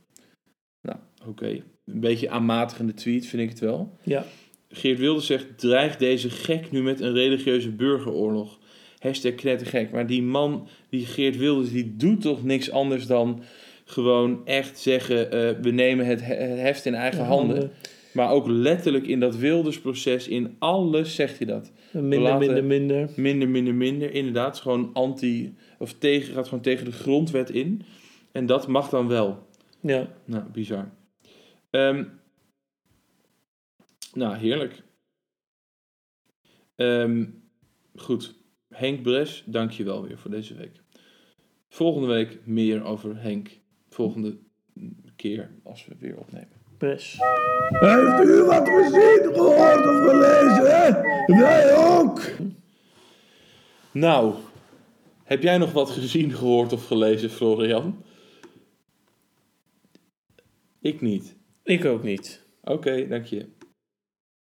Nou, 0.83 0.99
oké. 1.27 1.47
Een 1.85 2.01
beetje 2.01 2.31
aanmatigende 2.31 2.95
tweet 2.95 3.27
vind 3.27 3.43
ik 3.43 3.49
het 3.49 3.59
wel. 3.61 3.99
Ja. 4.03 4.25
Geert 4.69 4.99
Wilders 4.99 5.27
zegt, 5.27 5.59
dreigt 5.59 5.99
deze 5.99 6.31
gek 6.31 6.71
nu 6.71 6.83
met 6.83 7.01
een 7.01 7.13
religieuze 7.13 7.71
burgeroorlog. 7.71 8.59
Hashtag 8.99 9.35
knettergek. 9.35 9.91
Maar 9.91 10.07
die 10.07 10.23
man, 10.23 10.69
die 10.91 11.07
Geert 11.07 11.37
Wilders, 11.37 11.71
die 11.71 11.97
doet 11.97 12.21
toch 12.21 12.45
niks 12.45 12.71
anders 12.71 13.07
dan 13.07 13.43
gewoon 13.85 14.47
echt 14.47 14.79
zeggen... 14.79 15.31
eh, 15.31 15.63
we 15.63 15.71
nemen 15.71 16.07
het 16.07 16.25
he- 16.25 16.35
het 16.35 16.59
heft 16.59 16.85
in 16.87 16.95
eigen 16.95 17.21
Ja, 17.21 17.27
handen. 17.27 17.57
handen. 17.57 17.73
Maar 18.13 18.31
ook 18.31 18.47
letterlijk 18.49 19.07
in 19.07 19.21
dat 19.21 19.37
Wilders-proces, 19.37 20.29
in 20.29 20.57
alles 20.59 21.15
zegt 21.15 21.39
hij 21.39 21.47
dat. 21.47 21.73
Minder, 21.93 22.19
laten- 22.21 22.39
minder, 22.39 22.65
minder. 22.65 23.11
Minder, 23.17 23.49
minder, 23.49 23.75
minder. 23.75 24.15
Inderdaad, 24.15 24.59
gewoon 24.59 24.91
anti... 24.93 25.55
Of 25.79 25.93
tegen, 25.99 26.35
gaat 26.35 26.49
gewoon 26.49 26.63
tegen 26.63 26.85
de 26.85 26.93
grondwet 26.93 27.51
in. 27.51 27.83
En 28.33 28.47
dat 28.47 28.67
mag 28.67 28.89
dan 28.89 29.09
wel. 29.09 29.47
Ja. 29.81 30.09
Nou, 30.25 30.45
bizar. 30.51 30.91
Ehm, 31.71 32.05
nou, 34.13 34.37
heerlijk. 34.37 34.83
Ehm, 36.75 37.25
goed. 37.95 38.35
Henk 38.69 39.03
Bres, 39.03 39.43
dank 39.47 39.71
je 39.71 39.85
wel 39.85 40.03
weer 40.03 40.19
voor 40.19 40.31
deze 40.31 40.55
week. 40.55 40.83
Volgende 41.69 42.07
week 42.07 42.39
meer 42.45 42.85
over 42.85 43.23
Henk. 43.23 43.61
Volgende 43.89 44.39
keer 45.17 45.51
als 45.65 45.87
we 45.87 45.95
weer 45.99 46.19
opnemen. 46.19 46.57
Pres. 46.79 47.17
Heeft 47.69 48.29
u 48.29 48.43
wat 48.43 48.69
gezien, 48.69 49.35
gehoord 49.35 49.87
of 49.87 50.09
gelezen? 50.09 50.63
Wij 51.27 51.77
ook. 51.77 52.21
Nou, 53.93 54.35
heb 55.25 55.43
jij 55.43 55.59
nog 55.59 55.73
wat 55.73 55.91
gezien, 55.91 56.33
gehoord 56.33 56.73
of 56.73 56.87
gelezen, 56.87 57.31
Florian? 57.31 58.03
Ik 60.81 61.01
niet. 61.01 61.37
Ik 61.63 61.85
ook 61.85 62.03
niet. 62.03 62.47
Oké, 62.65 63.07
dank 63.09 63.25
je. 63.25 63.58